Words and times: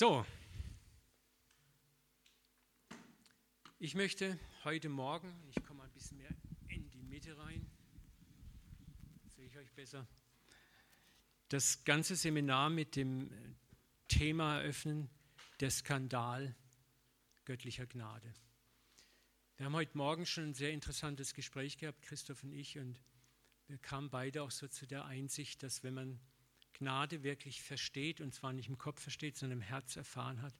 So, 0.00 0.24
ich 3.78 3.94
möchte 3.94 4.38
heute 4.64 4.88
Morgen, 4.88 5.30
ich 5.50 5.62
komme 5.62 5.82
ein 5.82 5.90
bisschen 5.90 6.16
mehr 6.16 6.34
in 6.68 6.88
die 6.88 7.02
Mitte 7.02 7.36
rein, 7.36 7.70
sehe 9.36 9.44
ich 9.44 9.58
euch 9.58 9.70
besser, 9.72 10.06
das 11.50 11.84
ganze 11.84 12.16
Seminar 12.16 12.70
mit 12.70 12.96
dem 12.96 13.30
Thema 14.08 14.60
eröffnen, 14.60 15.10
der 15.60 15.70
Skandal 15.70 16.54
göttlicher 17.44 17.84
Gnade. 17.84 18.32
Wir 19.58 19.66
haben 19.66 19.74
heute 19.74 19.98
Morgen 19.98 20.24
schon 20.24 20.44
ein 20.44 20.54
sehr 20.54 20.72
interessantes 20.72 21.34
Gespräch 21.34 21.76
gehabt, 21.76 22.00
Christoph 22.00 22.42
und 22.42 22.54
ich, 22.54 22.78
und 22.78 22.98
wir 23.66 23.76
kamen 23.76 24.08
beide 24.08 24.44
auch 24.44 24.50
so 24.50 24.66
zu 24.66 24.86
der 24.86 25.04
Einsicht, 25.04 25.62
dass 25.62 25.82
wenn 25.82 25.92
man 25.92 26.20
Gnade 26.80 27.22
wirklich 27.22 27.62
versteht, 27.62 28.22
und 28.22 28.34
zwar 28.34 28.54
nicht 28.54 28.68
im 28.68 28.78
Kopf 28.78 29.02
versteht, 29.02 29.36
sondern 29.36 29.58
im 29.58 29.64
Herz 29.64 29.96
erfahren 29.96 30.40
hat, 30.40 30.54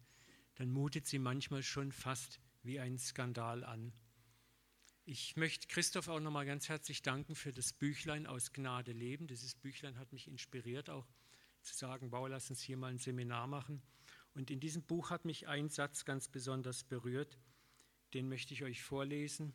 dann 0.56 0.70
mutet 0.70 1.06
sie 1.06 1.18
manchmal 1.18 1.62
schon 1.62 1.92
fast 1.92 2.40
wie 2.62 2.78
ein 2.78 2.98
Skandal 2.98 3.64
an. 3.64 3.94
Ich 5.06 5.34
möchte 5.36 5.66
Christoph 5.66 6.08
auch 6.08 6.20
nochmal 6.20 6.44
ganz 6.44 6.68
herzlich 6.68 7.00
danken 7.00 7.34
für 7.34 7.52
das 7.52 7.72
Büchlein 7.72 8.26
aus 8.26 8.52
Gnade 8.52 8.92
leben. 8.92 9.28
Dieses 9.28 9.54
Büchlein 9.54 9.98
hat 9.98 10.12
mich 10.12 10.28
inspiriert, 10.28 10.90
auch 10.90 11.08
zu 11.62 11.74
sagen, 11.74 12.12
wow, 12.12 12.28
lass 12.28 12.50
uns 12.50 12.60
hier 12.60 12.76
mal 12.76 12.90
ein 12.90 12.98
Seminar 12.98 13.46
machen. 13.46 13.82
Und 14.34 14.50
in 14.50 14.60
diesem 14.60 14.82
Buch 14.82 15.08
hat 15.08 15.24
mich 15.24 15.48
ein 15.48 15.70
Satz 15.70 16.04
ganz 16.04 16.28
besonders 16.28 16.84
berührt, 16.84 17.38
den 18.12 18.28
möchte 18.28 18.52
ich 18.52 18.62
euch 18.62 18.82
vorlesen. 18.82 19.54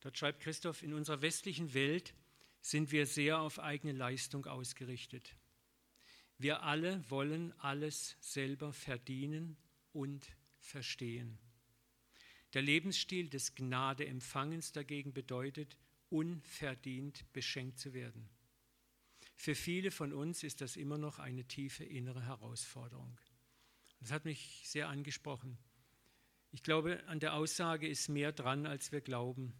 Dort 0.00 0.16
schreibt 0.16 0.40
Christoph, 0.40 0.82
in 0.82 0.94
unserer 0.94 1.20
westlichen 1.20 1.74
Welt 1.74 2.14
sind 2.62 2.92
wir 2.92 3.06
sehr 3.06 3.40
auf 3.40 3.58
eigene 3.58 3.92
Leistung 3.92 4.46
ausgerichtet. 4.46 5.36
Wir 6.38 6.62
alle 6.62 7.02
wollen 7.10 7.52
alles 7.60 8.16
selber 8.20 8.72
verdienen 8.72 9.56
und 9.92 10.26
verstehen. 10.58 11.38
Der 12.52 12.62
Lebensstil 12.62 13.28
des 13.28 13.54
Gnadeempfangens 13.54 14.72
dagegen 14.72 15.12
bedeutet, 15.12 15.76
unverdient 16.10 17.30
beschenkt 17.32 17.78
zu 17.78 17.92
werden. 17.92 18.28
Für 19.34 19.54
viele 19.54 19.90
von 19.90 20.12
uns 20.12 20.42
ist 20.42 20.60
das 20.60 20.76
immer 20.76 20.98
noch 20.98 21.18
eine 21.18 21.44
tiefe 21.44 21.84
innere 21.84 22.24
Herausforderung. 22.24 23.18
Das 24.00 24.10
hat 24.10 24.24
mich 24.24 24.62
sehr 24.64 24.88
angesprochen. 24.88 25.58
Ich 26.52 26.62
glaube, 26.62 27.02
an 27.06 27.20
der 27.20 27.34
Aussage 27.34 27.88
ist 27.88 28.08
mehr 28.08 28.32
dran, 28.32 28.66
als 28.66 28.92
wir 28.92 29.00
glauben. 29.00 29.52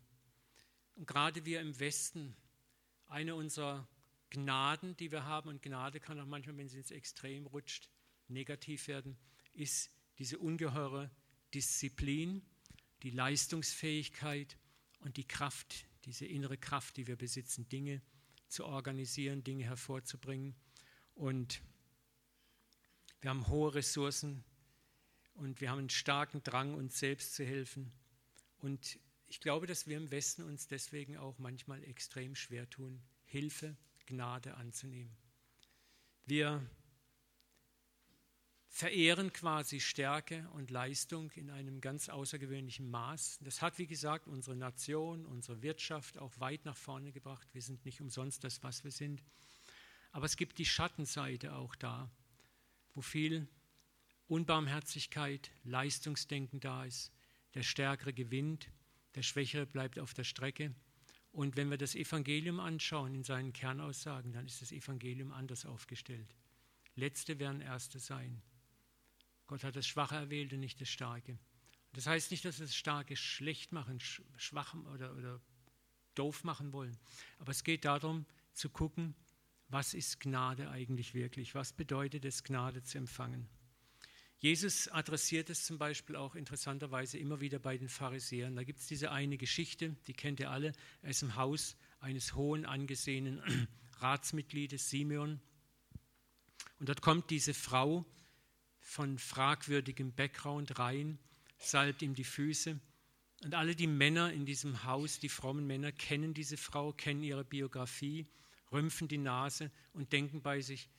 Und 0.95 1.07
gerade 1.07 1.45
wir 1.45 1.61
im 1.61 1.79
Westen, 1.79 2.35
eine 3.07 3.35
unserer 3.35 3.87
Gnaden, 4.31 4.97
die 4.97 5.13
wir 5.13 5.25
haben, 5.25 5.49
und 5.49 5.63
Gnade 5.63 6.01
kann 6.01 6.21
auch 6.21 6.27
manchmal, 6.27 6.57
wenn 6.57 6.69
sie 6.69 6.79
ins 6.79 6.91
Extrem 6.91 7.47
rutscht, 7.47 7.89
negativ 8.29 8.89
werden, 8.89 9.17
ist 9.53 9.91
diese 10.19 10.39
ungeheure 10.39 11.11
Disziplin, 11.55 12.43
die 13.03 13.11
Leistungsfähigkeit 13.11 14.59
und 15.01 15.17
die 15.17 15.27
Kraft, 15.27 15.87
diese 16.05 16.27
innere 16.27 16.59
Kraft, 16.59 16.97
die 16.97 17.07
wir 17.07 17.17
besitzen, 17.17 17.69
Dinge 17.69 18.03
zu 18.49 18.65
organisieren, 18.65 19.45
Dinge 19.45 19.65
hervorzubringen. 19.65 20.55
Und 21.15 21.63
wir 23.21 23.31
haben 23.31 23.47
hohe 23.49 23.75
Ressourcen 23.75 24.45
und 25.35 25.61
wir 25.61 25.71
haben 25.71 25.81
einen 25.81 25.91
starken 25.91 26.43
Drang, 26.43 26.75
uns 26.75 26.99
selbst 26.99 27.35
zu 27.35 27.45
helfen. 27.45 27.93
Und 28.59 28.99
ich 29.29 29.41
glaube, 29.41 29.67
dass 29.67 29.87
wir 29.87 29.97
im 29.97 30.11
Westen 30.11 30.43
uns 30.43 30.67
deswegen 30.67 31.17
auch 31.17 31.39
manchmal 31.39 31.83
extrem 31.85 32.35
schwer 32.35 32.69
tun, 32.71 33.03
Hilfe 33.25 33.77
Gnade 34.07 34.55
anzunehmen. 34.55 35.17
Wir 36.25 36.65
verehren 38.77 39.33
quasi 39.33 39.81
Stärke 39.81 40.49
und 40.51 40.71
Leistung 40.71 41.31
in 41.31 41.51
einem 41.51 41.81
ganz 41.81 42.09
außergewöhnlichen 42.11 42.91
Maß. 42.91 43.39
Das 43.41 43.63
hat, 43.63 43.79
wie 43.79 43.87
gesagt, 43.87 44.27
unsere 44.29 44.55
Nation, 44.55 45.25
unsere 45.25 45.63
Wirtschaft 45.63 46.19
auch 46.19 46.39
weit 46.41 46.65
nach 46.67 46.77
vorne 46.77 47.11
gebracht. 47.11 47.49
Wir 47.53 47.63
sind 47.63 47.85
nicht 47.87 48.01
umsonst 48.01 48.45
das, 48.45 48.63
was 48.63 48.85
wir 48.85 48.91
sind. 48.91 49.23
Aber 50.13 50.27
es 50.27 50.37
gibt 50.37 50.59
die 50.59 50.67
Schattenseite 50.67 51.55
auch 51.55 51.75
da, 51.75 52.11
wo 52.95 53.01
viel 53.01 53.49
Unbarmherzigkeit, 54.29 55.51
Leistungsdenken 55.65 56.61
da 56.61 56.85
ist. 56.85 57.13
Der 57.55 57.63
Stärkere 57.63 58.13
gewinnt, 58.13 58.69
der 59.15 59.23
Schwächere 59.23 59.65
bleibt 59.65 59.99
auf 59.99 60.13
der 60.13 60.25
Strecke. 60.25 60.75
Und 61.37 61.55
wenn 61.57 61.69
wir 61.69 61.77
das 61.77 61.95
Evangelium 61.95 62.61
anschauen 62.61 63.15
in 63.15 63.23
seinen 63.23 63.53
Kernaussagen, 63.53 64.33
dann 64.33 64.47
ist 64.47 64.63
das 64.63 64.73
Evangelium 64.73 65.33
anders 65.33 65.67
aufgestellt. 65.67 66.35
Letzte 66.95 67.39
werden 67.39 67.61
Erste 67.61 67.99
sein. 67.99 68.41
Gott 69.47 69.63
hat 69.63 69.77
das 69.77 69.87
Schwache 69.87 70.15
erwählt 70.15 70.55
und 70.55 70.61
nicht 70.61 70.81
das 70.81 70.89
Starke. 70.89 71.39
Das 71.93 72.07
heißt 72.07 72.31
nicht, 72.31 72.43
dass 72.47 72.59
wir 72.59 72.65
das 72.65 72.75
Starke 72.75 73.17
schlecht 73.17 73.71
machen, 73.71 74.01
schwach 74.01 74.75
oder, 74.95 75.15
oder 75.15 75.39
doof 76.15 76.43
machen 76.43 76.73
wollen. 76.73 76.97
Aber 77.39 77.51
es 77.51 77.65
geht 77.65 77.85
darum 77.85 78.25
zu 78.55 78.71
gucken, 78.71 79.15
was 79.69 79.93
ist 79.93 80.21
Gnade 80.21 80.71
eigentlich 80.71 81.13
wirklich? 81.13 81.55
Was 81.55 81.75
bedeutet 81.75 82.25
es, 82.25 82.45
Gnade 82.45 82.83
zu 82.83 82.97
empfangen? 82.97 83.47
Jesus 84.39 84.89
adressiert 84.89 85.49
es 85.49 85.65
zum 85.65 85.79
Beispiel 85.79 86.15
auch 86.15 86.35
interessanterweise 86.35 87.19
immer 87.19 87.41
wieder 87.41 87.59
bei 87.59 87.79
den 87.79 87.89
Pharisäern. 87.89 88.55
Da 88.55 88.65
gibt 88.65 88.81
es 88.81 88.87
diese 88.87 89.11
eine 89.11 89.39
Geschichte, 89.39 89.97
die 90.07 90.13
kennt 90.13 90.41
ihr 90.41 90.51
alle. 90.51 90.73
Er 91.01 91.11
ist 91.11 91.23
im 91.23 91.37
Haus 91.37 91.77
eines 92.01 92.35
hohen 92.35 92.67
angesehenen 92.67 93.41
Ratsmitgliedes, 94.01 94.91
Simeon. 94.91 95.41
Und 96.79 96.89
dort 96.89 97.01
kommt 97.01 97.31
diese 97.31 97.55
Frau 97.55 98.05
von 98.81 99.19
fragwürdigem 99.19 100.13
Background 100.13 100.79
rein, 100.79 101.19
salbt 101.59 102.03
ihm 102.03 102.15
die 102.15 102.25
Füße. 102.25 102.79
Und 103.43 103.55
alle 103.55 103.75
die 103.75 103.87
Männer 103.87 104.33
in 104.33 104.45
diesem 104.45 104.85
Haus, 104.85 105.19
die 105.19 105.29
frommen 105.31 105.67
Männer, 105.67 105.93
kennen 105.93 106.35
diese 106.35 106.59
Frau, 106.59 106.93
kennen 106.93 107.23
ihre 107.23 107.45
Biografie, 107.45 108.27
rümpfen 108.71 109.09
die 109.09 109.19
Nase 109.19 109.71
und 109.95 110.13
denken 110.13 110.43
bei 110.43 110.61
sich, 110.61 110.91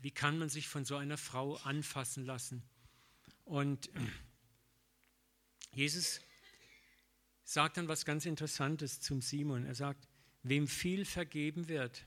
wie 0.00 0.10
kann 0.10 0.38
man 0.38 0.48
sich 0.48 0.68
von 0.68 0.84
so 0.84 0.96
einer 0.96 1.18
Frau 1.18 1.56
anfassen 1.56 2.24
lassen? 2.24 2.62
Und 3.44 3.90
Jesus 5.72 6.20
sagt 7.44 7.76
dann 7.76 7.88
was 7.88 8.04
ganz 8.04 8.26
Interessantes 8.26 9.00
zum 9.00 9.22
Simon. 9.22 9.64
Er 9.64 9.74
sagt, 9.74 10.08
wem 10.42 10.68
viel 10.68 11.04
vergeben 11.04 11.68
wird, 11.68 12.06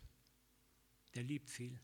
der 1.15 1.23
liebt 1.23 1.49
viel. 1.49 1.79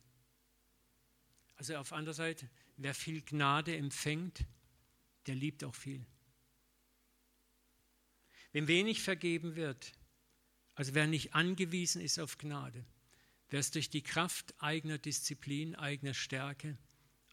Also 1.56 1.76
auf 1.76 1.92
anderer 1.92 2.14
Seite, 2.14 2.50
wer 2.78 2.94
viel 2.94 3.22
Gnade 3.22 3.76
empfängt, 3.76 4.46
der 5.26 5.36
liebt 5.36 5.64
auch 5.64 5.76
viel. 5.76 6.06
Wem 8.52 8.68
wenig 8.68 9.02
vergeben 9.02 9.56
wird, 9.56 9.92
also 10.76 10.94
wer 10.94 11.08
nicht 11.08 11.34
angewiesen 11.34 12.02
ist 12.02 12.20
auf 12.20 12.38
Gnade, 12.38 12.86
Wer 13.50 13.60
es 13.60 13.72
durch 13.72 13.90
die 13.90 14.02
Kraft 14.02 14.54
eigener 14.60 14.98
Disziplin, 14.98 15.76
eigener 15.76 16.14
Stärke 16.14 16.78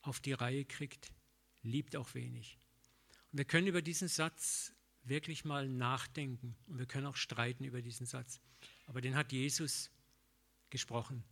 auf 0.03 0.21
die 0.21 0.33
Reihe 0.33 0.65
kriegt, 0.65 1.13
liebt 1.63 1.97
auch 1.97 2.15
wenig. 2.15 2.59
Und 3.33 3.39
wir 3.39 3.45
können 3.45 3.67
über 3.67 3.83
diesen 3.83 4.09
Satz 4.09 4.73
wirklich 5.03 5.45
mal 5.45 5.69
nachdenken 5.69 6.57
und 6.67 6.79
wir 6.79 6.87
können 6.87 7.07
auch 7.07 7.17
streiten 7.17 7.65
über 7.65 7.83
diesen 7.83 8.07
Satz. 8.07 8.41
Aber 8.87 9.01
den 9.01 9.17
hat 9.17 9.33
Jesus 9.33 9.91
gesprochen. 10.71 11.25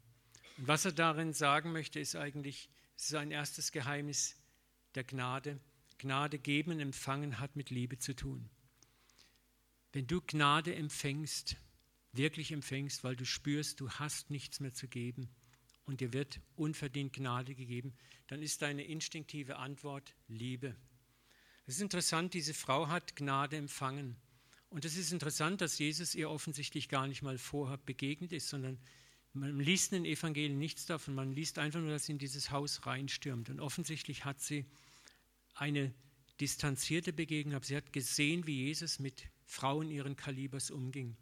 Und 0.58 0.68
was 0.68 0.84
er 0.84 0.92
darin 0.92 1.32
sagen 1.32 1.72
möchte, 1.72 2.00
ist 2.00 2.16
eigentlich, 2.16 2.68
es 2.96 3.04
ist 3.04 3.14
ein 3.14 3.30
erstes 3.30 3.72
Geheimnis 3.72 4.36
der 4.94 5.04
Gnade. 5.04 5.60
Gnade 5.98 6.38
geben 6.38 6.72
und 6.72 6.80
empfangen 6.80 7.38
hat 7.38 7.56
mit 7.56 7.70
Liebe 7.70 7.98
zu 7.98 8.14
tun. 8.14 8.50
Wenn 9.92 10.06
du 10.06 10.20
Gnade 10.20 10.74
empfängst, 10.74 11.56
wirklich 12.12 12.52
empfängst, 12.52 13.04
weil 13.04 13.16
du 13.16 13.24
spürst, 13.24 13.80
du 13.80 13.90
hast 13.90 14.30
nichts 14.30 14.60
mehr 14.60 14.74
zu 14.74 14.88
geben 14.88 15.30
und 15.84 16.00
dir 16.00 16.12
wird 16.12 16.40
unverdient 16.54 17.12
Gnade 17.12 17.54
gegeben, 17.54 17.94
dann 18.26 18.42
ist 18.42 18.62
deine 18.62 18.84
instinktive 18.84 19.56
Antwort 19.56 20.14
Liebe. 20.28 20.76
Es 21.66 21.76
ist 21.76 21.82
interessant, 21.82 22.34
diese 22.34 22.54
Frau 22.54 22.88
hat 22.88 23.16
Gnade 23.16 23.56
empfangen. 23.56 24.16
Und 24.68 24.84
es 24.84 24.96
ist 24.96 25.12
interessant, 25.12 25.60
dass 25.60 25.78
Jesus 25.78 26.14
ihr 26.14 26.30
offensichtlich 26.30 26.88
gar 26.88 27.06
nicht 27.06 27.22
mal 27.22 27.38
vorher 27.38 27.76
begegnet 27.76 28.32
ist, 28.32 28.48
sondern 28.48 28.78
man 29.34 29.58
liest 29.60 29.92
in 29.92 30.02
den 30.02 30.12
Evangelien 30.12 30.58
nichts 30.58 30.86
davon. 30.86 31.14
Man 31.14 31.32
liest 31.32 31.58
einfach 31.58 31.80
nur, 31.80 31.90
dass 31.90 32.06
sie 32.06 32.12
in 32.12 32.18
dieses 32.18 32.50
Haus 32.50 32.86
reinstürmt. 32.86 33.48
Und 33.48 33.60
offensichtlich 33.60 34.24
hat 34.24 34.40
sie 34.40 34.66
eine 35.54 35.94
distanzierte 36.40 37.12
Begegnung. 37.12 37.62
Sie 37.62 37.76
hat 37.76 37.92
gesehen, 37.92 38.46
wie 38.46 38.64
Jesus 38.64 38.98
mit 38.98 39.28
Frauen 39.44 39.90
ihren 39.90 40.16
Kalibers 40.16 40.70
umging. 40.70 41.16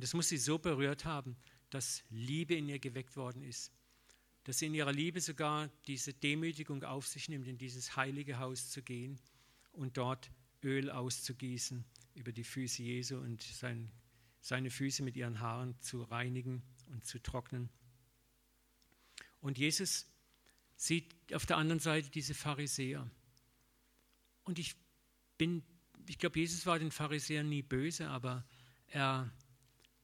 Und 0.00 0.04
das 0.04 0.14
muss 0.14 0.30
sie 0.30 0.38
so 0.38 0.58
berührt 0.58 1.04
haben, 1.04 1.36
dass 1.68 2.02
Liebe 2.08 2.54
in 2.54 2.70
ihr 2.70 2.78
geweckt 2.78 3.16
worden 3.16 3.42
ist. 3.42 3.70
Dass 4.44 4.58
sie 4.58 4.64
in 4.64 4.72
ihrer 4.72 4.94
Liebe 4.94 5.20
sogar 5.20 5.68
diese 5.86 6.14
Demütigung 6.14 6.82
auf 6.84 7.06
sich 7.06 7.28
nimmt, 7.28 7.46
in 7.46 7.58
dieses 7.58 7.96
heilige 7.96 8.38
Haus 8.38 8.70
zu 8.70 8.80
gehen 8.80 9.20
und 9.72 9.98
dort 9.98 10.30
Öl 10.62 10.90
auszugießen 10.90 11.84
über 12.14 12.32
die 12.32 12.44
Füße 12.44 12.82
Jesu 12.82 13.18
und 13.18 13.42
sein, 13.42 13.92
seine 14.40 14.70
Füße 14.70 15.02
mit 15.02 15.18
ihren 15.18 15.38
Haaren 15.40 15.78
zu 15.82 16.02
reinigen 16.04 16.62
und 16.86 17.04
zu 17.04 17.22
trocknen. 17.22 17.68
Und 19.42 19.58
Jesus 19.58 20.06
sieht 20.76 21.14
auf 21.34 21.44
der 21.44 21.58
anderen 21.58 21.80
Seite 21.80 22.08
diese 22.08 22.32
Pharisäer. 22.32 23.06
Und 24.44 24.58
ich 24.58 24.76
bin, 25.36 25.62
ich 26.08 26.18
glaube, 26.18 26.38
Jesus 26.38 26.64
war 26.64 26.78
den 26.78 26.90
Pharisäern 26.90 27.50
nie 27.50 27.60
böse, 27.60 28.08
aber 28.08 28.46
er 28.86 29.30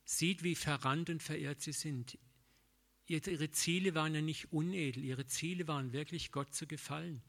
sieht, 0.07 0.43
wie 0.43 0.55
verrannt 0.55 1.11
und 1.11 1.23
verehrt 1.23 1.61
sie 1.61 1.73
sind. 1.73 2.19
Ihre 3.07 3.51
Ziele 3.51 3.95
waren 3.95 4.15
ja 4.15 4.23
nicht 4.23 4.53
unedel, 4.53 5.05
ihre 5.05 5.27
Ziele 5.27 5.69
waren 5.69 5.93
wirklich 5.93 6.33
Gott 6.33 6.55
zu 6.55 6.67
gefallen. 6.67 7.23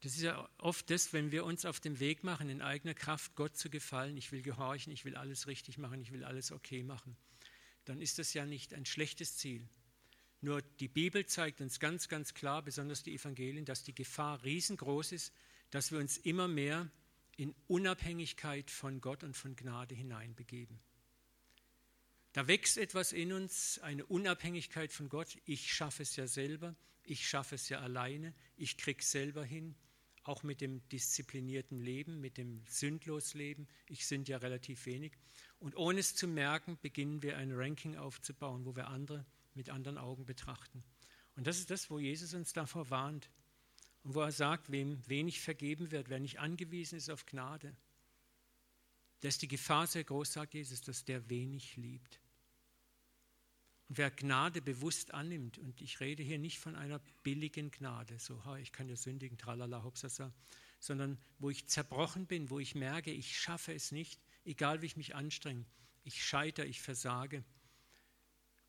Das 0.00 0.14
ist 0.14 0.22
ja 0.22 0.48
oft 0.58 0.90
das, 0.90 1.12
wenn 1.12 1.32
wir 1.32 1.44
uns 1.44 1.64
auf 1.64 1.80
den 1.80 1.98
Weg 1.98 2.24
machen, 2.24 2.48
in 2.50 2.62
eigener 2.62 2.94
Kraft 2.94 3.34
Gott 3.34 3.56
zu 3.56 3.68
gefallen, 3.68 4.16
ich 4.16 4.32
will 4.32 4.42
gehorchen, 4.42 4.92
ich 4.92 5.04
will 5.04 5.16
alles 5.16 5.46
richtig 5.46 5.78
machen, 5.78 6.00
ich 6.00 6.12
will 6.12 6.24
alles 6.24 6.52
okay 6.52 6.82
machen, 6.82 7.16
dann 7.84 8.00
ist 8.00 8.18
das 8.18 8.32
ja 8.34 8.46
nicht 8.46 8.74
ein 8.74 8.84
schlechtes 8.84 9.36
Ziel. 9.36 9.68
Nur 10.40 10.62
die 10.62 10.88
Bibel 10.88 11.26
zeigt 11.26 11.60
uns 11.60 11.80
ganz, 11.80 12.08
ganz 12.08 12.32
klar, 12.32 12.62
besonders 12.62 13.02
die 13.02 13.14
Evangelien, 13.14 13.64
dass 13.64 13.82
die 13.82 13.94
Gefahr 13.94 14.44
riesengroß 14.44 15.12
ist, 15.12 15.32
dass 15.70 15.90
wir 15.90 15.98
uns 15.98 16.16
immer 16.16 16.46
mehr 16.46 16.88
in 17.36 17.54
Unabhängigkeit 17.66 18.70
von 18.70 19.00
Gott 19.00 19.24
und 19.24 19.36
von 19.36 19.56
Gnade 19.56 19.94
hineinbegeben. 19.94 20.78
Da 22.32 22.46
wächst 22.46 22.76
etwas 22.76 23.12
in 23.12 23.32
uns, 23.32 23.78
eine 23.78 24.04
Unabhängigkeit 24.06 24.92
von 24.92 25.08
Gott. 25.08 25.36
Ich 25.44 25.72
schaffe 25.72 26.02
es 26.02 26.16
ja 26.16 26.26
selber, 26.26 26.76
ich 27.04 27.26
schaffe 27.26 27.54
es 27.54 27.68
ja 27.68 27.80
alleine, 27.80 28.34
ich 28.56 28.76
kriege 28.76 29.00
es 29.00 29.10
selber 29.10 29.44
hin, 29.44 29.74
auch 30.24 30.42
mit 30.42 30.60
dem 30.60 30.86
disziplinierten 30.90 31.80
Leben, 31.80 32.20
mit 32.20 32.36
dem 32.36 32.62
sündlos 32.68 33.32
Leben. 33.32 33.66
Ich 33.88 34.06
sind 34.06 34.28
ja 34.28 34.36
relativ 34.36 34.84
wenig. 34.84 35.12
Und 35.58 35.74
ohne 35.76 36.00
es 36.00 36.14
zu 36.14 36.28
merken, 36.28 36.78
beginnen 36.82 37.22
wir 37.22 37.38
ein 37.38 37.52
Ranking 37.52 37.96
aufzubauen, 37.96 38.66
wo 38.66 38.76
wir 38.76 38.88
andere 38.88 39.24
mit 39.54 39.70
anderen 39.70 39.96
Augen 39.96 40.26
betrachten. 40.26 40.84
Und 41.34 41.46
das 41.46 41.58
ist 41.58 41.70
das, 41.70 41.88
wo 41.88 41.98
Jesus 41.98 42.34
uns 42.34 42.52
davor 42.52 42.90
warnt. 42.90 43.30
Und 44.04 44.14
wo 44.14 44.20
er 44.20 44.32
sagt, 44.32 44.70
wem 44.70 45.06
wenig 45.08 45.40
vergeben 45.40 45.90
wird, 45.90 46.08
wer 46.10 46.20
nicht 46.20 46.38
angewiesen 46.38 46.98
ist 46.98 47.10
auf 47.10 47.26
Gnade, 47.26 47.74
da 49.20 49.28
ist 49.28 49.42
die 49.42 49.48
Gefahr 49.48 49.86
sehr 49.86 50.04
groß, 50.04 50.32
sagt 50.32 50.54
Jesus, 50.54 50.80
dass 50.80 51.04
der 51.04 51.28
wenig 51.28 51.76
liebt. 51.76 52.20
Und 53.88 53.98
wer 53.98 54.10
Gnade 54.10 54.60
bewusst 54.60 55.14
annimmt, 55.14 55.58
und 55.58 55.80
ich 55.80 56.00
rede 56.00 56.22
hier 56.22 56.38
nicht 56.38 56.58
von 56.58 56.76
einer 56.76 57.00
billigen 57.22 57.70
Gnade, 57.70 58.18
so, 58.18 58.44
ha, 58.44 58.58
ich 58.58 58.70
kann 58.70 58.88
ja 58.88 58.96
sündigen, 58.96 59.38
tralala, 59.38 59.82
hopsasa, 59.82 60.32
sondern 60.78 61.18
wo 61.38 61.50
ich 61.50 61.66
zerbrochen 61.66 62.26
bin, 62.26 62.50
wo 62.50 62.58
ich 62.58 62.74
merke, 62.74 63.10
ich 63.10 63.38
schaffe 63.40 63.72
es 63.72 63.90
nicht, 63.90 64.20
egal 64.44 64.82
wie 64.82 64.86
ich 64.86 64.96
mich 64.96 65.14
anstrenge, 65.14 65.64
ich 66.04 66.24
scheitere, 66.24 66.66
ich 66.66 66.80
versage. 66.80 67.44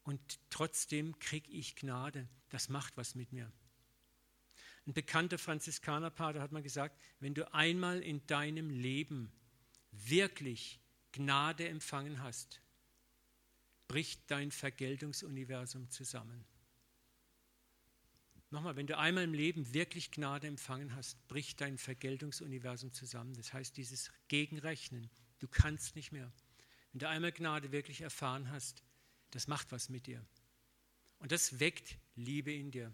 Und 0.04 0.40
trotzdem 0.50 1.20
kriege 1.20 1.52
ich 1.52 1.76
Gnade. 1.76 2.28
Das 2.50 2.70
macht 2.70 2.98
was 2.98 3.14
mit 3.14 3.32
mir. 3.32 3.52
Ein 4.88 4.94
bekannter 4.94 5.38
Franziskanerpater 5.38 6.42
hat 6.42 6.52
mal 6.52 6.64
gesagt, 6.64 7.00
wenn 7.20 7.36
du 7.36 7.54
einmal 7.54 8.02
in 8.02 8.26
deinem 8.26 8.72
Leben 8.72 9.32
wirklich 9.92 10.80
Gnade 11.12 11.68
empfangen 11.68 12.22
hast, 12.22 12.62
bricht 13.88 14.30
dein 14.30 14.52
Vergeltungsuniversum 14.52 15.90
zusammen. 15.90 16.46
Nochmal, 18.52 18.76
wenn 18.76 18.88
du 18.88 18.98
einmal 18.98 19.24
im 19.24 19.34
Leben 19.34 19.74
wirklich 19.74 20.12
Gnade 20.12 20.48
empfangen 20.48 20.96
hast, 20.96 21.28
bricht 21.28 21.62
dein 21.62 21.78
Vergeltungsuniversum 21.78 22.94
zusammen. 22.94 23.36
Das 23.36 23.54
heißt, 23.54 23.78
dieses 23.78 24.12
Gegenrechnen, 24.28 25.10
du 25.40 25.48
kannst 25.48 25.96
nicht 25.96 26.12
mehr. 26.12 26.32
Wenn 26.92 27.00
du 27.00 27.08
einmal 27.08 27.32
Gnade 27.32 27.72
wirklich 27.72 28.02
erfahren 28.02 28.50
hast, 28.50 28.84
das 29.32 29.48
macht 29.48 29.72
was 29.72 29.90
mit 29.90 30.08
dir. 30.08 30.26
Und 31.20 31.32
das 31.32 31.60
weckt 31.60 31.98
Liebe 32.16 32.52
in 32.52 32.72
dir. 32.72 32.94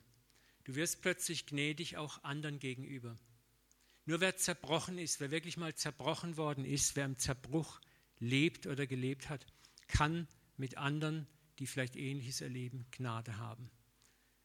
Du 0.65 0.75
wirst 0.75 1.01
plötzlich 1.01 1.45
gnädig 1.45 1.95
auch 1.95 2.23
anderen 2.23 2.59
gegenüber. 2.59 3.17
Nur 4.05 4.21
wer 4.21 4.37
zerbrochen 4.37 4.97
ist, 4.97 5.19
wer 5.19 5.31
wirklich 5.31 5.57
mal 5.57 5.73
zerbrochen 5.73 6.37
worden 6.37 6.63
ist, 6.63 6.95
wer 6.95 7.05
im 7.05 7.17
Zerbruch 7.17 7.81
lebt 8.19 8.67
oder 8.67 8.85
gelebt 8.85 9.29
hat, 9.29 9.45
kann 9.87 10.27
mit 10.57 10.77
anderen, 10.77 11.27
die 11.59 11.67
vielleicht 11.67 11.95
Ähnliches 11.95 12.41
erleben, 12.41 12.85
Gnade 12.91 13.37
haben. 13.37 13.71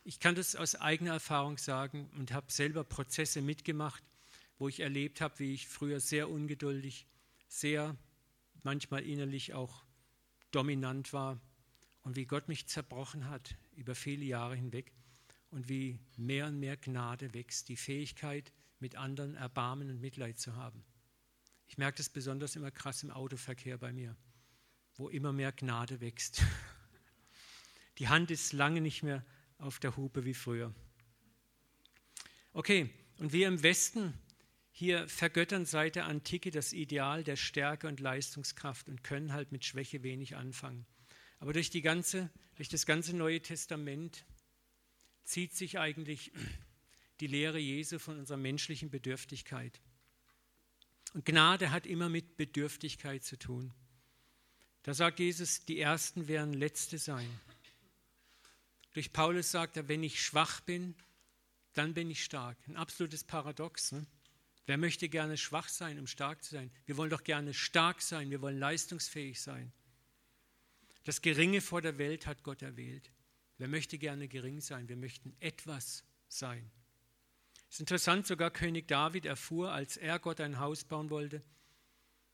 Ich 0.02 0.18
kann 0.18 0.34
das 0.34 0.56
aus 0.56 0.76
eigener 0.76 1.12
Erfahrung 1.12 1.58
sagen 1.58 2.08
und 2.16 2.32
habe 2.32 2.50
selber 2.50 2.84
Prozesse 2.84 3.42
mitgemacht, 3.42 4.02
wo 4.58 4.68
ich 4.68 4.80
erlebt 4.80 5.20
habe, 5.20 5.38
wie 5.38 5.52
ich 5.52 5.68
früher 5.68 6.00
sehr 6.00 6.30
ungeduldig, 6.30 7.06
sehr 7.48 7.96
manchmal 8.62 9.04
innerlich 9.04 9.52
auch 9.52 9.84
dominant 10.50 11.12
war 11.12 11.38
und 12.02 12.16
wie 12.16 12.26
Gott 12.26 12.48
mich 12.48 12.66
zerbrochen 12.66 13.28
hat 13.28 13.56
über 13.74 13.94
viele 13.94 14.24
Jahre 14.24 14.56
hinweg 14.56 14.92
und 15.50 15.68
wie 15.68 15.98
mehr 16.16 16.46
und 16.46 16.58
mehr 16.58 16.76
Gnade 16.76 17.34
wächst, 17.34 17.68
die 17.68 17.76
Fähigkeit, 17.76 18.52
mit 18.80 18.96
anderen 18.96 19.34
Erbarmen 19.34 19.90
und 19.90 20.00
Mitleid 20.00 20.38
zu 20.38 20.56
haben. 20.56 20.84
Ich 21.68 21.78
merke 21.78 21.98
das 21.98 22.08
besonders 22.08 22.56
immer 22.56 22.70
krass 22.70 23.02
im 23.02 23.10
Autoverkehr 23.10 23.78
bei 23.78 23.92
mir 23.92 24.16
wo 25.00 25.08
immer 25.08 25.32
mehr 25.32 25.50
Gnade 25.50 26.00
wächst. 26.00 26.42
Die 27.98 28.08
Hand 28.08 28.30
ist 28.30 28.52
lange 28.52 28.82
nicht 28.82 29.02
mehr 29.02 29.24
auf 29.58 29.78
der 29.78 29.96
Hupe 29.96 30.24
wie 30.26 30.34
früher. 30.34 30.74
Okay, 32.52 32.90
und 33.18 33.32
wir 33.32 33.48
im 33.48 33.62
Westen 33.62 34.14
hier 34.72 35.08
vergöttern 35.08 35.64
seit 35.64 35.96
der 35.96 36.06
Antike 36.06 36.50
das 36.50 36.72
Ideal 36.72 37.24
der 37.24 37.36
Stärke 37.36 37.88
und 37.88 37.98
Leistungskraft 37.98 38.88
und 38.88 39.02
können 39.02 39.32
halt 39.32 39.52
mit 39.52 39.64
Schwäche 39.64 40.02
wenig 40.02 40.36
anfangen. 40.36 40.86
Aber 41.38 41.54
durch, 41.54 41.70
die 41.70 41.82
ganze, 41.82 42.30
durch 42.56 42.68
das 42.68 42.84
ganze 42.84 43.16
Neue 43.16 43.40
Testament 43.40 44.26
zieht 45.24 45.54
sich 45.54 45.78
eigentlich 45.78 46.32
die 47.20 47.26
Lehre 47.26 47.58
Jesu 47.58 47.98
von 47.98 48.18
unserer 48.18 48.38
menschlichen 48.38 48.90
Bedürftigkeit. 48.90 49.80
Und 51.12 51.24
Gnade 51.24 51.70
hat 51.70 51.86
immer 51.86 52.08
mit 52.08 52.36
Bedürftigkeit 52.36 53.24
zu 53.24 53.38
tun. 53.38 53.72
Da 54.82 54.94
sagt 54.94 55.18
Jesus, 55.18 55.64
die 55.66 55.78
Ersten 55.78 56.28
werden 56.28 56.54
Letzte 56.54 56.98
sein. 56.98 57.28
Durch 58.92 59.12
Paulus 59.12 59.50
sagt 59.50 59.76
er, 59.76 59.88
wenn 59.88 60.02
ich 60.02 60.24
schwach 60.24 60.60
bin, 60.60 60.94
dann 61.74 61.94
bin 61.94 62.10
ich 62.10 62.24
stark. 62.24 62.56
Ein 62.66 62.76
absolutes 62.76 63.24
Paradox. 63.24 63.92
Ne? 63.92 64.06
Wer 64.66 64.78
möchte 64.78 65.08
gerne 65.08 65.36
schwach 65.36 65.68
sein, 65.68 65.98
um 65.98 66.06
stark 66.06 66.42
zu 66.42 66.54
sein? 66.54 66.70
Wir 66.86 66.96
wollen 66.96 67.10
doch 67.10 67.24
gerne 67.24 67.54
stark 67.54 68.02
sein, 68.02 68.30
wir 68.30 68.40
wollen 68.40 68.58
leistungsfähig 68.58 69.40
sein. 69.40 69.72
Das 71.04 71.22
Geringe 71.22 71.60
vor 71.60 71.82
der 71.82 71.98
Welt 71.98 72.26
hat 72.26 72.42
Gott 72.42 72.62
erwählt. 72.62 73.10
Wer 73.58 73.68
möchte 73.68 73.98
gerne 73.98 74.28
gering 74.28 74.60
sein? 74.60 74.88
Wir 74.88 74.96
möchten 74.96 75.34
etwas 75.40 76.04
sein. 76.28 76.70
Es 77.70 77.76
ist 77.76 77.80
interessant, 77.80 78.26
sogar 78.26 78.50
König 78.50 78.88
David 78.88 79.26
erfuhr, 79.26 79.70
als 79.70 79.96
er 79.96 80.18
Gott 80.18 80.40
ein 80.40 80.58
Haus 80.58 80.82
bauen 80.82 81.08
wollte, 81.08 81.40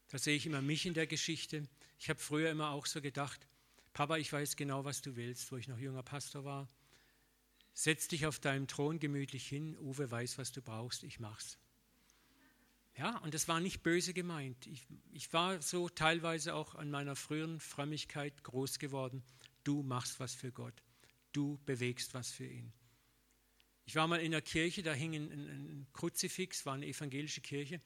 da 0.08 0.16
sehe 0.16 0.34
ich 0.34 0.46
immer 0.46 0.62
mich 0.62 0.86
in 0.86 0.94
der 0.94 1.06
Geschichte, 1.06 1.68
ich 1.98 2.08
habe 2.08 2.18
früher 2.18 2.50
immer 2.50 2.70
auch 2.70 2.86
so 2.86 3.02
gedacht, 3.02 3.46
Papa, 3.92 4.16
ich 4.16 4.32
weiß 4.32 4.56
genau, 4.56 4.86
was 4.86 5.02
du 5.02 5.14
willst, 5.14 5.52
wo 5.52 5.58
ich 5.58 5.68
noch 5.68 5.78
junger 5.78 6.02
Pastor 6.02 6.44
war. 6.44 6.70
Setz 7.74 8.08
dich 8.08 8.24
auf 8.24 8.38
deinem 8.38 8.66
Thron 8.66 8.98
gemütlich 8.98 9.46
hin, 9.46 9.76
Uwe 9.76 10.10
weiß, 10.10 10.38
was 10.38 10.52
du 10.52 10.62
brauchst, 10.62 11.02
ich 11.04 11.20
mach's. 11.20 11.58
Ja, 12.96 13.18
und 13.18 13.34
das 13.34 13.46
war 13.46 13.60
nicht 13.60 13.82
böse 13.82 14.14
gemeint. 14.14 14.66
Ich, 14.66 14.86
ich 15.12 15.30
war 15.34 15.60
so 15.60 15.90
teilweise 15.90 16.54
auch 16.54 16.76
an 16.76 16.90
meiner 16.90 17.14
früheren 17.14 17.60
Frömmigkeit 17.60 18.42
groß 18.42 18.78
geworden. 18.78 19.22
Du 19.64 19.82
machst 19.82 20.18
was 20.18 20.34
für 20.34 20.50
Gott. 20.50 20.82
Du 21.32 21.58
bewegst 21.66 22.14
was 22.14 22.30
für 22.30 22.46
ihn. 22.46 22.72
Ich 23.86 23.94
war 23.94 24.06
mal 24.06 24.20
in 24.20 24.32
der 24.32 24.42
Kirche, 24.42 24.82
da 24.82 24.92
hing 24.92 25.14
ein, 25.14 25.30
ein, 25.30 25.48
ein 25.48 25.86
Kruzifix, 25.92 26.66
war 26.66 26.74
eine 26.74 26.86
evangelische 26.86 27.40
Kirche. 27.40 27.80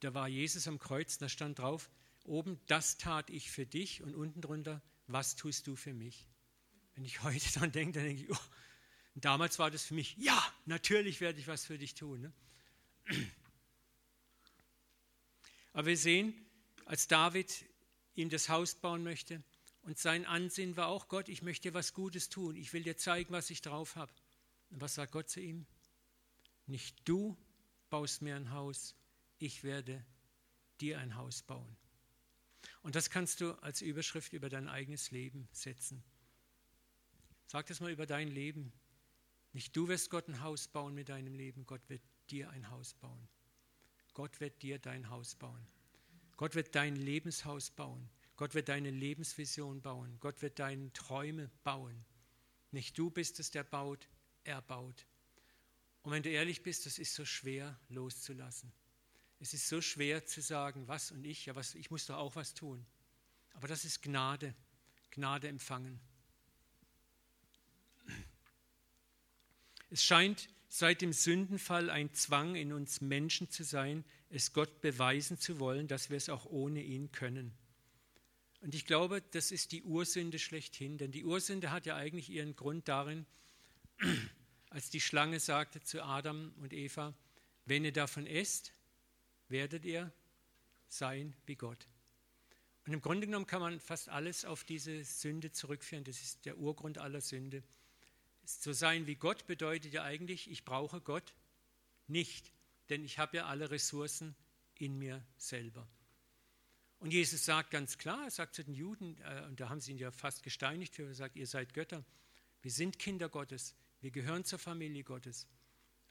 Da 0.00 0.12
war 0.12 0.28
Jesus 0.28 0.68
am 0.68 0.78
Kreuz, 0.78 1.18
da 1.18 1.28
stand 1.28 1.58
drauf, 1.58 1.88
Oben, 2.26 2.58
das 2.66 2.98
tat 2.98 3.30
ich 3.30 3.50
für 3.50 3.66
dich 3.66 4.02
und 4.02 4.14
unten 4.14 4.40
drunter, 4.40 4.82
was 5.06 5.36
tust 5.36 5.66
du 5.68 5.76
für 5.76 5.94
mich? 5.94 6.26
Wenn 6.94 7.04
ich 7.04 7.22
heute 7.22 7.44
daran 7.54 7.72
denke, 7.72 7.92
dann 7.92 8.04
denke 8.04 8.24
ich, 8.24 8.30
oh, 8.30 8.44
damals 9.14 9.58
war 9.58 9.70
das 9.70 9.84
für 9.84 9.94
mich, 9.94 10.16
ja, 10.18 10.42
natürlich 10.64 11.20
werde 11.20 11.38
ich 11.38 11.46
was 11.46 11.64
für 11.64 11.78
dich 11.78 11.94
tun. 11.94 12.20
Ne? 12.22 12.32
Aber 15.72 15.86
wir 15.86 15.96
sehen, 15.96 16.34
als 16.84 17.06
David 17.06 17.64
ihm 18.14 18.28
das 18.28 18.48
Haus 18.48 18.74
bauen 18.74 19.04
möchte 19.04 19.42
und 19.82 19.98
sein 19.98 20.26
Ansehen 20.26 20.76
war 20.76 20.88
auch, 20.88 21.08
Gott, 21.08 21.28
ich 21.28 21.42
möchte 21.42 21.68
dir 21.68 21.74
was 21.74 21.92
Gutes 21.94 22.28
tun, 22.28 22.56
ich 22.56 22.72
will 22.72 22.82
dir 22.82 22.96
zeigen, 22.96 23.32
was 23.32 23.50
ich 23.50 23.60
drauf 23.60 23.94
habe. 23.94 24.12
Und 24.70 24.80
was 24.80 24.94
sagt 24.94 25.12
Gott 25.12 25.28
zu 25.28 25.40
ihm? 25.40 25.66
Nicht 26.66 27.08
du 27.08 27.36
baust 27.90 28.22
mir 28.22 28.36
ein 28.36 28.50
Haus, 28.50 28.94
ich 29.38 29.62
werde 29.62 30.04
dir 30.80 30.98
ein 30.98 31.16
Haus 31.16 31.42
bauen. 31.42 31.76
Und 32.82 32.94
das 32.96 33.10
kannst 33.10 33.40
du 33.40 33.52
als 33.62 33.82
Überschrift 33.82 34.32
über 34.32 34.48
dein 34.48 34.68
eigenes 34.68 35.10
Leben 35.10 35.48
setzen. 35.52 36.02
Sag 37.46 37.66
das 37.66 37.80
mal 37.80 37.92
über 37.92 38.06
dein 38.06 38.28
Leben. 38.28 38.72
Nicht 39.52 39.76
du 39.76 39.88
wirst 39.88 40.10
Gott 40.10 40.28
ein 40.28 40.40
Haus 40.40 40.68
bauen 40.68 40.94
mit 40.94 41.08
deinem 41.08 41.34
Leben, 41.34 41.64
Gott 41.66 41.88
wird 41.88 42.02
dir 42.30 42.50
ein 42.50 42.70
Haus 42.70 42.94
bauen. 42.94 43.28
Gott 44.14 44.40
wird 44.40 44.62
dir 44.62 44.78
dein 44.78 45.08
Haus 45.10 45.34
bauen. 45.34 45.66
Gott 46.36 46.54
wird 46.54 46.74
dein 46.74 46.96
Lebenshaus 46.96 47.70
bauen. 47.70 48.08
Gott 48.36 48.54
wird 48.54 48.68
deine 48.68 48.90
Lebensvision 48.90 49.80
bauen. 49.80 50.18
Gott 50.20 50.42
wird 50.42 50.58
deine 50.58 50.92
Träume 50.92 51.50
bauen. 51.64 52.04
Nicht 52.70 52.98
du 52.98 53.10
bist 53.10 53.40
es, 53.40 53.50
der 53.50 53.64
baut, 53.64 54.08
er 54.46 54.62
baut. 54.62 55.06
Und 56.02 56.12
wenn 56.12 56.22
du 56.22 56.30
ehrlich 56.30 56.62
bist, 56.62 56.86
das 56.86 56.98
ist 56.98 57.14
so 57.14 57.24
schwer 57.24 57.78
loszulassen. 57.88 58.72
Es 59.40 59.52
ist 59.52 59.68
so 59.68 59.80
schwer 59.80 60.24
zu 60.24 60.40
sagen, 60.40 60.88
was 60.88 61.10
und 61.10 61.24
ich, 61.24 61.46
ja, 61.46 61.54
was, 61.54 61.74
ich 61.74 61.90
muss 61.90 62.06
doch 62.06 62.16
auch 62.16 62.36
was 62.36 62.54
tun. 62.54 62.86
Aber 63.54 63.68
das 63.68 63.84
ist 63.84 64.02
Gnade, 64.02 64.54
Gnade 65.10 65.48
empfangen. 65.48 66.00
Es 69.90 70.04
scheint 70.04 70.48
seit 70.68 71.00
dem 71.00 71.12
Sündenfall 71.12 71.90
ein 71.90 72.12
Zwang 72.12 72.54
in 72.54 72.72
uns 72.72 73.00
Menschen 73.00 73.50
zu 73.50 73.64
sein, 73.64 74.04
es 74.30 74.52
Gott 74.52 74.80
beweisen 74.80 75.38
zu 75.38 75.58
wollen, 75.58 75.88
dass 75.88 76.10
wir 76.10 76.16
es 76.16 76.28
auch 76.28 76.46
ohne 76.46 76.82
ihn 76.82 77.12
können. 77.12 77.52
Und 78.60 78.74
ich 78.74 78.84
glaube, 78.84 79.22
das 79.30 79.52
ist 79.52 79.72
die 79.72 79.82
Ursünde 79.82 80.38
schlechthin, 80.38 80.98
denn 80.98 81.12
die 81.12 81.24
Ursünde 81.24 81.70
hat 81.70 81.86
ja 81.86 81.96
eigentlich 81.96 82.30
ihren 82.30 82.56
Grund 82.56 82.88
darin, 82.88 83.26
als 84.76 84.90
die 84.90 85.00
Schlange 85.00 85.40
sagte 85.40 85.82
zu 85.82 86.04
Adam 86.04 86.52
und 86.60 86.74
Eva, 86.74 87.14
wenn 87.64 87.86
ihr 87.86 87.94
davon 87.94 88.26
esst, 88.26 88.74
werdet 89.48 89.86
ihr 89.86 90.12
sein 90.86 91.34
wie 91.46 91.56
Gott. 91.56 91.86
Und 92.84 92.92
im 92.92 93.00
Grunde 93.00 93.26
genommen 93.26 93.46
kann 93.46 93.62
man 93.62 93.80
fast 93.80 94.10
alles 94.10 94.44
auf 94.44 94.64
diese 94.64 95.02
Sünde 95.02 95.50
zurückführen. 95.50 96.04
Das 96.04 96.20
ist 96.20 96.44
der 96.44 96.58
Urgrund 96.58 96.98
aller 96.98 97.22
Sünde. 97.22 97.62
Zu 98.44 98.74
sein 98.74 99.06
wie 99.06 99.14
Gott 99.14 99.46
bedeutet 99.46 99.94
ja 99.94 100.02
eigentlich, 100.02 100.50
ich 100.50 100.66
brauche 100.66 101.00
Gott 101.00 101.32
nicht, 102.06 102.52
denn 102.90 103.02
ich 103.02 103.18
habe 103.18 103.38
ja 103.38 103.46
alle 103.46 103.70
Ressourcen 103.70 104.36
in 104.74 104.98
mir 104.98 105.24
selber. 105.38 105.88
Und 106.98 107.14
Jesus 107.14 107.46
sagt 107.46 107.70
ganz 107.70 107.96
klar, 107.96 108.24
er 108.24 108.30
sagt 108.30 108.54
zu 108.54 108.62
den 108.62 108.74
Juden, 108.74 109.16
äh, 109.22 109.46
und 109.46 109.58
da 109.58 109.70
haben 109.70 109.80
sie 109.80 109.92
ihn 109.92 109.98
ja 109.98 110.10
fast 110.10 110.42
gesteinigt 110.42 110.94
für, 110.94 111.06
er 111.06 111.14
sagt, 111.14 111.36
ihr 111.36 111.46
seid 111.46 111.72
Götter. 111.72 112.04
Wir 112.60 112.70
sind 112.70 112.98
Kinder 112.98 113.30
Gottes, 113.30 113.74
wir 114.00 114.10
gehören 114.10 114.44
zur 114.44 114.58
Familie 114.58 115.04
Gottes, 115.04 115.46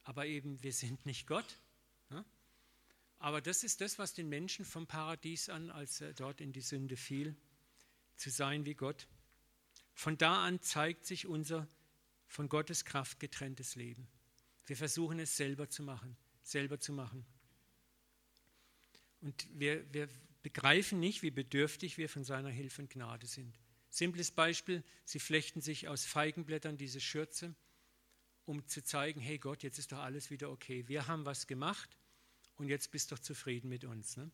aber 0.03 0.25
eben 0.25 0.61
wir 0.63 0.73
sind 0.73 1.05
nicht 1.05 1.27
Gott. 1.27 1.59
Ja? 2.09 2.25
Aber 3.19 3.41
das 3.41 3.63
ist 3.63 3.81
das, 3.81 3.97
was 3.99 4.13
den 4.13 4.29
Menschen 4.29 4.65
vom 4.65 4.87
Paradies 4.87 5.49
an, 5.49 5.69
als 5.69 6.01
er 6.01 6.13
dort 6.13 6.41
in 6.41 6.51
die 6.51 6.61
Sünde 6.61 6.97
fiel, 6.97 7.35
zu 8.15 8.29
sein 8.29 8.65
wie 8.65 8.75
Gott. 8.75 9.07
Von 9.93 10.17
da 10.17 10.45
an 10.45 10.61
zeigt 10.61 11.05
sich 11.05 11.25
unser 11.25 11.67
von 12.27 12.49
Gottes 12.49 12.85
Kraft 12.85 13.19
getrenntes 13.19 13.75
Leben. 13.75 14.07
Wir 14.65 14.75
versuchen 14.75 15.19
es 15.19 15.37
selber 15.37 15.69
zu 15.69 15.83
machen, 15.83 16.17
selber 16.41 16.79
zu 16.79 16.91
machen. 16.91 17.25
Und 19.21 19.47
wir, 19.53 19.91
wir 19.93 20.09
begreifen 20.43 20.99
nicht, 20.99 21.23
wie 21.23 21.31
bedürftig 21.31 21.97
wir 21.97 22.09
von 22.09 22.23
seiner 22.23 22.49
Hilfe 22.49 22.81
und 22.81 22.91
Gnade 22.91 23.25
sind. 23.25 23.57
Simples 23.89 24.31
Beispiel, 24.31 24.83
sie 25.05 25.19
flechten 25.19 25.61
sich 25.61 25.87
aus 25.87 26.05
Feigenblättern 26.05 26.77
diese 26.77 26.99
Schürze, 26.99 27.55
um 28.45 28.67
zu 28.67 28.83
zeigen, 28.83 29.19
hey 29.19 29.37
Gott, 29.37 29.63
jetzt 29.63 29.79
ist 29.79 29.91
doch 29.91 29.99
alles 29.99 30.29
wieder 30.29 30.49
okay. 30.49 30.87
Wir 30.87 31.07
haben 31.07 31.25
was 31.25 31.47
gemacht 31.47 31.97
und 32.57 32.69
jetzt 32.69 32.91
bist 32.91 33.11
doch 33.11 33.19
zufrieden 33.19 33.69
mit 33.69 33.83
uns. 33.83 34.17
Ne? 34.17 34.31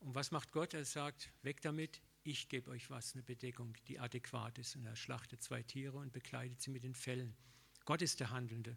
Und 0.00 0.14
was 0.14 0.30
macht 0.30 0.52
Gott? 0.52 0.74
Er 0.74 0.84
sagt, 0.84 1.32
weg 1.42 1.60
damit, 1.62 2.00
ich 2.22 2.48
gebe 2.48 2.70
euch 2.70 2.90
was, 2.90 3.14
eine 3.14 3.22
Bedeckung, 3.22 3.74
die 3.88 3.98
adäquat 3.98 4.58
ist. 4.58 4.76
Und 4.76 4.84
er 4.84 4.96
schlachtet 4.96 5.42
zwei 5.42 5.62
Tiere 5.62 5.96
und 5.96 6.12
bekleidet 6.12 6.60
sie 6.60 6.70
mit 6.70 6.84
den 6.84 6.94
Fellen. 6.94 7.34
Gott 7.84 8.02
ist 8.02 8.20
der 8.20 8.30
Handelnde. 8.30 8.76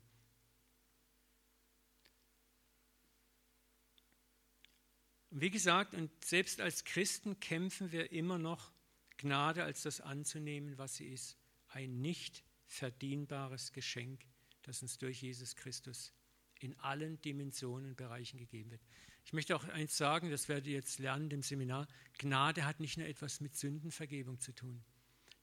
Und 5.32 5.42
wie 5.42 5.50
gesagt, 5.50 5.94
und 5.94 6.12
selbst 6.24 6.60
als 6.60 6.84
Christen 6.84 7.40
kämpfen 7.40 7.92
wir 7.92 8.12
immer 8.12 8.38
noch, 8.38 8.72
Gnade 9.18 9.64
als 9.64 9.84
das 9.84 10.02
anzunehmen, 10.02 10.78
was 10.78 10.96
sie 10.96 11.08
ist. 11.08 11.38
Ein 11.68 12.02
nicht 12.02 12.44
verdienbares 12.66 13.72
Geschenk, 13.72 14.26
das 14.72 14.82
uns 14.82 14.98
durch 14.98 15.22
Jesus 15.22 15.58
Christus 15.58 16.14
in 16.62 16.80
allen 16.80 17.22
Dimensionen 17.22 17.90
und 17.90 17.98
Bereichen 17.98 18.40
gegeben 18.40 18.72
wird. 18.72 18.82
Ich 19.26 19.34
möchte 19.34 19.54
auch 19.54 19.66
eins 19.66 19.98
sagen, 19.98 20.32
das 20.32 20.48
werdet 20.48 20.68
ihr 20.68 20.76
jetzt 20.76 20.98
lernen 20.98 21.30
im 21.30 21.42
Seminar. 21.42 21.88
Gnade 22.18 22.66
hat 22.66 22.80
nicht 22.80 22.98
nur 22.98 23.06
etwas 23.06 23.42
mit 23.42 23.54
Sündenvergebung 23.54 24.40
zu 24.40 24.54
tun. 24.54 24.82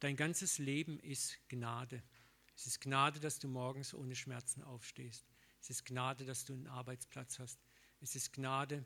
Dein 0.00 0.16
ganzes 0.16 0.58
Leben 0.58 0.98
ist 1.00 1.38
Gnade. 1.48 2.02
Es 2.56 2.66
ist 2.66 2.80
Gnade, 2.80 3.20
dass 3.20 3.38
du 3.38 3.48
morgens 3.48 3.92
ohne 3.92 4.16
Schmerzen 4.16 4.62
aufstehst. 4.62 5.26
Es 5.60 5.68
ist 5.68 5.84
Gnade, 5.84 6.24
dass 6.24 6.46
du 6.46 6.54
einen 6.54 6.66
Arbeitsplatz 6.66 7.38
hast. 7.38 7.60
Es 8.00 8.16
ist 8.16 8.32
Gnade, 8.32 8.82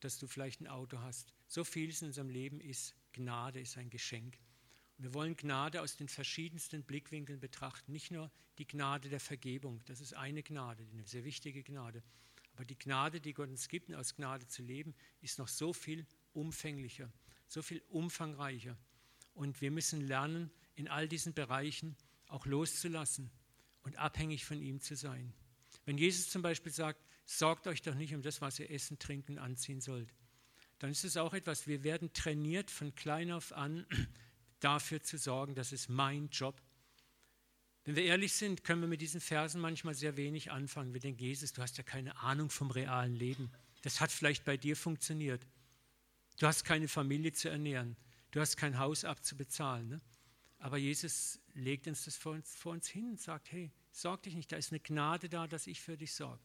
dass 0.00 0.18
du 0.18 0.26
vielleicht 0.26 0.62
ein 0.62 0.68
Auto 0.68 1.00
hast. 1.00 1.34
So 1.48 1.64
vieles 1.64 2.00
in 2.00 2.08
unserem 2.08 2.30
Leben 2.30 2.60
ist 2.60 2.94
Gnade, 3.12 3.60
ist 3.60 3.76
ein 3.76 3.90
Geschenk. 3.90 4.38
Wir 4.98 5.14
wollen 5.14 5.36
Gnade 5.36 5.82
aus 5.82 5.96
den 5.96 6.08
verschiedensten 6.08 6.84
Blickwinkeln 6.84 7.40
betrachten. 7.40 7.92
Nicht 7.92 8.10
nur 8.10 8.30
die 8.58 8.66
Gnade 8.66 9.08
der 9.08 9.20
Vergebung, 9.20 9.82
das 9.86 10.00
ist 10.00 10.14
eine 10.14 10.42
Gnade, 10.42 10.86
eine 10.92 11.06
sehr 11.06 11.24
wichtige 11.24 11.62
Gnade. 11.62 12.02
Aber 12.54 12.64
die 12.64 12.78
Gnade, 12.78 13.20
die 13.20 13.32
Gott 13.32 13.48
uns 13.48 13.68
gibt, 13.68 13.92
aus 13.94 14.14
Gnade 14.14 14.46
zu 14.46 14.62
leben, 14.62 14.94
ist 15.20 15.38
noch 15.38 15.48
so 15.48 15.72
viel 15.72 16.06
umfänglicher, 16.32 17.10
so 17.48 17.62
viel 17.62 17.82
umfangreicher. 17.88 18.76
Und 19.34 19.60
wir 19.60 19.70
müssen 19.70 20.02
lernen, 20.02 20.50
in 20.74 20.88
all 20.88 21.08
diesen 21.08 21.34
Bereichen 21.34 21.96
auch 22.28 22.46
loszulassen 22.46 23.30
und 23.82 23.96
abhängig 23.96 24.44
von 24.44 24.60
ihm 24.60 24.80
zu 24.80 24.96
sein. 24.96 25.32
Wenn 25.84 25.98
Jesus 25.98 26.30
zum 26.30 26.42
Beispiel 26.42 26.72
sagt, 26.72 27.00
sorgt 27.24 27.66
euch 27.66 27.82
doch 27.82 27.94
nicht 27.94 28.14
um 28.14 28.22
das, 28.22 28.40
was 28.40 28.58
ihr 28.58 28.70
essen, 28.70 28.98
trinken, 28.98 29.38
anziehen 29.38 29.80
sollt, 29.80 30.12
dann 30.78 30.90
ist 30.90 31.04
es 31.04 31.16
auch 31.16 31.34
etwas, 31.34 31.66
wir 31.66 31.84
werden 31.84 32.12
trainiert 32.12 32.70
von 32.70 32.94
klein 32.94 33.30
auf 33.30 33.52
an, 33.52 33.86
dafür 34.64 35.02
zu 35.02 35.18
sorgen, 35.18 35.54
das 35.54 35.72
ist 35.72 35.88
mein 35.88 36.28
Job, 36.30 36.60
wenn 37.84 37.96
wir 37.96 38.04
ehrlich 38.04 38.32
sind, 38.32 38.62
können 38.62 38.80
wir 38.80 38.88
mit 38.88 39.00
diesen 39.00 39.20
Versen 39.20 39.60
manchmal 39.60 39.94
sehr 39.94 40.16
wenig 40.16 40.52
anfangen. 40.52 40.92
Wir 40.92 41.00
denken, 41.00 41.20
Jesus, 41.20 41.52
du 41.52 41.62
hast 41.62 41.78
ja 41.78 41.82
keine 41.82 42.16
Ahnung 42.18 42.48
vom 42.48 42.70
realen 42.70 43.16
Leben. 43.16 43.50
Das 43.82 44.00
hat 44.00 44.12
vielleicht 44.12 44.44
bei 44.44 44.56
dir 44.56 44.76
funktioniert. 44.76 45.44
Du 46.38 46.46
hast 46.46 46.64
keine 46.64 46.86
Familie 46.86 47.32
zu 47.32 47.48
ernähren. 47.48 47.96
Du 48.30 48.40
hast 48.40 48.56
kein 48.56 48.78
Haus 48.78 49.04
abzubezahlen. 49.04 49.88
Ne? 49.88 50.00
Aber 50.58 50.78
Jesus 50.78 51.40
legt 51.54 51.88
uns 51.88 52.04
das 52.04 52.16
vor 52.16 52.32
uns, 52.32 52.54
vor 52.54 52.72
uns 52.72 52.86
hin 52.86 53.10
und 53.10 53.20
sagt, 53.20 53.50
hey, 53.50 53.72
sorg 53.90 54.22
dich 54.22 54.34
nicht, 54.34 54.52
da 54.52 54.56
ist 54.56 54.70
eine 54.70 54.80
Gnade 54.80 55.28
da, 55.28 55.48
dass 55.48 55.66
ich 55.66 55.80
für 55.80 55.96
dich 55.96 56.14
sorge. 56.14 56.42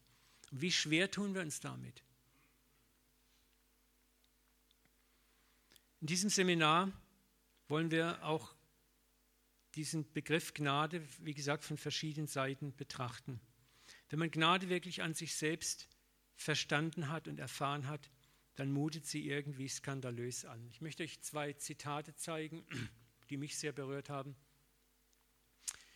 Und 0.52 0.62
wie 0.62 0.72
schwer 0.72 1.12
tun 1.12 1.36
wir 1.36 1.42
uns 1.42 1.60
damit? 1.60 2.04
In 6.02 6.08
diesem 6.08 6.32
Seminar 6.32 6.92
wollen 7.68 7.92
wir 7.92 8.24
auch 8.24 8.56
diesen 9.76 10.12
Begriff 10.14 10.54
Gnade, 10.54 11.02
wie 11.20 11.34
gesagt, 11.34 11.64
von 11.64 11.78
verschiedenen 11.78 12.28
Seiten 12.28 12.76
betrachten. 12.76 13.40
Wenn 14.10 14.20
man 14.20 14.32
Gnade 14.32 14.70
wirklich 14.70 15.02
an 15.02 15.14
sich 15.14 15.36
selbst 15.36 15.88
verstanden 16.36 17.10
hat 17.10 17.28
und 17.28 17.40
erfahren 17.40 17.88
hat, 17.88 18.10
dann 18.56 18.72
mutet 18.72 19.06
sie 19.06 19.28
irgendwie 19.28 19.68
skandalös 19.68 20.46
an. 20.46 20.68
Ich 20.68 20.82
möchte 20.82 21.04
euch 21.04 21.22
zwei 21.22 21.54
Zitate 21.54 22.16
zeigen, 22.16 22.66
die 23.30 23.38
mich 23.38 23.58
sehr 23.58 23.72
berührt 23.72 24.10
haben. 24.10 24.36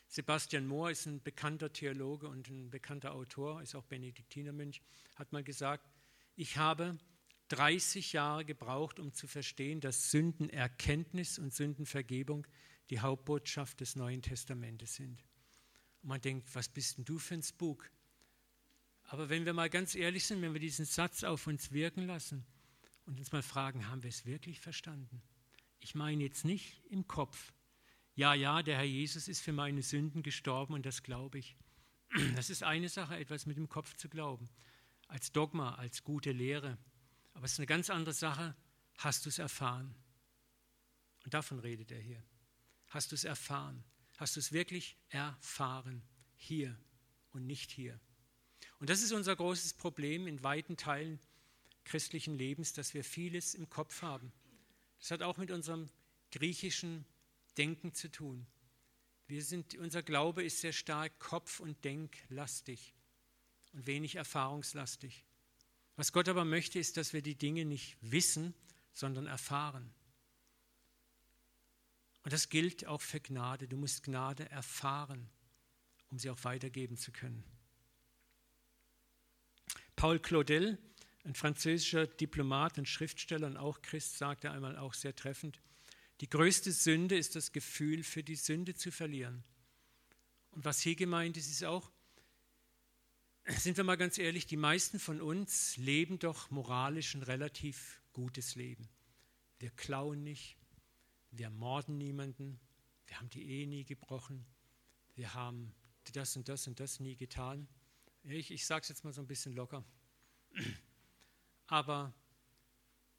Sebastian 0.07 0.67
Mohr 0.67 0.91
ist 0.91 1.05
ein 1.05 1.23
bekannter 1.23 1.71
Theologe 1.71 2.27
und 2.27 2.49
ein 2.49 2.69
bekannter 2.69 3.13
Autor, 3.13 3.61
ist 3.61 3.75
auch 3.75 3.85
Benediktinermönch, 3.85 4.81
hat 5.15 5.31
mal 5.31 5.43
gesagt, 5.43 5.89
ich 6.35 6.57
habe 6.57 6.97
30 7.51 8.13
Jahre 8.13 8.45
gebraucht, 8.45 8.99
um 8.99 9.13
zu 9.13 9.27
verstehen, 9.27 9.81
dass 9.81 10.09
Sündenerkenntnis 10.11 11.37
und 11.37 11.53
Sündenvergebung 11.53 12.47
die 12.89 12.99
Hauptbotschaft 12.99 13.81
des 13.81 13.95
Neuen 13.95 14.21
Testamentes 14.21 14.95
sind. 14.95 15.23
Und 16.01 16.09
man 16.09 16.21
denkt, 16.21 16.53
was 16.55 16.69
bist 16.69 16.97
denn 16.97 17.05
du 17.05 17.19
für 17.19 17.35
ein 17.35 17.43
Spuk? 17.43 17.91
Aber 19.03 19.29
wenn 19.29 19.45
wir 19.45 19.53
mal 19.53 19.69
ganz 19.69 19.95
ehrlich 19.95 20.25
sind, 20.25 20.41
wenn 20.41 20.53
wir 20.53 20.61
diesen 20.61 20.85
Satz 20.85 21.23
auf 21.23 21.47
uns 21.47 21.73
wirken 21.73 22.07
lassen 22.07 22.45
und 23.05 23.19
uns 23.19 23.31
mal 23.33 23.43
fragen, 23.43 23.89
haben 23.89 24.03
wir 24.03 24.09
es 24.09 24.25
wirklich 24.25 24.61
verstanden? 24.61 25.21
Ich 25.79 25.95
meine 25.95 26.23
jetzt 26.23 26.45
nicht 26.45 26.81
im 26.89 27.07
Kopf. 27.07 27.53
Ja, 28.15 28.33
ja, 28.33 28.63
der 28.63 28.77
Herr 28.77 28.83
Jesus 28.83 29.27
ist 29.27 29.41
für 29.41 29.51
meine 29.51 29.81
Sünden 29.81 30.23
gestorben 30.23 30.73
und 30.73 30.85
das 30.85 31.03
glaube 31.03 31.39
ich. 31.39 31.57
Das 32.35 32.49
ist 32.49 32.63
eine 32.63 32.89
Sache, 32.89 33.17
etwas 33.17 33.45
mit 33.45 33.57
dem 33.57 33.67
Kopf 33.67 33.95
zu 33.95 34.09
glauben, 34.09 34.49
als 35.07 35.31
Dogma, 35.31 35.75
als 35.75 36.03
gute 36.03 36.31
Lehre. 36.31 36.77
Aber 37.33 37.45
es 37.45 37.53
ist 37.53 37.59
eine 37.59 37.67
ganz 37.67 37.89
andere 37.89 38.13
Sache, 38.13 38.55
hast 38.97 39.25
du 39.25 39.29
es 39.29 39.39
erfahren? 39.39 39.95
Und 41.23 41.33
davon 41.33 41.59
redet 41.59 41.91
er 41.91 41.99
hier. 41.99 42.23
Hast 42.87 43.11
du 43.11 43.15
es 43.15 43.23
erfahren? 43.23 43.83
Hast 44.17 44.35
du 44.35 44.39
es 44.39 44.51
wirklich 44.51 44.97
erfahren? 45.09 46.03
Hier 46.35 46.77
und 47.31 47.45
nicht 47.45 47.71
hier. 47.71 47.99
Und 48.79 48.89
das 48.89 49.01
ist 49.01 49.11
unser 49.11 49.35
großes 49.35 49.73
Problem 49.75 50.27
in 50.27 50.43
weiten 50.43 50.75
Teilen 50.77 51.19
christlichen 51.85 52.37
Lebens, 52.37 52.73
dass 52.73 52.93
wir 52.93 53.03
vieles 53.03 53.53
im 53.53 53.69
Kopf 53.69 54.01
haben. 54.01 54.31
Das 54.99 55.11
hat 55.11 55.21
auch 55.21 55.37
mit 55.37 55.51
unserem 55.51 55.89
griechischen 56.31 57.05
Denken 57.57 57.93
zu 57.93 58.09
tun. 58.09 58.45
Wir 59.27 59.43
sind, 59.43 59.75
unser 59.75 60.03
Glaube 60.03 60.43
ist 60.43 60.61
sehr 60.61 60.73
stark 60.73 61.17
kopf- 61.19 61.59
und 61.59 61.83
denklastig 61.83 62.93
und 63.73 63.87
wenig 63.87 64.15
erfahrungslastig. 64.15 65.25
Was 66.01 66.11
Gott 66.11 66.27
aber 66.29 66.45
möchte, 66.45 66.79
ist, 66.79 66.97
dass 66.97 67.13
wir 67.13 67.21
die 67.21 67.35
Dinge 67.35 67.63
nicht 67.63 67.95
wissen, 68.01 68.55
sondern 68.91 69.27
erfahren. 69.27 69.93
Und 72.23 72.33
das 72.33 72.49
gilt 72.49 72.87
auch 72.87 73.01
für 73.01 73.19
Gnade. 73.19 73.67
Du 73.67 73.77
musst 73.77 74.01
Gnade 74.01 74.49
erfahren, 74.49 75.29
um 76.09 76.17
sie 76.17 76.31
auch 76.31 76.43
weitergeben 76.43 76.97
zu 76.97 77.11
können. 77.11 77.43
Paul 79.95 80.17
Claudel 80.17 80.79
Ein 81.23 81.35
französischer 81.35 82.07
Diplomat, 82.07 82.79
ein 82.79 82.87
Schriftsteller 82.87 83.45
und 83.45 83.57
auch 83.57 83.83
Christ 83.83 84.17
sagte 84.17 84.49
einmal 84.49 84.77
auch 84.77 84.95
sehr 84.95 85.15
treffend, 85.15 85.61
die 86.19 86.29
größte 86.31 86.71
Sünde 86.71 87.15
ist 87.15 87.35
das 87.35 87.51
Gefühl, 87.51 88.01
für 88.01 88.23
die 88.23 88.37
Sünde 88.37 88.73
zu 88.73 88.91
verlieren. 88.91 89.43
Und 90.49 90.65
was 90.65 90.81
hier 90.81 90.95
gemeint 90.95 91.37
ist, 91.37 91.51
ist 91.51 91.63
auch, 91.63 91.91
sind 93.57 93.77
wir 93.77 93.83
mal 93.83 93.97
ganz 93.97 94.17
ehrlich, 94.17 94.45
die 94.45 94.57
meisten 94.57 94.99
von 94.99 95.21
uns 95.21 95.77
leben 95.77 96.19
doch 96.19 96.51
moralisch 96.51 97.15
ein 97.15 97.23
relativ 97.23 98.01
gutes 98.13 98.55
Leben. 98.55 98.89
Wir 99.59 99.71
klauen 99.71 100.23
nicht, 100.23 100.57
wir 101.31 101.49
morden 101.49 101.97
niemanden, 101.97 102.59
wir 103.07 103.19
haben 103.19 103.29
die 103.29 103.43
Ehe 103.43 103.67
nie 103.67 103.83
gebrochen, 103.83 104.45
wir 105.15 105.33
haben 105.33 105.73
das 106.13 106.35
und 106.35 106.49
das 106.49 106.67
und 106.67 106.79
das 106.79 106.99
nie 106.99 107.15
getan. 107.15 107.67
Ich, 108.23 108.51
ich 108.51 108.65
sage 108.65 108.83
es 108.83 108.89
jetzt 108.89 109.03
mal 109.03 109.13
so 109.13 109.21
ein 109.21 109.27
bisschen 109.27 109.53
locker. 109.53 109.83
Aber 111.67 112.13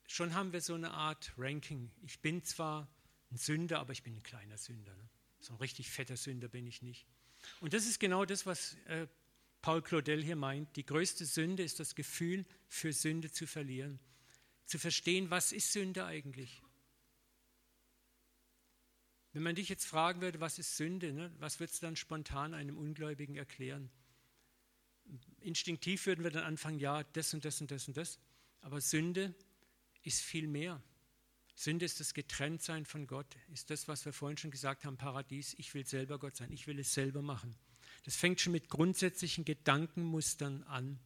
schon 0.06 0.34
haben 0.34 0.52
wir 0.52 0.60
so 0.60 0.74
eine 0.74 0.92
Art 0.92 1.32
Ranking. 1.36 1.90
Ich 2.02 2.20
bin 2.20 2.44
zwar 2.44 2.88
ein 3.30 3.36
Sünder, 3.36 3.80
aber 3.80 3.92
ich 3.92 4.02
bin 4.02 4.16
ein 4.16 4.22
kleiner 4.22 4.58
Sünder. 4.58 4.94
Ne? 4.94 5.08
So 5.40 5.54
ein 5.54 5.58
richtig 5.58 5.90
fetter 5.90 6.16
Sünder 6.16 6.48
bin 6.48 6.66
ich 6.66 6.82
nicht. 6.82 7.06
Und 7.60 7.72
das 7.72 7.86
ist 7.86 7.98
genau 7.98 8.24
das, 8.24 8.46
was 8.46 8.74
äh, 8.86 9.06
Paul 9.62 9.80
Claudel 9.80 10.22
hier 10.22 10.36
meint. 10.36 10.76
Die 10.76 10.84
größte 10.84 11.24
Sünde 11.24 11.62
ist 11.62 11.80
das 11.80 11.94
Gefühl, 11.94 12.44
für 12.68 12.92
Sünde 12.92 13.30
zu 13.30 13.46
verlieren. 13.46 14.00
Zu 14.66 14.78
verstehen, 14.78 15.30
was 15.30 15.52
ist 15.52 15.72
Sünde 15.72 16.04
eigentlich? 16.04 16.62
Wenn 19.32 19.44
man 19.44 19.54
dich 19.54 19.68
jetzt 19.68 19.86
fragen 19.86 20.20
würde, 20.20 20.40
was 20.40 20.58
ist 20.58 20.76
Sünde, 20.76 21.12
ne, 21.12 21.32
was 21.38 21.58
würdest 21.58 21.80
du 21.80 21.86
dann 21.86 21.96
spontan 21.96 22.52
einem 22.52 22.76
Ungläubigen 22.76 23.36
erklären? 23.36 23.90
Instinktiv 25.40 26.06
würden 26.06 26.22
wir 26.22 26.30
dann 26.30 26.44
anfangen, 26.44 26.78
ja, 26.78 27.02
das 27.04 27.32
und 27.32 27.44
das 27.44 27.60
und 27.60 27.70
das 27.70 27.88
und 27.88 27.96
das. 27.96 28.18
Aber 28.60 28.80
Sünde 28.80 29.34
ist 30.02 30.20
viel 30.20 30.46
mehr. 30.46 30.82
Sünde 31.54 31.84
ist 31.84 32.00
das 32.00 32.14
Getrenntsein 32.14 32.84
von 32.84 33.06
Gott, 33.06 33.36
ist 33.52 33.70
das, 33.70 33.88
was 33.88 34.04
wir 34.04 34.12
vorhin 34.12 34.38
schon 34.38 34.50
gesagt 34.50 34.84
haben, 34.84 34.96
Paradies. 34.96 35.54
Ich 35.58 35.72
will 35.74 35.86
selber 35.86 36.18
Gott 36.18 36.36
sein, 36.36 36.50
ich 36.52 36.66
will 36.66 36.78
es 36.78 36.92
selber 36.92 37.22
machen. 37.22 37.54
Das 38.04 38.16
fängt 38.16 38.40
schon 38.40 38.52
mit 38.52 38.68
grundsätzlichen 38.68 39.44
Gedankenmustern 39.44 40.64
an. 40.64 40.98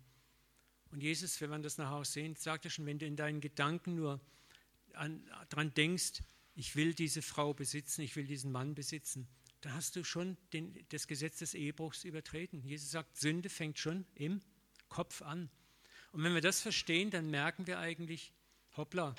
Und 0.90 1.02
Jesus, 1.02 1.40
wenn 1.40 1.50
wir 1.50 1.58
das 1.58 1.78
nachher 1.78 1.96
auch 1.96 2.04
sehen, 2.04 2.36
sagt 2.36 2.64
er 2.64 2.70
schon, 2.70 2.86
wenn 2.86 2.98
du 2.98 3.06
in 3.06 3.16
deinen 3.16 3.40
Gedanken 3.40 3.96
nur 3.96 4.20
daran 5.50 5.74
denkst, 5.74 6.22
ich 6.54 6.74
will 6.74 6.94
diese 6.94 7.20
Frau 7.20 7.52
besitzen, 7.52 8.00
ich 8.00 8.16
will 8.16 8.26
diesen 8.26 8.50
Mann 8.50 8.74
besitzen, 8.74 9.28
dann 9.60 9.74
hast 9.74 9.96
du 9.96 10.04
schon 10.04 10.36
den, 10.52 10.86
das 10.88 11.06
Gesetz 11.06 11.38
des 11.38 11.54
Ehebruchs 11.54 12.04
übertreten. 12.04 12.62
Jesus 12.62 12.90
sagt, 12.90 13.16
Sünde 13.16 13.50
fängt 13.50 13.78
schon 13.78 14.06
im 14.14 14.40
Kopf 14.88 15.22
an. 15.22 15.50
Und 16.12 16.22
wenn 16.22 16.34
wir 16.34 16.40
das 16.40 16.60
verstehen, 16.60 17.10
dann 17.10 17.30
merken 17.30 17.66
wir 17.66 17.78
eigentlich, 17.78 18.32
hoppla, 18.76 19.14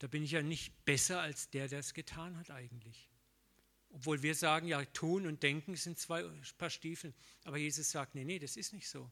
da 0.00 0.06
bin 0.06 0.22
ich 0.22 0.32
ja 0.32 0.42
nicht 0.42 0.84
besser 0.84 1.20
als 1.20 1.50
der, 1.50 1.68
der 1.68 1.80
es 1.80 1.94
getan 1.94 2.36
hat 2.36 2.50
eigentlich. 2.50 3.09
Obwohl 3.90 4.22
wir 4.22 4.34
sagen, 4.34 4.68
ja, 4.68 4.84
tun 4.86 5.26
und 5.26 5.42
denken 5.42 5.74
sind 5.76 5.98
zwei 5.98 6.22
Paar 6.58 6.70
Stiefel. 6.70 7.12
Aber 7.44 7.58
Jesus 7.58 7.90
sagt, 7.90 8.14
nee, 8.14 8.24
nee, 8.24 8.38
das 8.38 8.56
ist 8.56 8.72
nicht 8.72 8.88
so. 8.88 9.10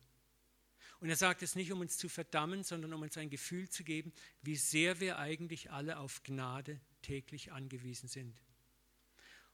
Und 1.01 1.09
er 1.09 1.17
sagt 1.17 1.43
es 1.43 1.55
nicht, 1.55 1.71
um 1.71 1.81
uns 1.81 1.97
zu 1.97 2.09
verdammen, 2.09 2.65
sondern 2.65 2.93
um 2.93 3.03
uns 3.03 3.17
ein 3.17 3.31
Gefühl 3.31 3.69
zu 3.69 3.85
geben, 3.85 4.13
wie 4.43 4.57
sehr 4.57 5.01
wir 5.01 5.19
eigentlich 5.19 5.71
alle 5.71 5.99
auf 5.99 6.23
Gnade 6.25 6.81
täglich 7.03 7.53
angewiesen 7.53 8.09
sind. 8.09 8.41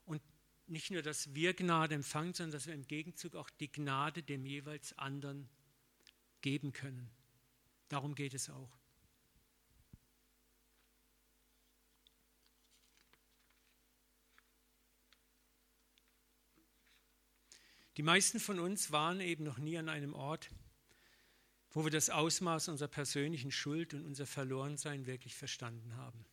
Und 0.05 0.23
nicht 0.67 0.91
nur, 0.91 1.03
dass 1.03 1.35
wir 1.35 1.53
Gnade 1.53 1.95
empfangen, 1.95 2.33
sondern 2.33 2.53
dass 2.53 2.67
wir 2.67 2.75
im 2.75 2.87
Gegenzug 2.87 3.35
auch 3.35 3.51
die 3.51 3.71
Gnade 3.71 4.23
dem 4.23 4.47
jeweils 4.47 4.97
anderen 4.99 5.49
geben 6.41 6.73
können. 6.73 7.11
Darum 7.89 8.15
geht 8.15 8.35
es 8.35 8.49
auch. 8.49 8.71
Die 17.97 18.03
meisten 18.03 18.41
von 18.41 18.59
uns 18.59 18.91
waren 18.91 19.21
eben 19.21 19.45
noch 19.45 19.59
nie 19.59 19.79
an 19.79 19.89
einem 19.89 20.15
Ort, 20.15 20.51
wo 21.71 21.85
wir 21.85 21.93
das 21.93 22.11
Ausmaß 22.11 22.69
unserer 22.69 22.89
persönlichen 22.89 23.53
Schuld 23.53 23.95
und 23.95 24.05
unser 24.05 24.27
Verlorensein 24.27 25.07
wirklich 25.07 25.37
verstanden 25.37 25.97
haben. 25.97 26.25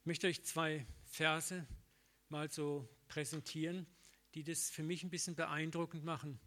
Ich 0.00 0.06
möchte 0.06 0.26
euch 0.26 0.44
zwei 0.44 0.86
Verse 1.04 1.66
mal 2.28 2.50
so 2.50 2.88
präsentieren, 3.08 3.86
die 4.34 4.44
das 4.44 4.68
für 4.68 4.82
mich 4.82 5.02
ein 5.02 5.10
bisschen 5.10 5.34
beeindruckend 5.34 6.04
machen. 6.04 6.38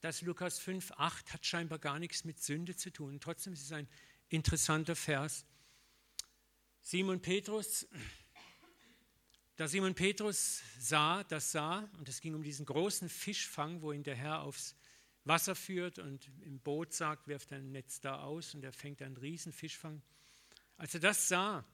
Das 0.00 0.22
Lukas 0.22 0.58
5, 0.58 0.92
8 0.92 1.32
hat 1.32 1.44
scheinbar 1.44 1.78
gar 1.78 1.98
nichts 1.98 2.24
mit 2.24 2.42
Sünde 2.42 2.76
zu 2.76 2.90
tun. 2.90 3.20
Trotzdem 3.20 3.52
ist 3.52 3.62
es 3.62 3.72
ein 3.72 3.88
interessanter 4.28 4.96
Vers. 4.96 5.44
Simon 6.80 7.20
Petrus 7.20 7.86
da 9.56 9.68
Simon 9.68 9.94
Petrus 9.94 10.62
sah, 10.78 11.24
das 11.24 11.52
sah, 11.52 11.88
und 11.98 12.08
es 12.08 12.20
ging 12.20 12.34
um 12.34 12.42
diesen 12.42 12.66
großen 12.66 13.08
Fischfang, 13.08 13.82
wo 13.82 13.92
ihn 13.92 14.02
der 14.02 14.14
Herr 14.14 14.42
aufs 14.42 14.76
Wasser 15.24 15.54
führt 15.54 15.98
und 15.98 16.30
im 16.42 16.60
Boot 16.60 16.92
sagt, 16.92 17.26
wirft 17.26 17.52
ein 17.52 17.72
Netz 17.72 18.00
da 18.00 18.22
aus 18.22 18.54
und 18.54 18.62
er 18.62 18.72
fängt 18.72 19.02
einen 19.02 19.16
riesen 19.16 19.52
Fischfang. 19.52 20.02
Als 20.76 20.94
er 20.94 21.00
das 21.00 21.28
sah, 21.28 21.64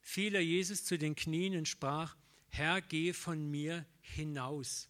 fiel 0.00 0.34
er 0.34 0.44
Jesus 0.44 0.84
zu 0.84 0.98
den 0.98 1.14
Knien 1.14 1.56
und 1.56 1.68
sprach, 1.68 2.16
Herr, 2.48 2.82
geh 2.82 3.12
von 3.12 3.48
mir 3.50 3.86
hinaus. 4.00 4.88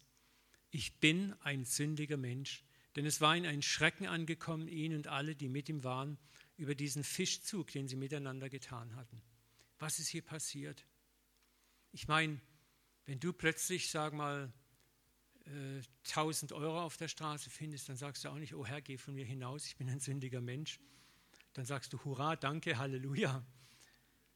Ich 0.71 0.99
bin 0.99 1.33
ein 1.41 1.63
sündiger 1.63 2.17
Mensch. 2.17 2.63
Denn 2.95 3.05
es 3.05 3.21
war 3.21 3.37
ihm 3.37 3.45
ein 3.45 3.61
Schrecken 3.61 4.05
angekommen, 4.05 4.67
ihn 4.67 4.93
und 4.93 5.07
alle, 5.07 5.35
die 5.35 5.47
mit 5.47 5.69
ihm 5.69 5.83
waren, 5.83 6.17
über 6.57 6.75
diesen 6.75 7.03
Fischzug, 7.03 7.71
den 7.71 7.87
sie 7.87 7.95
miteinander 7.95 8.49
getan 8.49 8.95
hatten. 8.95 9.21
Was 9.79 9.99
ist 9.99 10.09
hier 10.09 10.21
passiert? 10.21 10.85
Ich 11.91 12.07
meine, 12.07 12.39
wenn 13.05 13.19
du 13.19 13.33
plötzlich, 13.33 13.89
sag 13.89 14.13
mal, 14.13 14.51
1000 16.03 16.51
äh, 16.51 16.55
Euro 16.55 16.81
auf 16.81 16.97
der 16.97 17.07
Straße 17.07 17.49
findest, 17.49 17.89
dann 17.89 17.97
sagst 17.97 18.23
du 18.23 18.29
auch 18.29 18.35
nicht, 18.35 18.53
oh 18.53 18.65
Herr, 18.65 18.81
geh 18.81 18.97
von 18.97 19.15
mir 19.15 19.25
hinaus, 19.25 19.65
ich 19.65 19.75
bin 19.75 19.89
ein 19.89 19.99
sündiger 19.99 20.41
Mensch. 20.41 20.79
Dann 21.53 21.65
sagst 21.65 21.91
du, 21.91 22.03
Hurra, 22.05 22.35
danke, 22.35 22.77
Halleluja. 22.77 23.45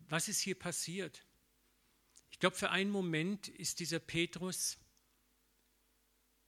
Was 0.09 0.27
ist 0.27 0.41
hier 0.41 0.55
passiert? 0.55 1.25
Ich 2.29 2.39
glaube, 2.39 2.55
für 2.55 2.69
einen 2.69 2.91
Moment 2.91 3.47
ist 3.47 3.79
dieser 3.79 3.99
Petrus, 3.99 4.77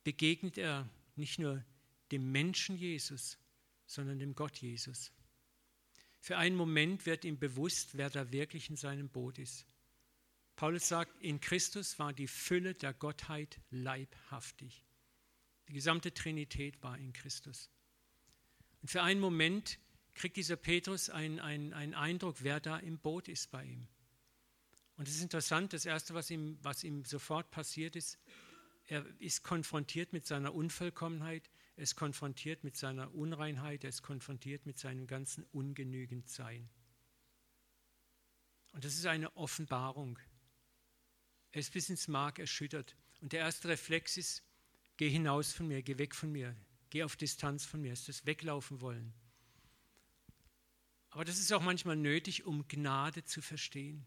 begegnet 0.04 0.58
er 0.58 0.89
nicht 1.15 1.39
nur 1.39 1.63
dem 2.12 2.32
Menschen 2.32 2.78
Jesus, 2.78 3.38
sondern 3.86 4.20
dem 4.20 4.36
Gott 4.36 4.58
Jesus. 4.58 5.12
Für 6.20 6.38
einen 6.38 6.56
Moment 6.56 7.06
wird 7.06 7.24
ihm 7.24 7.39
bewusst, 7.39 7.98
wer 7.98 8.10
da 8.10 8.32
wirklich 8.32 8.70
in 8.70 8.76
seinem 8.76 9.10
Boot 9.10 9.39
ist. 9.39 9.65
Paulus 10.58 10.88
sagt, 10.88 11.22
in 11.22 11.39
Christus 11.39 12.00
war 12.00 12.13
die 12.13 12.28
Fülle 12.28 12.74
der 12.74 12.91
Gottheit 12.91 13.62
leibhaftig. 13.70 14.84
Die 15.67 15.74
gesamte 15.74 16.13
Trinität 16.13 16.82
war 16.82 16.98
in 16.98 17.13
Christus. 17.13 17.70
Und 18.82 18.89
für 18.89 19.04
einen 19.04 19.20
Moment 19.20 19.80
kriegt 20.15 20.36
dieser 20.36 20.56
Petrus 20.56 21.12
einen, 21.12 21.39
einen, 21.39 21.74
einen 21.74 21.93
Eindruck, 21.93 22.38
wer 22.41 22.60
da 22.60 22.78
im 22.78 22.98
Boot 22.98 23.28
ist 23.28 23.52
bei 23.52 23.63
ihm. 23.65 23.88
Und 24.96 25.08
es 25.08 25.17
ist 25.17 25.22
interessant, 25.22 25.74
das 25.74 25.86
Erste, 25.86 26.15
was 26.15 26.32
ihm, 26.32 26.58
was 26.63 26.84
ihm 26.84 27.06
sofort 27.06 27.52
passiert 27.52 27.96
ist, 27.96 28.17
er 28.88 29.06
ist 29.20 29.43
konfrontiert 29.43 30.12
mit 30.12 30.26
seiner 30.26 30.56
Unvollkommenheit, 30.56 31.52
er 31.76 31.84
ist 31.84 31.96
konfrontiert 31.96 32.63
mit 32.63 32.76
seiner 32.76 33.13
Unreinheit, 33.13 33.84
er 33.84 33.89
ist 33.89 34.02
konfrontiert 34.02 34.65
mit 34.65 34.80
seinem 34.80 35.06
ganzen 35.06 35.43
Ungenügendsein. 35.52 36.67
Und 38.72 38.86
das 38.86 38.96
ist 38.96 39.06
eine 39.06 39.36
Offenbarung. 39.38 40.17
Er 41.58 41.62
ist 41.62 41.74
bis 41.74 41.89
ins 41.89 42.08
Mark 42.08 42.38
erschüttert. 42.38 42.96
Und 43.20 43.34
der 43.34 43.39
erste 43.39 43.67
Reflex 43.67 44.15
ist, 44.15 44.43
geh 44.96 45.10
hinaus 45.10 45.54
von 45.54 45.67
mir, 45.67 45.82
geh 45.82 45.98
weg 45.98 46.13
von 46.13 46.32
mir, 46.32 46.56
geh 46.91 47.02
auf 47.02 47.15
Distanz 47.15 47.65
von 47.65 47.82
mir, 47.82 47.93
ist 47.93 48.08
das 48.08 48.28
Weglaufen 48.28 48.80
wollen. 48.80 49.12
Aber 51.10 51.26
das 51.26 51.39
ist 51.39 51.52
auch 51.52 51.63
manchmal 51.63 51.96
nötig, 51.96 52.46
um 52.46 52.67
Gnade 52.67 53.24
zu 53.24 53.41
verstehen. 53.41 54.06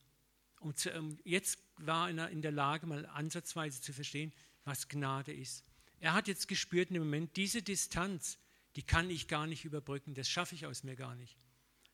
Um 0.60 0.76
zu, 0.76 0.92
um, 0.92 1.18
jetzt 1.24 1.58
war 1.78 2.08
er 2.08 2.28
in 2.28 2.40
der 2.40 2.52
Lage, 2.52 2.86
mal 2.86 3.04
ansatzweise 3.06 3.80
zu 3.80 3.92
verstehen, 3.92 4.32
was 4.62 4.86
Gnade 4.86 5.32
ist. 5.32 5.64
Er 5.98 6.12
hat 6.12 6.28
jetzt 6.28 6.46
gespürt 6.46 6.90
in 6.90 6.94
dem 6.94 7.02
Moment, 7.02 7.36
diese 7.36 7.62
Distanz, 7.62 8.38
die 8.76 8.84
kann 8.84 9.10
ich 9.10 9.26
gar 9.26 9.48
nicht 9.48 9.64
überbrücken, 9.64 10.14
das 10.14 10.28
schaffe 10.28 10.54
ich 10.54 10.66
aus 10.66 10.84
mir 10.84 10.94
gar 10.94 11.16
nicht. 11.16 11.36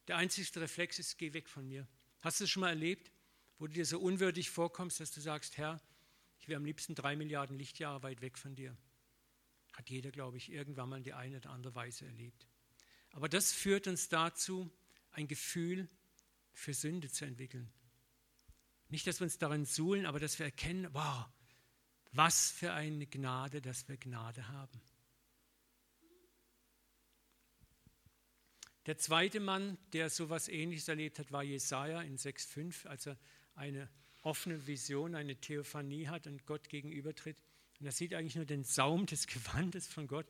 Der 0.07 0.19
einzigste 0.19 0.61
Reflex 0.61 0.99
ist, 0.99 1.17
geh 1.17 1.33
weg 1.33 1.49
von 1.49 1.67
mir. 1.67 1.89
Hast 2.21 2.41
du 2.41 2.45
es 2.45 2.51
schon 2.51 2.61
mal 2.61 2.69
erlebt? 2.69 3.11
Wo 3.59 3.67
du 3.67 3.73
dir 3.73 3.87
so 3.87 3.99
unwürdig 3.99 4.51
vorkommst, 4.51 5.01
dass 5.01 5.11
du 5.11 5.21
sagst, 5.21 5.57
Herr, 5.57 5.81
ich 6.39 6.49
wäre 6.49 6.59
am 6.59 6.65
liebsten 6.65 6.95
drei 6.95 7.17
Milliarden 7.17 7.59
Lichtjahre 7.59 8.03
weit 8.03 8.21
weg 8.21 8.39
von 8.39 8.55
dir. 8.55 8.77
Hat 9.73 9.91
jeder, 9.91 10.11
glaube 10.11 10.37
ich, 10.37 10.51
irgendwann 10.51 10.89
mal 10.89 10.97
in 10.99 11.05
die 11.05 11.15
eine 11.15 11.39
oder 11.39 11.51
andere 11.51 11.75
Weise 11.75 12.07
erlebt. 12.07 12.47
Aber 13.11 13.29
das 13.29 13.53
führt 13.53 13.87
uns 13.87 14.09
dazu, 14.09 14.71
ein 15.11 15.29
Gefühl 15.29 15.89
für 16.53 16.75
Sünde 16.75 17.11
zu 17.11 17.25
entwickeln. 17.25 17.73
Nicht, 18.89 19.07
dass 19.07 19.21
wir 19.21 19.25
uns 19.25 19.39
darin 19.39 19.65
suhlen, 19.65 20.07
aber 20.07 20.21
dass 20.21 20.39
wir 20.39 20.47
erkennen, 20.47 20.89
wow, 20.93 21.27
was 22.13 22.51
für 22.51 22.73
eine 22.73 23.07
Gnade, 23.07 23.61
dass 23.61 23.89
wir 23.89 23.97
Gnade 23.97 24.49
haben. 24.49 24.81
Der 28.87 28.99
zweite 28.99 29.41
Mann, 29.41 29.77
der 29.93 30.11
so 30.11 30.25
etwas 30.25 30.49
Ähnliches 30.49 30.87
erlebt 30.87 31.19
hat, 31.19 31.33
war 31.33 31.43
Jesaja 31.43 32.03
in 32.03 32.19
6,5, 32.19 32.87
als 32.87 33.07
er 33.07 33.19
eine 33.57 33.89
offene 34.23 34.67
Vision, 34.67 35.15
eine 35.15 35.37
Theophanie 35.37 36.09
hat 36.09 36.27
und 36.27 36.47
Gott 36.47 36.69
gegenübertritt. 36.69 37.37
Und 37.81 37.87
er 37.87 37.93
sieht 37.93 38.15
eigentlich 38.15 38.37
nur 38.37 38.45
den 38.45 38.65
Saum 38.65 39.07
des 39.07 39.27
Gewandes 39.27 39.87
von 39.87 40.07
Gott. 40.07 40.27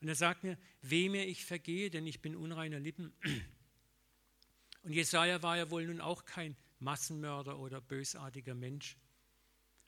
Und 0.00 0.08
er 0.08 0.14
sagt 0.14 0.44
mir, 0.44 0.58
weh 0.82 1.08
mir 1.08 1.26
ich 1.26 1.44
vergehe, 1.44 1.90
denn 1.90 2.06
ich 2.06 2.20
bin 2.20 2.36
unreiner 2.36 2.78
Lippen. 2.78 3.12
Und 4.82 4.92
Jesaja 4.92 5.42
war 5.42 5.56
ja 5.56 5.70
wohl 5.70 5.86
nun 5.86 6.00
auch 6.00 6.24
kein 6.24 6.56
Massenmörder 6.78 7.58
oder 7.58 7.80
bösartiger 7.80 8.54
Mensch. 8.54 8.96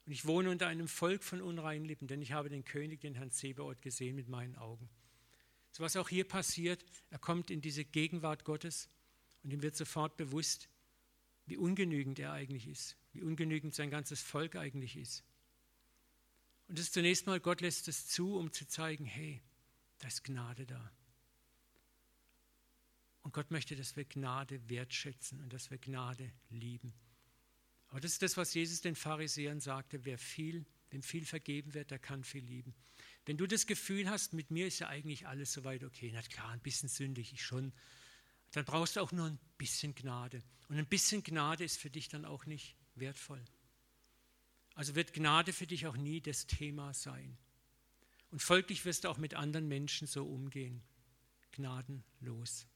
Und 0.07 0.13
ich 0.13 0.27
wohne 0.27 0.51
unter 0.51 0.67
einem 0.67 0.89
Volk 0.89 1.23
von 1.23 1.41
unreinen 1.41 1.85
Lippen, 1.85 2.09
denn 2.09 2.23
ich 2.23 2.33
habe 2.33 2.49
den 2.49 2.65
König, 2.65 3.01
den 3.01 3.15
Herrn 3.15 3.31
Zebaoth, 3.31 3.83
gesehen 3.83 4.17
mit 4.17 4.29
meinen 4.29 4.57
Augen. 4.57 4.89
So 5.71 5.85
was 5.85 5.97
auch 5.97 6.09
hier 6.09 6.25
passiert, 6.27 6.85
er 7.11 7.19
kommt 7.19 7.51
in 7.51 7.61
diese 7.61 7.85
Gegenwart 7.85 8.45
Gottes 8.45 8.89
und 9.45 9.53
ihm 9.53 9.63
wird 9.63 9.77
sofort 9.77 10.17
bewusst, 10.17 10.69
wie 11.47 11.57
ungenügend 11.57 12.19
er 12.19 12.33
eigentlich 12.33 12.69
ist, 12.69 12.97
wie 13.13 13.23
ungenügend 13.23 13.75
sein 13.75 13.91
ganzes 13.91 14.21
Volk 14.23 14.57
eigentlich 14.57 14.97
ist. 14.97 15.25
Und 16.69 16.79
das 16.79 16.87
ist 16.87 16.95
zunächst 16.95 17.27
mal, 17.27 17.41
Gott 17.41 17.61
lässt 17.61 17.89
es 17.89 18.07
zu, 18.07 18.37
um 18.37 18.53
zu 18.53 18.67
zeigen, 18.67 19.05
hey, 19.05 19.43
da 19.99 20.09
ist 20.09 20.23
Gnade 20.23 20.67
da. 20.67 20.93
Und 23.23 23.35
Gott 23.35 23.51
möchte, 23.51 23.77
dass 23.77 23.97
wir 23.97 24.05
Gnade 24.05 24.61
wertschätzen 24.69 25.41
und 25.41 25.53
dass 25.53 25.71
wir 25.71 25.79
Gnade 25.79 26.33
lieben. 26.49 26.95
Aber 27.89 28.01
das 28.01 28.13
ist 28.13 28.23
das, 28.23 28.37
was 28.37 28.55
Jesus 28.55 28.81
den 28.81 28.95
Pharisäern 28.95 29.61
sagte, 29.61 30.05
wer 30.05 30.17
viel, 30.17 30.65
wem 30.91 31.03
viel 31.03 31.25
vergeben 31.25 31.75
wird, 31.75 31.91
der 31.91 31.99
kann 31.99 32.25
viel 32.25 32.45
lieben. 32.45 32.75
Wenn 33.27 33.37
du 33.37 33.47
das 33.47 33.67
Gefühl 33.67 34.09
hast, 34.09 34.33
mit 34.33 34.51
mir 34.51 34.67
ist 34.67 34.79
ja 34.79 34.89
eigentlich 34.89 35.27
alles 35.27 35.53
soweit 35.53 35.85
okay, 35.85 36.11
na 36.15 36.23
klar, 36.23 36.51
ein 36.51 36.61
bisschen 36.61 36.89
sündig 36.89 37.33
ich 37.33 37.45
schon, 37.45 37.73
dann 38.53 38.65
brauchst 38.65 38.97
du 38.97 39.01
auch 39.01 39.13
nur 39.13 39.27
ein 39.27 39.39
bisschen 39.59 39.95
Gnade. 39.95 40.43
Und 40.69 40.79
ein 40.79 40.87
bisschen 40.87 41.23
Gnade 41.23 41.65
ist 41.65 41.79
für 41.79 41.91
dich 41.91 42.09
dann 42.09 42.25
auch 42.25 42.47
nicht 42.47 42.77
wertvoll. 42.95 43.45
Also 44.75 44.95
wird 44.95 45.13
Gnade 45.13 45.53
für 45.53 45.67
dich 45.67 45.87
auch 45.87 45.97
nie 45.97 46.21
das 46.21 46.47
Thema 46.47 46.95
sein. 46.95 47.37
Und 48.31 48.41
folglich 48.41 48.85
wirst 48.85 49.05
du 49.05 49.09
auch 49.09 49.19
mit 49.19 49.35
anderen 49.35 49.69
Menschen 49.69 50.07
so 50.07 50.25
umgehen. 50.25 50.83
Gnadenlos. 51.53 52.67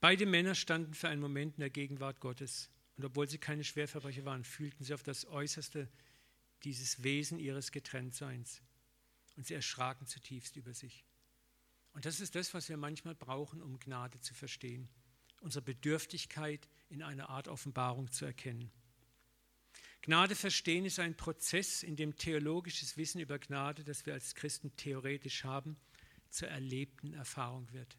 Beide 0.00 0.26
Männer 0.26 0.54
standen 0.54 0.94
für 0.94 1.08
einen 1.08 1.20
Moment 1.20 1.54
in 1.54 1.60
der 1.60 1.70
Gegenwart 1.70 2.20
Gottes. 2.20 2.68
Und 2.96 3.04
obwohl 3.04 3.28
sie 3.28 3.38
keine 3.38 3.64
Schwerverbrecher 3.64 4.24
waren, 4.24 4.44
fühlten 4.44 4.84
sie 4.84 4.94
auf 4.94 5.02
das 5.02 5.26
Äußerste 5.26 5.88
dieses 6.64 7.02
Wesen 7.02 7.38
ihres 7.38 7.72
Getrenntseins. 7.72 8.62
Und 9.36 9.46
sie 9.46 9.54
erschraken 9.54 10.06
zutiefst 10.06 10.56
über 10.56 10.74
sich. 10.74 11.04
Und 11.92 12.04
das 12.04 12.20
ist 12.20 12.34
das, 12.34 12.52
was 12.52 12.68
wir 12.68 12.76
manchmal 12.76 13.14
brauchen, 13.14 13.62
um 13.62 13.78
Gnade 13.78 14.20
zu 14.20 14.34
verstehen. 14.34 14.88
Unsere 15.40 15.62
Bedürftigkeit 15.62 16.68
in 16.88 17.02
einer 17.02 17.30
Art 17.30 17.48
Offenbarung 17.48 18.10
zu 18.10 18.24
erkennen. 18.24 18.70
Gnade 20.02 20.34
verstehen 20.34 20.84
ist 20.84 20.98
ein 20.98 21.16
Prozess, 21.16 21.82
in 21.82 21.96
dem 21.96 22.16
theologisches 22.16 22.96
Wissen 22.96 23.20
über 23.20 23.38
Gnade, 23.38 23.82
das 23.82 24.06
wir 24.06 24.14
als 24.14 24.34
Christen 24.34 24.74
theoretisch 24.76 25.44
haben, 25.44 25.76
zur 26.30 26.48
erlebten 26.48 27.12
Erfahrung 27.14 27.72
wird. 27.72 27.96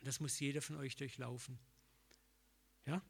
Und 0.00 0.06
das 0.06 0.20
muss 0.20 0.38
jeder 0.38 0.62
von 0.62 0.76
euch 0.76 0.96
durchlaufen. 0.96 1.58
Ja? 2.86 3.02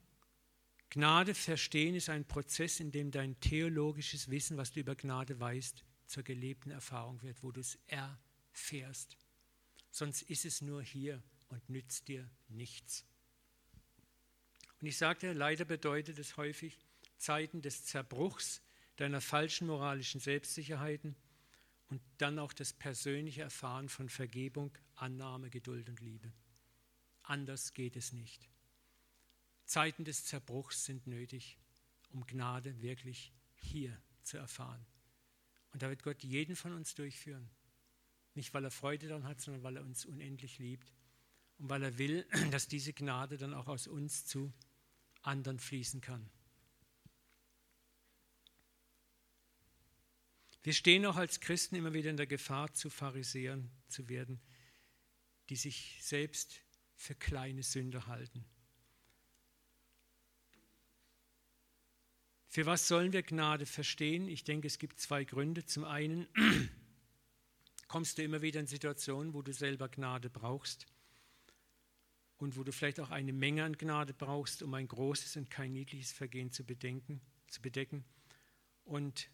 Gnade 0.91 1.35
verstehen 1.35 1.95
ist 1.95 2.09
ein 2.09 2.25
Prozess, 2.25 2.81
in 2.81 2.91
dem 2.91 3.11
dein 3.11 3.39
theologisches 3.41 4.31
Wissen, 4.31 4.57
was 4.57 4.73
du 4.73 4.81
über 4.81 4.95
Gnade 4.95 5.39
weißt, 5.39 5.85
zur 6.09 6.23
gelebten 6.23 6.71
Erfahrung 6.71 7.23
wird, 7.23 7.43
wo 7.43 7.53
du 7.53 7.61
es 7.61 7.79
erfährst. 7.87 9.17
Sonst 9.91 10.23
ist 10.23 10.45
es 10.45 10.61
nur 10.61 10.83
hier 10.83 11.23
und 11.49 11.69
nützt 11.69 12.09
dir 12.09 12.29
nichts. 12.49 13.05
Und 14.81 14.87
ich 14.87 14.97
sagte, 14.97 15.33
leider 15.33 15.65
bedeutet 15.65 16.19
es 16.19 16.37
häufig 16.37 16.79
Zeiten 17.19 17.63
des 17.63 17.85
Zerbruchs 17.85 18.63
deiner 18.97 19.21
falschen 19.21 19.67
moralischen 19.67 20.21
Selbstsicherheiten 20.21 21.15
und 21.89 22.01
dann 22.19 22.39
auch 22.39 22.53
das 22.53 22.73
persönliche 22.73 23.43
Erfahren 23.43 23.89
von 23.89 24.09
Vergebung, 24.09 24.77
Annahme, 24.97 25.51
Geduld 25.51 25.89
und 25.89 26.01
Liebe. 26.01 26.33
Anders 27.23 27.75
geht 27.75 27.97
es 27.97 28.13
nicht. 28.13 28.49
Zeiten 29.65 30.05
des 30.05 30.25
Zerbruchs 30.25 30.85
sind 30.85 31.07
nötig, 31.07 31.59
um 32.11 32.27
Gnade 32.27 32.81
wirklich 32.81 33.33
hier 33.57 34.01
zu 34.23 34.39
erfahren. 34.39 34.85
Und 35.79 35.83
da 35.85 35.91
wird 35.91 36.03
Gott 36.03 36.25
jeden 36.25 36.57
von 36.57 36.73
uns 36.73 36.97
durchführen. 36.97 37.49
Nicht, 38.35 38.53
weil 38.53 38.65
er 38.65 38.73
Freude 38.73 39.07
daran 39.07 39.23
hat, 39.23 39.41
sondern 39.41 39.63
weil 39.63 39.77
er 39.77 39.85
uns 39.85 40.05
unendlich 40.05 40.59
liebt 40.59 40.93
und 41.59 41.71
weil 41.71 41.85
er 41.85 41.99
will, 41.99 42.27
dass 42.51 42.67
diese 42.67 42.93
Gnade 42.93 43.37
dann 43.37 43.55
auch 43.55 43.69
aus 43.69 43.87
uns 43.87 44.27
zu 44.27 44.53
anderen 45.23 45.61
fließen 45.61 46.01
kann. 46.01 46.29
Wir 50.65 50.73
stehen 50.73 51.07
auch 51.07 51.15
als 51.15 51.39
Christen 51.39 51.77
immer 51.77 51.95
wieder 51.95 52.11
in 52.11 52.17
der 52.17 52.27
Gefahr, 52.27 52.75
zu 52.75 52.91
Pharisäern 52.91 53.71
zu 53.87 54.09
werden, 54.09 54.41
die 55.49 55.55
sich 55.55 56.01
selbst 56.03 56.61
für 56.97 57.15
kleine 57.15 57.63
Sünder 57.63 58.09
halten. 58.09 58.45
Für 62.51 62.65
was 62.65 62.89
sollen 62.89 63.13
wir 63.13 63.23
Gnade 63.23 63.67
verstehen? 63.67 64.27
Ich 64.27 64.43
denke, 64.43 64.67
es 64.67 64.79
gibt 64.79 64.99
zwei 64.99 65.25
Gründe. 65.25 65.67
Zum 65.67 65.85
einen 65.85 66.27
kommst 67.89 68.17
du 68.17 68.23
immer 68.23 68.41
wieder 68.41 68.59
in 68.59 68.67
Situationen, 68.67 69.35
wo 69.35 69.43
du 69.43 69.53
selber 69.53 69.89
Gnade 69.91 70.31
brauchst 70.31 70.87
und 72.39 72.57
wo 72.57 72.63
du 72.63 72.73
vielleicht 72.73 73.01
auch 73.01 73.11
eine 73.11 73.35
Menge 73.35 73.65
an 73.65 73.77
Gnade 73.77 74.15
brauchst, 74.15 74.63
um 74.63 74.73
ein 74.73 74.89
großes 74.89 75.37
und 75.37 75.51
kein 75.51 75.73
niedliches 75.73 76.13
Vergehen 76.13 76.51
zu, 76.51 76.65
bedenken, 76.65 77.21
zu 77.49 77.61
bedecken. 77.61 78.05
Und 78.85 79.29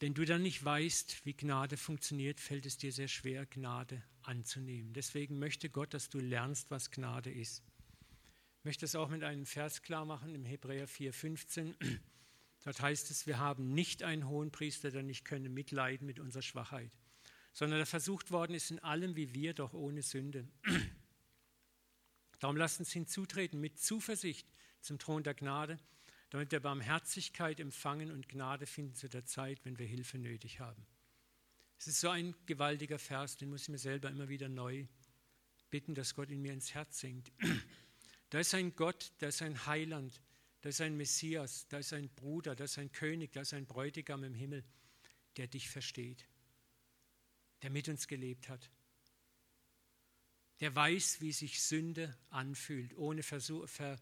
wenn 0.00 0.14
du 0.14 0.24
dann 0.24 0.42
nicht 0.42 0.64
weißt, 0.64 1.26
wie 1.26 1.34
Gnade 1.34 1.76
funktioniert, 1.76 2.40
fällt 2.40 2.64
es 2.64 2.78
dir 2.78 2.90
sehr 2.90 3.08
schwer, 3.08 3.44
Gnade 3.44 4.02
anzunehmen. 4.22 4.94
Deswegen 4.94 5.38
möchte 5.38 5.68
Gott, 5.68 5.92
dass 5.92 6.08
du 6.08 6.20
lernst, 6.20 6.70
was 6.70 6.90
Gnade 6.90 7.30
ist. 7.30 7.62
Ich 8.62 8.64
möchte 8.64 8.84
es 8.84 8.94
auch 8.94 9.08
mit 9.08 9.24
einem 9.24 9.44
Vers 9.44 9.82
klar 9.82 10.04
machen 10.04 10.36
im 10.36 10.44
Hebräer 10.44 10.86
4,15. 10.86 11.74
Dort 12.62 12.80
heißt 12.80 13.10
es, 13.10 13.26
wir 13.26 13.38
haben 13.38 13.74
nicht 13.74 14.04
einen 14.04 14.28
hohen 14.28 14.52
Priester, 14.52 14.92
der 14.92 15.02
nicht 15.02 15.24
könne 15.24 15.48
mitleiden 15.48 16.06
mit 16.06 16.20
unserer 16.20 16.42
Schwachheit, 16.42 16.92
sondern 17.52 17.80
der 17.80 17.86
versucht 17.86 18.30
worden 18.30 18.54
ist 18.54 18.70
in 18.70 18.78
allem 18.78 19.16
wie 19.16 19.34
wir, 19.34 19.52
doch 19.52 19.72
ohne 19.72 20.02
Sünde. 20.02 20.46
Darum 22.38 22.56
lasst 22.56 22.78
uns 22.78 22.92
hinzutreten 22.92 23.60
mit 23.60 23.80
Zuversicht 23.80 24.46
zum 24.80 25.00
Thron 25.00 25.24
der 25.24 25.34
Gnade, 25.34 25.80
damit 26.30 26.52
wir 26.52 26.60
Barmherzigkeit 26.60 27.58
empfangen 27.58 28.12
und 28.12 28.28
Gnade 28.28 28.66
finden 28.66 28.94
zu 28.94 29.08
der 29.08 29.24
Zeit, 29.24 29.64
wenn 29.64 29.80
wir 29.80 29.86
Hilfe 29.86 30.18
nötig 30.18 30.60
haben. 30.60 30.86
Es 31.80 31.88
ist 31.88 32.00
so 32.00 32.10
ein 32.10 32.32
gewaltiger 32.46 33.00
Vers, 33.00 33.36
den 33.36 33.50
muss 33.50 33.62
ich 33.62 33.70
mir 33.70 33.78
selber 33.78 34.08
immer 34.08 34.28
wieder 34.28 34.48
neu 34.48 34.86
bitten, 35.68 35.96
dass 35.96 36.14
Gott 36.14 36.30
in 36.30 36.40
mir 36.40 36.52
ins 36.52 36.74
Herz 36.74 37.00
sinkt. 37.00 37.32
Da 38.32 38.40
ist 38.40 38.54
ein 38.54 38.74
Gott, 38.74 39.12
da 39.18 39.28
ist 39.28 39.42
ein 39.42 39.66
Heiland, 39.66 40.22
da 40.62 40.70
ist 40.70 40.80
ein 40.80 40.96
Messias, 40.96 41.68
da 41.68 41.76
ist 41.76 41.92
ein 41.92 42.08
Bruder, 42.08 42.56
da 42.56 42.64
ist 42.64 42.78
ein 42.78 42.90
König, 42.90 43.30
da 43.32 43.42
ist 43.42 43.52
ein 43.52 43.66
Bräutigam 43.66 44.24
im 44.24 44.32
Himmel, 44.32 44.64
der 45.36 45.48
dich 45.48 45.68
versteht, 45.68 46.26
der 47.60 47.68
mit 47.68 47.90
uns 47.90 48.08
gelebt 48.08 48.48
hat, 48.48 48.70
der 50.60 50.74
weiß, 50.74 51.20
wie 51.20 51.32
sich 51.32 51.62
Sünde 51.62 52.16
anfühlt, 52.30 52.96
ohne 52.96 53.22
Versuch, 53.22 53.68
ver, 53.68 54.00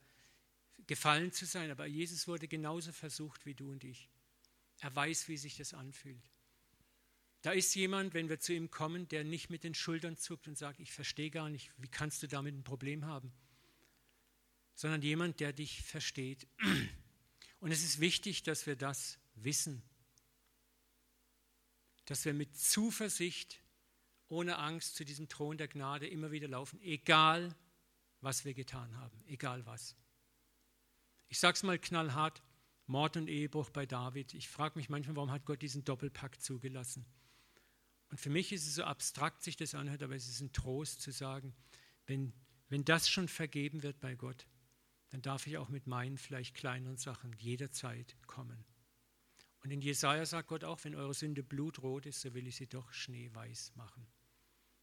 gefallen 0.87 1.33
zu 1.33 1.45
sein. 1.45 1.73
Aber 1.73 1.87
Jesus 1.87 2.29
wurde 2.29 2.47
genauso 2.47 2.93
versucht 2.93 3.47
wie 3.47 3.55
du 3.55 3.73
und 3.73 3.83
ich. 3.83 4.09
Er 4.79 4.95
weiß, 4.95 5.27
wie 5.27 5.38
sich 5.38 5.57
das 5.57 5.75
anfühlt. 5.75 6.31
Da 7.43 7.51
ist 7.51 7.75
jemand, 7.75 8.14
wenn 8.14 8.29
wir 8.29 8.38
zu 8.38 8.53
ihm 8.53 8.71
kommen, 8.71 9.09
der 9.09 9.25
nicht 9.25 9.51
mit 9.51 9.64
den 9.64 9.75
Schultern 9.75 10.16
zuckt 10.16 10.47
und 10.47 10.57
sagt, 10.57 10.79
ich 10.79 10.93
verstehe 10.93 11.33
gar 11.33 11.51
nicht, 11.51 11.73
wie 11.79 11.88
kannst 11.88 12.23
du 12.23 12.29
damit 12.29 12.55
ein 12.55 12.62
Problem 12.62 13.07
haben? 13.07 13.33
Sondern 14.81 15.03
jemand, 15.03 15.40
der 15.40 15.53
dich 15.53 15.83
versteht. 15.83 16.49
Und 17.61 17.71
es 17.71 17.85
ist 17.85 18.01
wichtig, 18.01 18.45
dass 18.45 18.66
wir 18.66 18.77
das 18.77 19.19
wissen. 19.35 19.83
Dass 22.07 22.25
wir 22.25 22.33
mit 22.33 22.57
Zuversicht, 22.57 23.61
ohne 24.29 24.57
Angst 24.57 24.97
zu 24.97 25.05
diesem 25.05 25.29
Thron 25.29 25.59
der 25.59 25.69
Gnade 25.69 26.09
immer 26.09 26.31
wieder 26.31 26.49
laufen, 26.49 26.81
egal 26.81 27.55
was 28.23 28.47
wir 28.47 28.55
getan 28.55 28.97
haben, 28.97 29.23
egal 29.27 29.66
was. 29.66 29.97
Ich 31.29 31.38
sage 31.38 31.57
es 31.57 31.62
mal 31.62 31.79
knallhart, 31.79 32.43
Mord 32.87 33.19
und 33.19 33.29
Ehebruch 33.29 33.69
bei 33.69 33.85
David. 33.85 34.33
Ich 34.33 34.49
frage 34.49 34.79
mich 34.79 34.88
manchmal, 34.88 35.16
warum 35.16 35.31
hat 35.31 35.45
Gott 35.45 35.61
diesen 35.61 35.85
Doppelpakt 35.85 36.43
zugelassen? 36.43 37.05
Und 38.09 38.19
für 38.19 38.31
mich 38.31 38.51
ist 38.51 38.66
es 38.66 38.77
so 38.77 38.85
abstrakt, 38.85 39.43
sich 39.43 39.59
das 39.59 39.75
anhört, 39.75 40.03
aber 40.03 40.16
es 40.16 40.27
ist 40.27 40.40
ein 40.40 40.55
Trost 40.55 41.03
zu 41.03 41.11
sagen, 41.11 41.55
wenn, 42.07 42.33
wenn 42.71 42.87
das 42.87 43.11
schon 43.11 43.29
vergeben 43.29 43.83
wird 43.83 44.01
bei 44.01 44.14
Gott, 44.14 44.47
dann 45.11 45.23
darf 45.23 45.46
ich 45.46 45.59
auch 45.59 45.68
mit 45.68 45.87
meinen 45.87 46.18
vielleicht 46.18 46.55
kleineren 46.55 46.96
Sachen 46.96 47.33
jederzeit 47.35 48.16
kommen. 48.27 48.64
Und 49.62 49.70
in 49.70 49.83
Jesaja 49.83 50.25
sagt 50.25 50.49
Gott 50.49 50.64
auch, 50.64 50.83
wenn 50.85 50.94
eure 50.94 51.14
Sünde 51.14 51.42
blutrot 51.42 52.07
ist, 52.07 52.20
so 52.20 52.33
will 52.33 52.46
ich 52.46 52.57
sie 52.57 52.66
doch 52.66 52.92
schneeweiß 52.92 53.73
machen. 53.75 54.07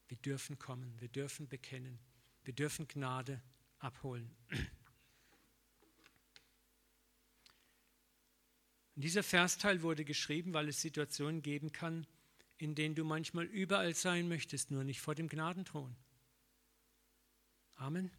Wir 0.06 0.18
dürfen 0.18 0.58
kommen, 0.58 0.94
wir 1.00 1.08
dürfen 1.08 1.48
bekennen, 1.48 1.98
wir 2.44 2.54
dürfen 2.54 2.86
Gnade 2.86 3.42
abholen. 3.78 4.34
Und 8.94 9.04
dieser 9.04 9.22
Versteil 9.22 9.82
wurde 9.82 10.04
geschrieben, 10.04 10.54
weil 10.54 10.68
es 10.68 10.80
Situationen 10.80 11.42
geben 11.42 11.72
kann, 11.72 12.06
in 12.56 12.74
denen 12.74 12.94
du 12.94 13.04
manchmal 13.04 13.44
überall 13.44 13.94
sein 13.94 14.28
möchtest, 14.28 14.70
nur 14.70 14.84
nicht 14.84 15.00
vor 15.00 15.14
dem 15.14 15.28
Gnadenthron. 15.28 15.96
Amen. 17.76 18.10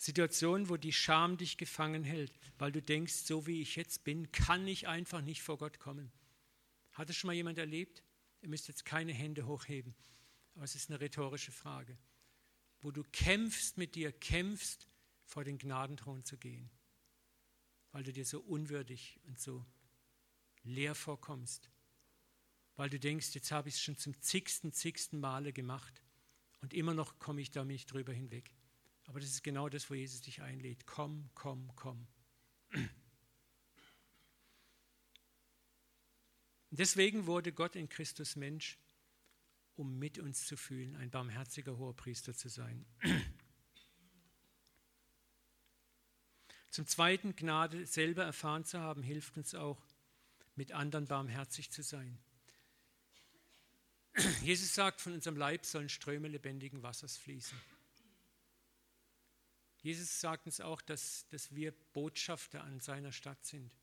Situationen, 0.00 0.70
wo 0.70 0.78
die 0.78 0.94
Scham 0.94 1.36
dich 1.36 1.58
gefangen 1.58 2.04
hält, 2.04 2.32
weil 2.56 2.72
du 2.72 2.80
denkst, 2.80 3.12
so 3.12 3.46
wie 3.46 3.60
ich 3.60 3.76
jetzt 3.76 4.02
bin, 4.02 4.32
kann 4.32 4.66
ich 4.66 4.88
einfach 4.88 5.20
nicht 5.20 5.42
vor 5.42 5.58
Gott 5.58 5.78
kommen. 5.78 6.10
Hat 6.92 7.10
es 7.10 7.16
schon 7.16 7.28
mal 7.28 7.34
jemand 7.34 7.58
erlebt? 7.58 8.02
Ihr 8.40 8.48
müsst 8.48 8.68
jetzt 8.68 8.86
keine 8.86 9.12
Hände 9.12 9.44
hochheben, 9.44 9.94
aber 10.54 10.64
es 10.64 10.74
ist 10.74 10.88
eine 10.88 11.02
rhetorische 11.02 11.52
Frage. 11.52 11.98
Wo 12.80 12.90
du 12.90 13.04
kämpfst 13.12 13.76
mit 13.76 13.94
dir, 13.94 14.10
kämpfst, 14.10 14.88
vor 15.26 15.44
den 15.44 15.58
Gnadenthron 15.58 16.24
zu 16.24 16.38
gehen, 16.38 16.70
weil 17.92 18.02
du 18.02 18.10
dir 18.10 18.24
so 18.24 18.40
unwürdig 18.40 19.20
und 19.24 19.38
so 19.38 19.66
leer 20.62 20.94
vorkommst, 20.94 21.70
weil 22.76 22.88
du 22.88 22.98
denkst, 22.98 23.34
jetzt 23.34 23.52
habe 23.52 23.68
ich 23.68 23.74
es 23.74 23.82
schon 23.82 23.98
zum 23.98 24.18
zigsten, 24.22 24.72
zigsten 24.72 25.20
Male 25.20 25.52
gemacht 25.52 26.02
und 26.62 26.72
immer 26.72 26.94
noch 26.94 27.18
komme 27.18 27.42
ich 27.42 27.50
da 27.50 27.66
nicht 27.66 27.92
drüber 27.92 28.14
hinweg. 28.14 28.50
Aber 29.10 29.18
das 29.18 29.30
ist 29.30 29.42
genau 29.42 29.68
das, 29.68 29.90
wo 29.90 29.94
Jesus 29.94 30.20
dich 30.20 30.40
einlädt. 30.40 30.86
Komm, 30.86 31.30
komm, 31.34 31.74
komm. 31.74 32.06
Deswegen 36.70 37.26
wurde 37.26 37.52
Gott 37.52 37.74
in 37.74 37.88
Christus 37.88 38.36
Mensch, 38.36 38.78
um 39.74 39.98
mit 39.98 40.20
uns 40.20 40.46
zu 40.46 40.56
fühlen, 40.56 40.94
ein 40.94 41.10
barmherziger 41.10 41.76
hoher 41.76 41.96
Priester 41.96 42.34
zu 42.34 42.48
sein. 42.48 42.86
Zum 46.70 46.86
Zweiten, 46.86 47.34
Gnade 47.34 47.86
selber 47.86 48.22
erfahren 48.22 48.64
zu 48.64 48.78
haben, 48.78 49.02
hilft 49.02 49.36
uns 49.36 49.56
auch, 49.56 49.84
mit 50.54 50.70
anderen 50.70 51.06
barmherzig 51.06 51.72
zu 51.72 51.82
sein. 51.82 52.16
Jesus 54.42 54.72
sagt, 54.72 55.00
von 55.00 55.14
unserem 55.14 55.36
Leib 55.36 55.66
sollen 55.66 55.88
Ströme 55.88 56.28
lebendigen 56.28 56.84
Wassers 56.84 57.16
fließen. 57.16 57.58
Jesus 59.82 60.20
sagt 60.20 60.46
uns 60.46 60.60
auch, 60.60 60.82
dass, 60.82 61.26
dass 61.28 61.54
wir 61.54 61.72
Botschafter 61.92 62.62
an 62.62 62.80
seiner 62.80 63.12
Stadt 63.12 63.44
sind. 63.44 63.74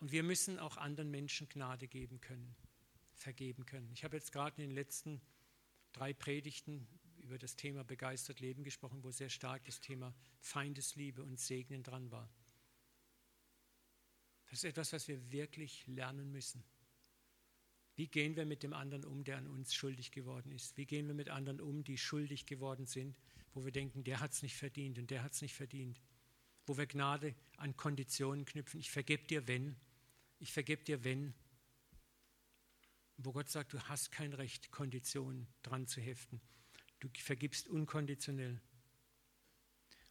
Und 0.00 0.12
wir 0.12 0.22
müssen 0.22 0.58
auch 0.58 0.76
anderen 0.76 1.10
Menschen 1.10 1.48
Gnade 1.48 1.88
geben 1.88 2.20
können, 2.20 2.54
vergeben 3.14 3.64
können. 3.64 3.90
Ich 3.92 4.04
habe 4.04 4.16
jetzt 4.16 4.32
gerade 4.32 4.60
in 4.62 4.68
den 4.68 4.74
letzten 4.74 5.22
drei 5.92 6.12
Predigten 6.12 6.86
über 7.18 7.38
das 7.38 7.56
Thema 7.56 7.82
begeistert 7.82 8.40
Leben 8.40 8.62
gesprochen, 8.62 9.02
wo 9.02 9.10
sehr 9.10 9.30
stark 9.30 9.64
das 9.64 9.80
Thema 9.80 10.14
Feindesliebe 10.40 11.22
und 11.22 11.40
Segnen 11.40 11.82
dran 11.82 12.10
war. 12.10 12.30
Das 14.50 14.60
ist 14.60 14.64
etwas, 14.64 14.92
was 14.92 15.08
wir 15.08 15.32
wirklich 15.32 15.86
lernen 15.86 16.30
müssen. 16.30 16.62
Wie 17.96 18.08
gehen 18.08 18.36
wir 18.36 18.44
mit 18.44 18.62
dem 18.62 18.74
anderen 18.74 19.06
um, 19.06 19.24
der 19.24 19.38
an 19.38 19.46
uns 19.46 19.74
schuldig 19.74 20.12
geworden 20.12 20.52
ist? 20.52 20.76
Wie 20.76 20.84
gehen 20.84 21.06
wir 21.06 21.14
mit 21.14 21.30
anderen 21.30 21.62
um, 21.62 21.82
die 21.82 21.96
schuldig 21.96 22.44
geworden 22.44 22.84
sind 22.84 23.16
wo 23.56 23.64
wir 23.64 23.72
denken, 23.72 24.04
der 24.04 24.20
hat 24.20 24.32
es 24.32 24.42
nicht 24.42 24.54
verdient 24.54 24.98
und 24.98 25.10
der 25.10 25.22
hat 25.22 25.32
es 25.32 25.40
nicht 25.40 25.54
verdient. 25.54 25.98
Wo 26.66 26.76
wir 26.76 26.86
Gnade 26.86 27.34
an 27.56 27.74
Konditionen 27.74 28.44
knüpfen. 28.44 28.78
Ich 28.78 28.90
vergebe 28.90 29.26
dir, 29.26 29.48
wenn. 29.48 29.76
Ich 30.38 30.52
vergebe 30.52 30.84
dir, 30.84 31.04
wenn. 31.04 31.32
Wo 33.16 33.32
Gott 33.32 33.48
sagt, 33.48 33.72
du 33.72 33.80
hast 33.80 34.12
kein 34.12 34.34
Recht, 34.34 34.70
Konditionen 34.70 35.46
dran 35.62 35.86
zu 35.86 36.02
heften. 36.02 36.42
Du 37.00 37.08
vergibst 37.18 37.66
unkonditionell. 37.66 38.60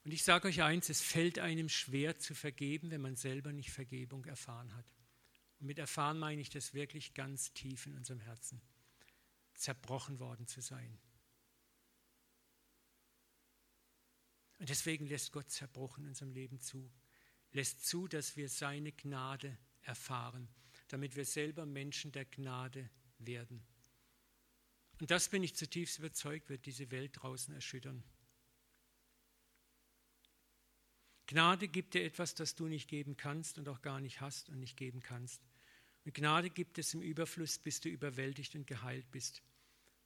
Und 0.03 0.11
ich 0.11 0.23
sage 0.23 0.47
euch 0.47 0.63
eins, 0.63 0.89
es 0.89 1.01
fällt 1.01 1.37
einem 1.37 1.69
schwer 1.69 2.17
zu 2.17 2.33
vergeben, 2.33 2.89
wenn 2.89 3.01
man 3.01 3.15
selber 3.15 3.53
nicht 3.53 3.71
Vergebung 3.71 4.25
erfahren 4.25 4.73
hat. 4.73 4.91
Und 5.59 5.67
mit 5.67 5.77
erfahren 5.77 6.17
meine 6.17 6.41
ich 6.41 6.49
das 6.49 6.73
wirklich 6.73 7.13
ganz 7.13 7.53
tief 7.53 7.85
in 7.85 7.95
unserem 7.95 8.21
Herzen. 8.21 8.59
Zerbrochen 9.53 10.19
worden 10.19 10.47
zu 10.47 10.61
sein. 10.61 10.97
Und 14.59 14.69
deswegen 14.69 15.05
lässt 15.05 15.31
Gott 15.31 15.49
Zerbruch 15.49 15.97
in 15.97 16.07
unserem 16.07 16.31
Leben 16.31 16.59
zu. 16.59 16.91
Lässt 17.51 17.85
zu, 17.85 18.07
dass 18.07 18.37
wir 18.37 18.49
seine 18.49 18.91
Gnade 18.91 19.57
erfahren, 19.81 20.47
damit 20.87 21.15
wir 21.15 21.25
selber 21.25 21.65
Menschen 21.65 22.11
der 22.11 22.25
Gnade 22.25 22.89
werden. 23.19 23.65
Und 24.99 25.11
das 25.11 25.29
bin 25.29 25.43
ich 25.43 25.55
zutiefst 25.55 25.99
überzeugt, 25.99 26.49
wird 26.49 26.65
diese 26.65 26.89
Welt 26.91 27.11
draußen 27.15 27.53
erschüttern. 27.53 28.03
Gnade 31.27 31.67
gibt 31.67 31.95
dir 31.95 32.03
etwas, 32.03 32.35
das 32.35 32.55
du 32.55 32.67
nicht 32.67 32.87
geben 32.87 33.17
kannst 33.17 33.57
und 33.57 33.67
auch 33.67 33.81
gar 33.81 33.99
nicht 33.99 34.21
hast 34.21 34.49
und 34.49 34.59
nicht 34.59 34.77
geben 34.77 35.01
kannst. 35.01 35.41
Und 36.05 36.13
Gnade 36.13 36.51
gibt 36.51 36.77
es 36.77 36.93
im 36.93 37.01
Überfluss, 37.01 37.57
bis 37.57 37.81
du 37.81 37.89
überwältigt 37.89 38.55
und 38.55 38.67
geheilt 38.67 39.09
bist. 39.11 39.41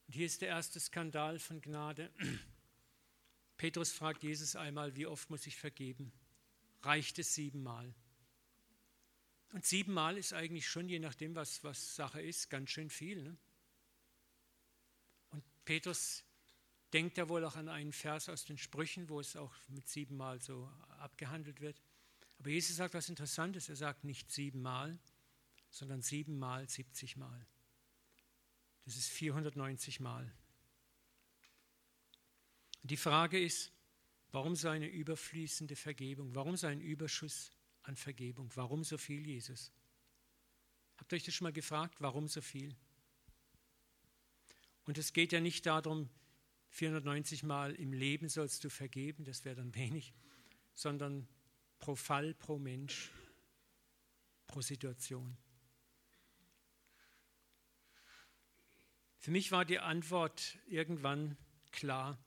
Und 0.07 0.13
hier 0.13 0.25
ist 0.25 0.41
der 0.41 0.47
erste 0.47 0.79
Skandal 0.79 1.37
von 1.37 1.61
Gnade. 1.61 2.11
Petrus 3.59 3.91
fragt 3.91 4.23
Jesus 4.23 4.55
einmal, 4.55 4.95
wie 4.95 5.05
oft 5.05 5.29
muss 5.29 5.45
ich 5.45 5.57
vergeben? 5.57 6.13
Reicht 6.81 7.19
es 7.19 7.35
siebenmal? 7.35 7.93
Und 9.51 9.65
siebenmal 9.65 10.17
ist 10.17 10.31
eigentlich 10.31 10.65
schon, 10.65 10.87
je 10.87 10.99
nachdem, 10.99 11.35
was, 11.35 11.61
was 11.61 11.93
Sache 11.93 12.21
ist, 12.21 12.49
ganz 12.49 12.69
schön 12.69 12.89
viel. 12.89 13.21
Ne? 13.21 13.37
Und 15.31 15.43
Petrus 15.65 16.23
denkt 16.93 17.17
ja 17.17 17.27
wohl 17.27 17.43
auch 17.43 17.57
an 17.57 17.67
einen 17.67 17.91
Vers 17.91 18.29
aus 18.29 18.45
den 18.45 18.57
Sprüchen, 18.57 19.09
wo 19.09 19.19
es 19.19 19.35
auch 19.35 19.53
mit 19.67 19.89
siebenmal 19.89 20.39
so 20.39 20.71
abgehandelt 20.99 21.59
wird. 21.59 21.81
Aber 22.37 22.49
Jesus 22.51 22.77
sagt 22.77 22.93
was 22.93 23.09
Interessantes. 23.09 23.67
Er 23.67 23.75
sagt 23.75 24.05
nicht 24.05 24.31
siebenmal, 24.31 24.97
sondern 25.69 26.01
siebenmal, 26.01 26.69
siebzigmal. 26.69 27.45
Das 28.85 28.95
ist 28.95 29.09
490 29.09 29.99
Mal. 29.99 30.33
Die 32.83 32.97
Frage 32.97 33.39
ist, 33.39 33.71
warum 34.31 34.55
so 34.55 34.69
eine 34.69 34.87
überfließende 34.87 35.75
Vergebung? 35.75 36.33
Warum 36.35 36.55
so 36.55 36.67
ein 36.67 36.81
Überschuss 36.81 37.51
an 37.83 37.95
Vergebung? 37.95 38.49
Warum 38.55 38.83
so 38.83 38.97
viel, 38.97 39.25
Jesus? 39.27 39.71
Habt 40.97 41.11
ihr 41.11 41.17
euch 41.17 41.23
das 41.23 41.35
schon 41.35 41.45
mal 41.45 41.53
gefragt, 41.53 41.95
warum 41.99 42.27
so 42.27 42.41
viel? 42.41 42.75
Und 44.85 44.97
es 44.97 45.13
geht 45.13 45.31
ja 45.31 45.39
nicht 45.39 45.65
darum, 45.65 46.09
490 46.71 47.43
Mal 47.43 47.75
im 47.75 47.93
Leben 47.93 48.29
sollst 48.29 48.63
du 48.63 48.69
vergeben, 48.69 49.23
das 49.23 49.45
wäre 49.45 49.55
dann 49.55 49.73
wenig, 49.75 50.13
sondern 50.73 51.27
pro 51.79 51.95
Fall, 51.95 52.33
pro 52.33 52.59
Mensch, 52.59 53.11
pro 54.47 54.61
Situation. 54.61 55.37
Für 59.17 59.31
mich 59.31 59.51
war 59.51 59.65
die 59.65 59.79
Antwort 59.79 60.57
irgendwann 60.67 61.37
klar 61.71 62.17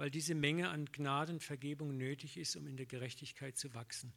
weil 0.00 0.10
diese 0.10 0.34
Menge 0.34 0.70
an 0.70 0.86
Gnadenvergebung 0.86 1.94
nötig 1.94 2.38
ist, 2.38 2.56
um 2.56 2.66
in 2.66 2.78
der 2.78 2.86
Gerechtigkeit 2.86 3.58
zu 3.58 3.74
wachsen. 3.74 4.14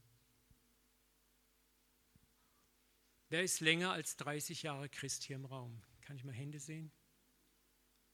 Wer 3.27 3.43
ist 3.43 3.59
länger 3.59 3.91
als 3.91 4.15
30 4.15 4.63
Jahre 4.63 4.87
Christ 4.87 5.23
hier 5.23 5.35
im 5.35 5.43
Raum? 5.43 5.83
Kann 5.99 6.15
ich 6.15 6.23
mal 6.23 6.31
Hände 6.31 6.61
sehen? 6.61 6.89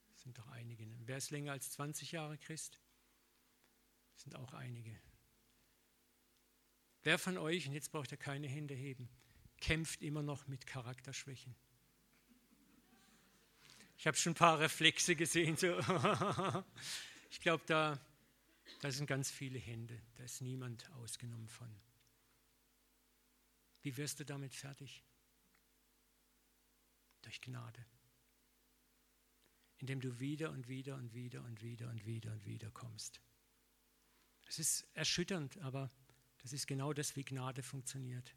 Das 0.09 0.23
sind 0.23 0.35
doch 0.39 0.47
einige. 0.47 0.83
Wer 1.05 1.17
ist 1.17 1.29
länger 1.29 1.51
als 1.51 1.69
20 1.73 2.11
Jahre 2.11 2.39
Christ? 2.39 2.81
Das 4.13 4.23
sind 4.23 4.35
auch 4.35 4.53
einige. 4.53 4.99
Wer 7.03 7.19
von 7.19 7.37
euch, 7.37 7.67
und 7.67 7.73
jetzt 7.73 7.91
braucht 7.91 8.11
ihr 8.11 8.17
keine 8.17 8.47
Hände 8.47 8.73
heben, 8.73 9.09
kämpft 9.61 10.01
immer 10.01 10.23
noch 10.23 10.47
mit 10.47 10.65
Charakterschwächen? 10.65 11.55
Ich 13.99 14.07
habe 14.07 14.17
schon 14.17 14.31
ein 14.31 14.35
paar 14.35 14.59
Reflexe 14.59 15.15
gesehen. 15.15 15.55
So. 15.55 15.77
Ich 17.29 17.41
glaube, 17.41 17.63
da, 17.67 17.99
da 18.81 18.91
sind 18.91 19.07
ganz 19.07 19.29
viele 19.31 19.59
Hände. 19.59 20.01
Da 20.15 20.23
ist 20.23 20.41
niemand 20.41 20.89
ausgenommen 20.93 21.47
von. 21.47 21.69
Wie 23.81 23.95
wirst 23.97 24.19
du 24.19 24.25
damit 24.25 24.53
fertig? 24.53 25.03
Durch 27.21 27.41
Gnade. 27.41 27.85
Indem 29.77 30.01
du 30.01 30.19
wieder 30.19 30.51
und 30.51 30.67
wieder 30.67 30.95
und 30.95 31.13
wieder 31.13 31.43
und 31.43 31.61
wieder 31.61 31.89
und 31.89 32.05
wieder 32.05 32.31
und 32.31 32.45
wieder 32.45 32.69
kommst. 32.71 33.21
Es 34.47 34.59
ist 34.59 34.87
erschütternd, 34.93 35.57
aber 35.59 35.91
das 36.41 36.53
ist 36.53 36.67
genau 36.67 36.91
das, 36.91 37.15
wie 37.15 37.23
Gnade 37.23 37.63
funktioniert. 37.63 38.33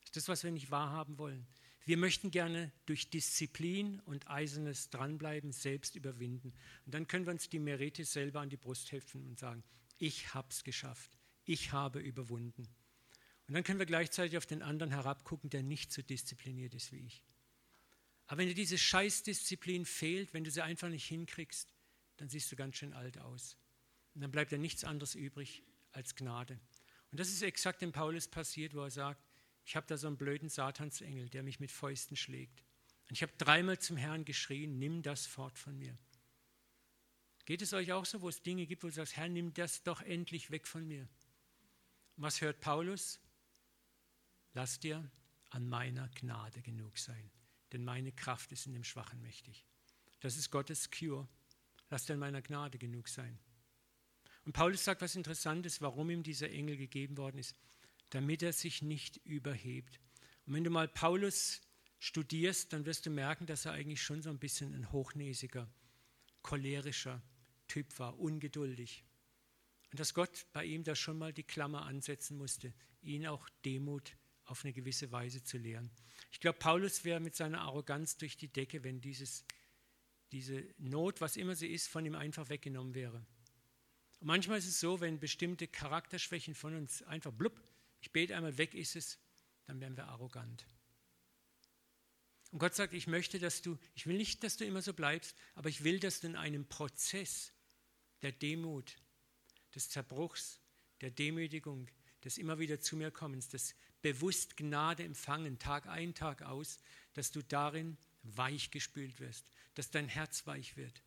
Das 0.00 0.08
ist 0.08 0.16
das, 0.16 0.28
was 0.28 0.44
wir 0.44 0.50
nicht 0.50 0.70
wahrhaben 0.70 1.18
wollen. 1.18 1.46
Wir 1.86 1.98
möchten 1.98 2.30
gerne 2.30 2.72
durch 2.86 3.10
Disziplin 3.10 4.00
und 4.00 4.28
eisernes 4.28 4.88
Dranbleiben 4.88 5.52
selbst 5.52 5.96
überwinden. 5.96 6.54
Und 6.86 6.94
dann 6.94 7.06
können 7.06 7.26
wir 7.26 7.32
uns 7.32 7.50
die 7.50 7.58
Merite 7.58 8.04
selber 8.04 8.40
an 8.40 8.48
die 8.48 8.56
Brust 8.56 8.90
heften 8.92 9.26
und 9.26 9.38
sagen, 9.38 9.62
ich 9.98 10.32
habe 10.32 10.48
es 10.50 10.64
geschafft, 10.64 11.18
ich 11.44 11.72
habe 11.72 12.00
überwunden. 12.00 12.66
Und 13.46 13.54
dann 13.54 13.64
können 13.64 13.78
wir 13.78 13.86
gleichzeitig 13.86 14.38
auf 14.38 14.46
den 14.46 14.62
anderen 14.62 14.92
herabgucken, 14.92 15.50
der 15.50 15.62
nicht 15.62 15.92
so 15.92 16.00
diszipliniert 16.00 16.74
ist 16.74 16.90
wie 16.92 17.00
ich. 17.00 17.22
Aber 18.26 18.38
wenn 18.38 18.48
dir 18.48 18.54
diese 18.54 18.78
Scheißdisziplin 18.78 19.84
fehlt, 19.84 20.32
wenn 20.32 20.44
du 20.44 20.50
sie 20.50 20.62
einfach 20.62 20.88
nicht 20.88 21.06
hinkriegst, 21.06 21.74
dann 22.16 22.30
siehst 22.30 22.50
du 22.50 22.56
ganz 22.56 22.76
schön 22.76 22.94
alt 22.94 23.18
aus. 23.18 23.58
Und 24.14 24.22
dann 24.22 24.30
bleibt 24.30 24.52
dir 24.52 24.58
nichts 24.58 24.84
anderes 24.84 25.14
übrig 25.14 25.62
als 25.92 26.14
Gnade. 26.14 26.58
Und 27.10 27.20
das 27.20 27.28
ist 27.28 27.42
exakt 27.42 27.82
dem 27.82 27.92
Paulus 27.92 28.26
passiert, 28.26 28.74
wo 28.74 28.80
er 28.80 28.90
sagt, 28.90 29.22
ich 29.64 29.76
habe 29.76 29.86
da 29.86 29.96
so 29.96 30.06
einen 30.06 30.16
blöden 30.16 30.48
Satansengel, 30.48 31.28
der 31.28 31.42
mich 31.42 31.60
mit 31.60 31.70
Fäusten 31.70 32.16
schlägt. 32.16 32.62
Und 33.08 33.12
ich 33.12 33.22
habe 33.22 33.32
dreimal 33.38 33.78
zum 33.78 33.96
Herrn 33.96 34.24
geschrien, 34.24 34.78
nimm 34.78 35.02
das 35.02 35.26
fort 35.26 35.58
von 35.58 35.78
mir. 35.78 35.96
Geht 37.44 37.60
es 37.60 37.72
euch 37.74 37.92
auch 37.92 38.06
so, 38.06 38.22
wo 38.22 38.28
es 38.28 38.42
Dinge 38.42 38.66
gibt, 38.66 38.82
wo 38.82 38.88
du 38.88 38.94
sagst, 38.94 39.16
Herr, 39.16 39.28
nimm 39.28 39.52
das 39.52 39.82
doch 39.82 40.00
endlich 40.00 40.50
weg 40.50 40.66
von 40.66 40.86
mir? 40.86 41.02
Und 42.16 42.22
was 42.22 42.40
hört 42.40 42.60
Paulus? 42.60 43.20
Lass 44.54 44.80
dir 44.80 45.10
an 45.50 45.68
meiner 45.68 46.08
Gnade 46.08 46.62
genug 46.62 46.96
sein, 46.98 47.30
denn 47.72 47.84
meine 47.84 48.12
Kraft 48.12 48.52
ist 48.52 48.66
in 48.66 48.72
dem 48.72 48.84
Schwachen 48.84 49.20
mächtig. 49.20 49.66
Das 50.20 50.36
ist 50.36 50.50
Gottes 50.50 50.90
Cure. 50.90 51.28
Lass 51.90 52.06
dir 52.06 52.14
an 52.14 52.20
meiner 52.20 52.40
Gnade 52.40 52.78
genug 52.78 53.08
sein. 53.08 53.38
Und 54.44 54.52
Paulus 54.52 54.84
sagt 54.84 55.02
was 55.02 55.16
Interessantes, 55.16 55.80
warum 55.80 56.08
ihm 56.10 56.22
dieser 56.22 56.50
Engel 56.50 56.76
gegeben 56.76 57.16
worden 57.16 57.38
ist, 57.38 57.54
damit 58.10 58.42
er 58.42 58.52
sich 58.52 58.82
nicht 58.82 59.16
überhebt. 59.24 60.00
Und 60.46 60.54
wenn 60.54 60.64
du 60.64 60.70
mal 60.70 60.88
Paulus 60.88 61.60
studierst, 61.98 62.72
dann 62.72 62.84
wirst 62.86 63.06
du 63.06 63.10
merken, 63.10 63.46
dass 63.46 63.64
er 63.64 63.72
eigentlich 63.72 64.02
schon 64.02 64.22
so 64.22 64.30
ein 64.30 64.38
bisschen 64.38 64.74
ein 64.74 64.92
hochnäsiger, 64.92 65.68
cholerischer 66.42 67.22
Typ 67.66 67.98
war, 67.98 68.18
ungeduldig. 68.18 69.04
Und 69.90 70.00
dass 70.00 70.12
Gott 70.12 70.46
bei 70.52 70.64
ihm 70.64 70.84
da 70.84 70.94
schon 70.94 71.18
mal 71.18 71.32
die 71.32 71.44
Klammer 71.44 71.86
ansetzen 71.86 72.36
musste, 72.36 72.74
ihn 73.00 73.26
auch 73.26 73.48
Demut 73.64 74.16
auf 74.44 74.64
eine 74.64 74.72
gewisse 74.72 75.10
Weise 75.12 75.42
zu 75.42 75.56
lehren. 75.56 75.90
Ich 76.30 76.40
glaube, 76.40 76.58
Paulus 76.58 77.04
wäre 77.04 77.20
mit 77.20 77.34
seiner 77.34 77.62
Arroganz 77.62 78.16
durch 78.16 78.36
die 78.36 78.48
Decke, 78.48 78.84
wenn 78.84 79.00
dieses, 79.00 79.44
diese 80.32 80.64
Not, 80.78 81.20
was 81.20 81.36
immer 81.36 81.54
sie 81.54 81.68
ist, 81.68 81.88
von 81.88 82.04
ihm 82.04 82.14
einfach 82.14 82.48
weggenommen 82.48 82.94
wäre. 82.94 83.24
Und 84.20 84.26
manchmal 84.26 84.58
ist 84.58 84.66
es 84.66 84.80
so, 84.80 85.00
wenn 85.00 85.18
bestimmte 85.18 85.68
Charakterschwächen 85.68 86.54
von 86.54 86.74
uns 86.74 87.02
einfach 87.04 87.32
blub, 87.32 87.62
ich 88.04 88.12
bete 88.12 88.36
einmal 88.36 88.58
weg 88.58 88.74
ist 88.74 88.96
es, 88.96 89.18
dann 89.64 89.80
werden 89.80 89.96
wir 89.96 90.08
arrogant. 90.08 90.66
Und 92.50 92.58
Gott 92.58 92.74
sagt, 92.74 92.92
ich 92.92 93.06
möchte, 93.06 93.38
dass 93.38 93.62
du, 93.62 93.78
ich 93.94 94.06
will 94.06 94.18
nicht, 94.18 94.44
dass 94.44 94.58
du 94.58 94.66
immer 94.66 94.82
so 94.82 94.92
bleibst, 94.92 95.34
aber 95.54 95.70
ich 95.70 95.84
will, 95.84 95.98
dass 95.98 96.20
du 96.20 96.26
in 96.26 96.36
einem 96.36 96.66
Prozess 96.68 97.54
der 98.20 98.32
Demut, 98.32 98.96
des 99.74 99.88
Zerbruchs, 99.88 100.60
der 101.00 101.12
Demütigung, 101.12 101.88
des 102.24 102.36
immer 102.36 102.58
wieder 102.58 102.78
zu 102.78 102.94
mir 102.94 103.10
kommens, 103.10 103.48
des 103.48 103.74
bewusst 104.02 104.58
Gnade 104.58 105.02
empfangen, 105.02 105.58
Tag 105.58 105.86
ein, 105.86 106.14
Tag 106.14 106.42
aus, 106.42 106.80
dass 107.14 107.30
du 107.30 107.42
darin 107.42 107.96
weich 108.22 108.70
gespült 108.70 109.18
wirst, 109.18 109.46
dass 109.76 109.90
dein 109.90 110.08
Herz 110.08 110.46
weich 110.46 110.76
wird, 110.76 111.02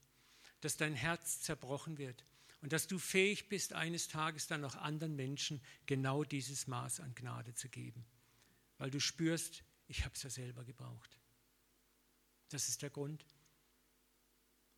dass 0.62 0.78
dein 0.78 0.96
Herz 0.96 1.42
zerbrochen 1.42 2.00
wird 2.00 2.26
und 2.62 2.74
dass 2.74 2.88
du 2.88 2.98
fähig 2.98 3.50
bist, 3.50 3.74
eines 3.74 4.08
Tages 4.08 4.48
dann 4.48 4.66
auch 4.66 4.76
anderen 4.76 5.16
Menschen 5.16 5.62
genau 5.86 6.24
dieses 6.24 6.68
Maß 6.68 7.00
an 7.00 7.14
Gnade 7.16 7.54
zu 7.54 7.70
geben, 7.70 8.06
weil 8.78 8.90
du 8.90 9.00
spürst, 9.00 9.64
ich 9.88 10.04
habe 10.04 10.16
es 10.16 10.24
ja 10.24 10.30
selber 10.30 10.64
gebraucht. 10.64 11.18
Das 12.50 12.70
ist 12.70 12.82
der 12.82 12.90
Grund, 12.90 13.26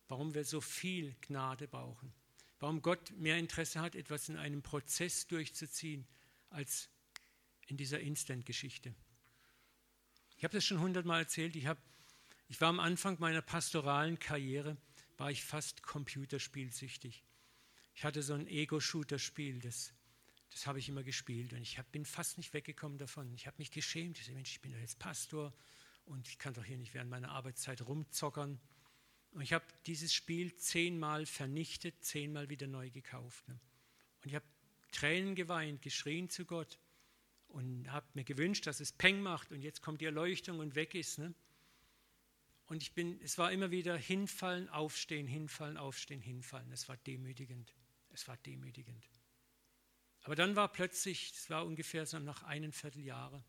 warum 0.08 0.34
wir 0.34 0.44
so 0.44 0.60
viel 0.60 1.14
Gnade 1.20 1.68
brauchen. 1.68 2.12
Warum 2.58 2.82
Gott 2.82 3.12
mehr 3.12 3.38
Interesse 3.38 3.80
hat, 3.80 3.94
etwas 3.94 4.28
in 4.28 4.36
einem 4.36 4.60
Prozess 4.60 5.26
durchzuziehen, 5.26 6.06
als 6.50 6.90
in 7.68 7.76
dieser 7.76 8.00
Instant-Geschichte. 8.00 8.94
Ich 10.36 10.44
habe 10.44 10.52
das 10.52 10.64
schon 10.64 10.80
hundertmal 10.80 11.22
erzählt. 11.22 11.56
Ich, 11.56 11.66
hab, 11.66 11.78
ich 12.48 12.60
war 12.60 12.68
am 12.68 12.80
Anfang 12.80 13.18
meiner 13.18 13.40
pastoralen 13.40 14.18
Karriere, 14.18 14.76
war 15.16 15.30
ich 15.30 15.44
fast 15.44 15.82
computerspielsüchtig. 15.82 17.24
Ich 17.94 18.04
hatte 18.04 18.22
so 18.22 18.34
ein 18.34 18.46
Ego-Shooter-Spiel, 18.46 19.60
das, 19.60 19.92
das 20.50 20.66
habe 20.66 20.78
ich 20.78 20.88
immer 20.88 21.02
gespielt 21.02 21.52
und 21.52 21.62
ich 21.62 21.78
hab, 21.78 21.90
bin 21.92 22.04
fast 22.04 22.38
nicht 22.38 22.52
weggekommen 22.54 22.98
davon. 22.98 23.32
Ich 23.34 23.46
habe 23.46 23.56
mich 23.58 23.70
geschämt. 23.70 24.18
Ich, 24.18 24.24
dachte, 24.24 24.34
Mensch, 24.34 24.52
ich 24.52 24.60
bin 24.60 24.72
doch 24.72 24.78
jetzt 24.78 24.98
Pastor 24.98 25.52
und 26.04 26.28
ich 26.28 26.38
kann 26.38 26.54
doch 26.54 26.64
hier 26.64 26.78
nicht 26.78 26.94
während 26.94 27.10
meiner 27.10 27.30
Arbeitszeit 27.30 27.82
rumzockern. 27.86 28.60
Und 29.32 29.42
ich 29.42 29.52
habe 29.52 29.64
dieses 29.86 30.12
Spiel 30.12 30.54
zehnmal 30.56 31.26
vernichtet, 31.26 32.02
zehnmal 32.02 32.48
wieder 32.48 32.66
neu 32.66 32.90
gekauft. 32.90 33.46
Ne? 33.48 33.60
Und 34.22 34.28
ich 34.28 34.34
habe 34.34 34.46
Tränen 34.92 35.34
geweint, 35.34 35.82
geschrien 35.82 36.28
zu 36.28 36.44
Gott 36.44 36.78
und 37.46 37.90
habe 37.90 38.06
mir 38.14 38.24
gewünscht, 38.24 38.66
dass 38.66 38.80
es 38.80 38.92
Peng 38.92 39.20
macht 39.20 39.52
und 39.52 39.62
jetzt 39.62 39.82
kommt 39.82 40.00
die 40.00 40.06
Erleuchtung 40.06 40.58
und 40.58 40.74
weg 40.74 40.94
ist. 40.94 41.18
Ne? 41.18 41.34
Und 42.70 42.84
ich 42.84 42.92
bin, 42.92 43.20
es 43.20 43.36
war 43.36 43.50
immer 43.50 43.72
wieder 43.72 43.96
hinfallen, 43.96 44.68
aufstehen, 44.68 45.26
hinfallen, 45.26 45.76
aufstehen, 45.76 46.20
hinfallen. 46.20 46.70
Es 46.70 46.88
war 46.88 46.96
demütigend. 46.98 47.74
Es 48.10 48.28
war 48.28 48.36
demütigend. 48.36 49.10
Aber 50.22 50.36
dann 50.36 50.54
war 50.54 50.70
plötzlich, 50.70 51.32
es 51.32 51.50
war 51.50 51.66
ungefähr 51.66 52.06
so 52.06 52.20
nach 52.20 52.44
einem 52.44 52.70
Vierteljahre, 52.70 53.42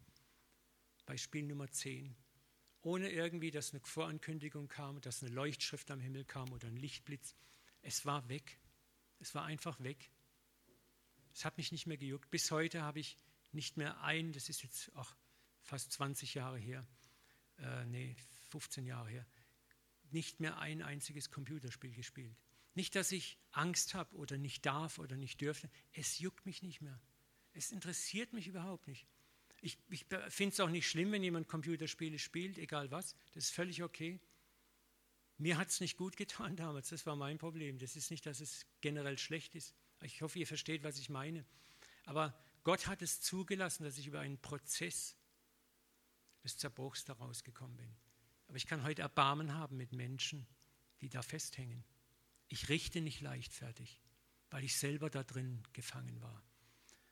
bei 1.06 1.18
Spiel 1.18 1.44
Nummer 1.44 1.70
10, 1.70 2.16
ohne 2.82 3.12
irgendwie, 3.12 3.52
dass 3.52 3.76
eine 3.76 3.82
Vorankündigung 3.82 4.68
kam, 4.68 5.00
dass 5.02 5.22
eine 5.22 5.32
Leuchtschrift 5.32 5.92
am 5.92 6.00
Himmel 6.00 6.26
kam 6.26 6.52
oder 6.52 6.68
ein 6.68 6.78
Lichtblitz. 6.78 7.36
Es 7.84 8.08
war 8.08 8.28
weg. 8.28 8.58
Es 9.20 9.36
war 9.36 9.46
einfach 9.46 9.80
weg. 9.84 10.10
Es 11.32 11.46
hat 11.46 11.58
mich 11.58 11.72
nicht 11.72 11.86
mehr 11.86 11.98
gejuckt. 11.98 12.32
Bis 12.32 12.50
heute 12.50 12.82
habe 12.82 13.00
ich 13.00 13.18
nicht 13.52 13.78
mehr 13.78 14.02
ein, 14.02 14.34
das 14.34 14.50
ist 14.50 14.64
jetzt 14.64 14.96
auch 14.96 15.14
fast 15.62 15.92
20 15.92 16.34
Jahre 16.34 16.58
her, 16.58 16.88
äh, 17.60 17.86
nee, 17.86 18.16
15 18.52 18.86
Jahre 18.86 19.10
her, 19.10 19.26
nicht 20.12 20.40
mehr 20.40 20.60
ein 20.60 20.82
einziges 20.82 21.32
Computerspiel 21.32 21.94
gespielt. 21.94 22.36
Nicht, 22.74 22.96
dass 22.96 23.12
ich 23.12 23.38
Angst 23.52 23.94
habe 23.94 24.16
oder 24.16 24.38
nicht 24.38 24.66
darf 24.66 25.00
oder 25.00 25.18
nicht 25.18 25.42
dürfte. 25.42 25.70
Es 25.94 26.20
juckt 26.20 26.46
mich 26.46 26.62
nicht 26.62 26.82
mehr. 26.82 27.00
Es 27.54 27.72
interessiert 27.72 28.32
mich 28.34 28.48
überhaupt 28.48 28.88
nicht. 28.88 29.08
Ich, 29.62 29.78
ich 29.90 30.06
finde 30.30 30.54
es 30.54 30.60
auch 30.60 30.70
nicht 30.70 30.90
schlimm, 30.90 31.12
wenn 31.12 31.24
jemand 31.24 31.48
Computerspiele 31.48 32.18
spielt, 32.18 32.58
egal 32.58 32.90
was. 32.92 33.16
Das 33.34 33.46
ist 33.46 33.52
völlig 33.52 33.84
okay. 33.84 34.20
Mir 35.38 35.58
hat 35.58 35.70
es 35.70 35.80
nicht 35.80 35.98
gut 35.98 36.18
getan 36.18 36.56
damals, 36.56 36.90
das 36.90 37.06
war 37.06 37.16
mein 37.16 37.38
Problem. 37.38 37.78
Das 37.78 37.96
ist 37.96 38.10
nicht, 38.12 38.26
dass 38.26 38.40
es 38.40 38.66
generell 38.80 39.18
schlecht 39.18 39.56
ist. 39.56 39.76
Ich 40.02 40.22
hoffe, 40.22 40.40
ihr 40.40 40.48
versteht, 40.48 40.84
was 40.84 40.98
ich 40.98 41.10
meine. 41.10 41.46
Aber 42.06 42.38
Gott 42.64 42.88
hat 42.88 43.02
es 43.02 43.22
zugelassen, 43.22 43.84
dass 43.84 43.98
ich 43.98 44.08
über 44.08 44.20
einen 44.20 44.40
Prozess 44.40 45.16
des 46.44 46.58
Zerbruchs 46.58 47.06
daraus 47.06 47.44
gekommen 47.44 47.78
bin. 47.78 47.94
Aber 48.52 48.58
ich 48.58 48.68
kann 48.68 48.84
heute 48.84 49.02
Erbarmen 49.02 49.54
haben 49.54 49.78
mit 49.78 49.94
Menschen, 49.94 50.46
die 51.00 51.08
da 51.08 51.22
festhängen. 51.22 51.86
Ich 52.50 52.68
richte 52.68 53.00
nicht 53.00 53.22
leichtfertig, 53.22 54.02
weil 54.50 54.66
ich 54.66 54.76
selber 54.76 55.10
da 55.10 55.24
drin 55.24 55.64
gefangen 55.72 56.22
war. 56.22 56.44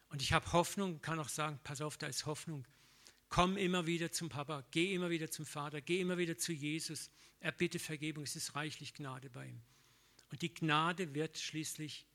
Und 0.10 0.22
ich 0.22 0.34
habe 0.34 0.52
Hoffnung, 0.52 1.02
kann 1.02 1.18
auch 1.18 1.30
sagen, 1.30 1.58
pass 1.64 1.80
auf, 1.80 1.96
da 1.96 2.08
ist 2.08 2.26
Hoffnung. 2.26 2.68
Komm 3.30 3.56
immer 3.56 3.88
wieder 3.88 4.12
zum 4.12 4.28
Papa, 4.28 4.66
geh 4.72 4.94
immer 4.94 5.10
wieder 5.10 5.32
zum 5.32 5.46
Vater, 5.46 5.80
geh 5.80 6.02
immer 6.02 6.18
wieder 6.18 6.38
zu 6.38 6.52
Jesus. 6.52 7.10
Er 7.40 7.54
bitte 7.54 7.80
Vergebung, 7.80 8.26
es 8.26 8.36
ist 8.36 8.56
reichlich 8.56 8.94
Gnade 8.94 9.30
bei 9.30 9.48
ihm. 9.48 9.62
Und 10.32 10.42
die 10.42 10.54
Gnade 10.54 11.14
wird 11.14 11.38
schließlich 11.38 12.06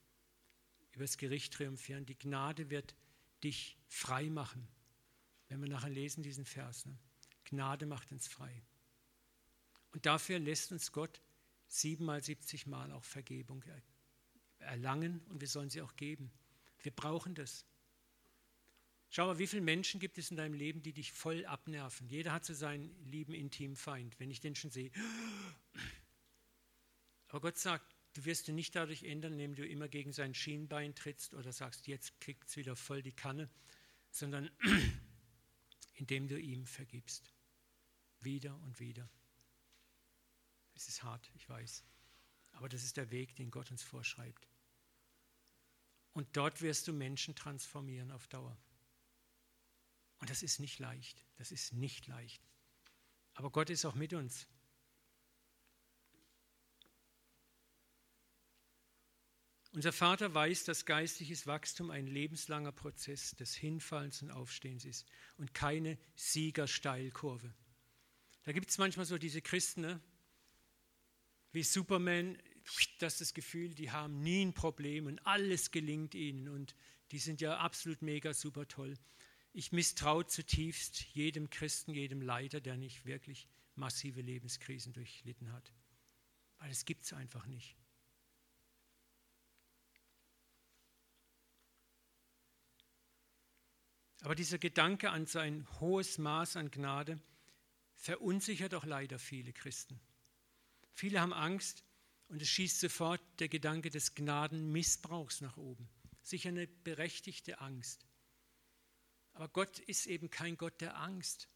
über 0.92 1.04
das 1.04 1.16
Gericht 1.16 1.54
triumphieren. 1.54 2.04
Die 2.04 2.18
Gnade 2.18 2.68
wird 2.68 2.94
dich 3.42 3.78
frei 3.88 4.28
machen. 4.28 4.68
Wenn 5.48 5.62
wir 5.62 5.68
nachher 5.70 5.88
lesen 5.88 6.22
diesen 6.22 6.44
Vers. 6.44 6.84
Ne? 6.84 6.98
Gnade 7.44 7.86
macht 7.86 8.12
uns 8.12 8.28
frei. 8.28 8.62
Und 9.94 10.06
dafür 10.06 10.40
lässt 10.40 10.72
uns 10.72 10.90
Gott 10.90 11.22
siebenmal, 11.68 12.22
siebzigmal 12.22 12.90
auch 12.90 13.04
Vergebung 13.04 13.64
erlangen 14.58 15.20
und 15.28 15.40
wir 15.40 15.48
sollen 15.48 15.70
sie 15.70 15.82
auch 15.82 15.94
geben. 15.94 16.32
Wir 16.82 16.90
brauchen 16.90 17.36
das. 17.36 17.64
Schau 19.08 19.26
mal, 19.26 19.38
wie 19.38 19.46
viele 19.46 19.62
Menschen 19.62 20.00
gibt 20.00 20.18
es 20.18 20.32
in 20.32 20.36
deinem 20.36 20.54
Leben, 20.54 20.82
die 20.82 20.92
dich 20.92 21.12
voll 21.12 21.46
abnerven? 21.46 22.08
Jeder 22.08 22.32
hat 22.32 22.44
so 22.44 22.54
seinen 22.54 22.92
lieben 23.04 23.34
intimen 23.34 23.76
Feind, 23.76 24.18
wenn 24.18 24.32
ich 24.32 24.40
den 24.40 24.56
schon 24.56 24.72
sehe. 24.72 24.90
Aber 27.28 27.40
Gott 27.40 27.56
sagt, 27.56 27.94
du 28.14 28.24
wirst 28.24 28.48
ihn 28.48 28.56
nicht 28.56 28.74
dadurch 28.74 29.04
ändern, 29.04 29.34
indem 29.34 29.54
du 29.54 29.64
immer 29.64 29.86
gegen 29.86 30.12
sein 30.12 30.34
Schienbein 30.34 30.96
trittst 30.96 31.34
oder 31.34 31.52
sagst, 31.52 31.86
jetzt 31.86 32.20
kriegt 32.20 32.48
es 32.48 32.56
wieder 32.56 32.74
voll 32.74 33.02
die 33.02 33.12
Kanne, 33.12 33.48
sondern 34.10 34.50
indem 35.94 36.26
du 36.26 36.36
ihm 36.36 36.66
vergibst. 36.66 37.32
Wieder 38.20 38.58
und 38.62 38.80
wieder. 38.80 39.08
Es 40.74 40.88
ist 40.88 41.02
hart, 41.02 41.30
ich 41.34 41.48
weiß. 41.48 41.84
Aber 42.52 42.68
das 42.68 42.84
ist 42.84 42.96
der 42.96 43.10
Weg, 43.10 43.34
den 43.36 43.50
Gott 43.50 43.70
uns 43.70 43.82
vorschreibt. 43.82 44.48
Und 46.12 46.36
dort 46.36 46.62
wirst 46.62 46.86
du 46.86 46.92
Menschen 46.92 47.34
transformieren 47.34 48.10
auf 48.12 48.28
Dauer. 48.28 48.56
Und 50.20 50.30
das 50.30 50.42
ist 50.42 50.60
nicht 50.60 50.78
leicht. 50.78 51.24
Das 51.36 51.50
ist 51.50 51.72
nicht 51.72 52.06
leicht. 52.06 52.42
Aber 53.34 53.50
Gott 53.50 53.70
ist 53.70 53.84
auch 53.84 53.94
mit 53.94 54.12
uns. 54.12 54.46
Unser 59.72 59.92
Vater 59.92 60.32
weiß, 60.32 60.62
dass 60.64 60.86
geistliches 60.86 61.48
Wachstum 61.48 61.90
ein 61.90 62.06
lebenslanger 62.06 62.70
Prozess 62.70 63.34
des 63.34 63.56
Hinfallens 63.56 64.22
und 64.22 64.30
Aufstehens 64.30 64.84
ist 64.84 65.04
und 65.36 65.52
keine 65.52 65.98
Siegersteilkurve. 66.14 67.52
Da 68.44 68.52
gibt 68.52 68.70
es 68.70 68.78
manchmal 68.78 69.04
so 69.04 69.18
diese 69.18 69.42
Christen, 69.42 69.80
ne? 69.80 70.00
Wie 71.54 71.62
Superman, 71.62 72.36
das 72.98 73.14
ist 73.14 73.20
das 73.20 73.34
Gefühl, 73.34 73.74
die 73.74 73.92
haben 73.92 74.22
nie 74.22 74.44
ein 74.44 74.54
Problem 74.54 75.06
und 75.06 75.24
alles 75.24 75.70
gelingt 75.70 76.14
ihnen 76.14 76.48
und 76.48 76.74
die 77.12 77.18
sind 77.18 77.40
ja 77.40 77.58
absolut 77.58 78.02
mega 78.02 78.34
super 78.34 78.66
toll. 78.66 78.98
Ich 79.52 79.70
misstraue 79.70 80.26
zutiefst 80.26 81.02
jedem 81.14 81.48
Christen, 81.50 81.94
jedem 81.94 82.20
Leiter, 82.22 82.60
der 82.60 82.76
nicht 82.76 83.04
wirklich 83.04 83.46
massive 83.76 84.20
Lebenskrisen 84.20 84.92
durchlitten 84.92 85.52
hat. 85.52 85.72
Weil 86.58 86.72
es 86.72 86.84
gibt 86.84 87.04
es 87.04 87.12
einfach 87.12 87.46
nicht. 87.46 87.76
Aber 94.22 94.34
dieser 94.34 94.58
Gedanke 94.58 95.10
an 95.10 95.26
sein 95.26 95.68
hohes 95.78 96.18
Maß 96.18 96.56
an 96.56 96.70
Gnade 96.72 97.20
verunsichert 97.94 98.74
auch 98.74 98.84
leider 98.84 99.20
viele 99.20 99.52
Christen. 99.52 100.00
Viele 100.94 101.20
haben 101.20 101.32
Angst 101.32 101.84
und 102.28 102.40
es 102.40 102.48
schießt 102.48 102.80
sofort 102.80 103.20
der 103.40 103.48
Gedanke 103.48 103.90
des 103.90 104.14
Gnadenmissbrauchs 104.14 105.40
nach 105.40 105.56
oben. 105.56 105.88
Sicher 106.22 106.48
eine 106.48 106.66
berechtigte 106.66 107.60
Angst. 107.60 108.06
Aber 109.34 109.48
Gott 109.48 109.80
ist 109.80 110.06
eben 110.06 110.30
kein 110.30 110.56
Gott 110.56 110.80
der 110.80 110.96
Angst. 110.96 111.48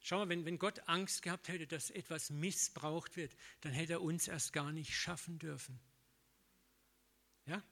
Schau 0.00 0.18
mal, 0.18 0.30
wenn, 0.30 0.46
wenn 0.46 0.58
Gott 0.58 0.88
Angst 0.88 1.20
gehabt 1.20 1.48
hätte, 1.48 1.66
dass 1.66 1.90
etwas 1.90 2.30
missbraucht 2.30 3.16
wird, 3.16 3.36
dann 3.60 3.72
hätte 3.72 3.94
er 3.94 4.02
uns 4.02 4.26
erst 4.26 4.54
gar 4.54 4.72
nicht 4.72 4.96
schaffen 4.96 5.38
dürfen. 5.38 5.78
Ja? 7.44 7.62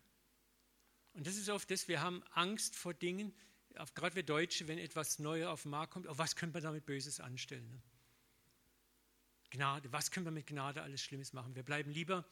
Und 1.15 1.27
das 1.27 1.37
ist 1.37 1.49
oft 1.49 1.71
das, 1.71 1.89
wir 1.89 2.03
haben 2.03 2.23
Angst 2.35 2.77
vor 2.77 2.93
Dingen, 2.93 3.35
gerade 3.95 4.15
wir 4.15 4.23
Deutsche, 4.23 4.69
wenn 4.69 4.79
etwas 4.79 5.19
Neues 5.19 5.47
auf 5.47 5.63
den 5.63 5.71
Markt 5.71 5.95
kommt, 5.95 6.07
oh, 6.07 6.19
was 6.19 6.37
können 6.37 6.53
wir 6.53 6.61
damit 6.61 6.85
Böses 6.85 7.19
anstellen? 7.19 7.69
Ne? 7.71 7.83
Gnade, 9.51 9.93
was 9.93 10.11
können 10.11 10.27
wir 10.27 10.31
mit 10.31 10.47
Gnade 10.47 10.83
alles 10.83 11.03
Schlimmes 11.03 11.33
machen? 11.33 11.55
Wir 11.55 11.63
bleiben 11.63 11.91
lieber 11.91 12.25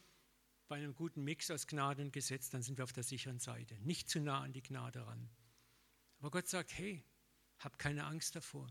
bei 0.69 0.77
einem 0.77 0.95
guten 0.95 1.23
Mix 1.25 1.51
aus 1.51 1.67
Gnade 1.67 2.03
und 2.03 2.13
Gesetz, 2.13 2.51
dann 2.51 2.63
sind 2.63 2.79
wir 2.79 2.85
auf 2.85 2.93
der 2.93 3.05
sicheren 3.05 3.39
Seite. 3.39 3.75
Nicht 3.81 4.11
zu 4.11 4.21
nah 4.21 4.43
an 4.43 4.53
die 4.53 4.63
Gnade 4.63 5.07
ran. 5.07 5.31
Aber 6.19 6.31
Gott 6.31 6.49
sagt, 6.49 6.77
hey, 6.77 7.05
hab 7.59 7.79
keine 7.79 8.05
Angst 8.05 8.35
davor. 8.37 8.67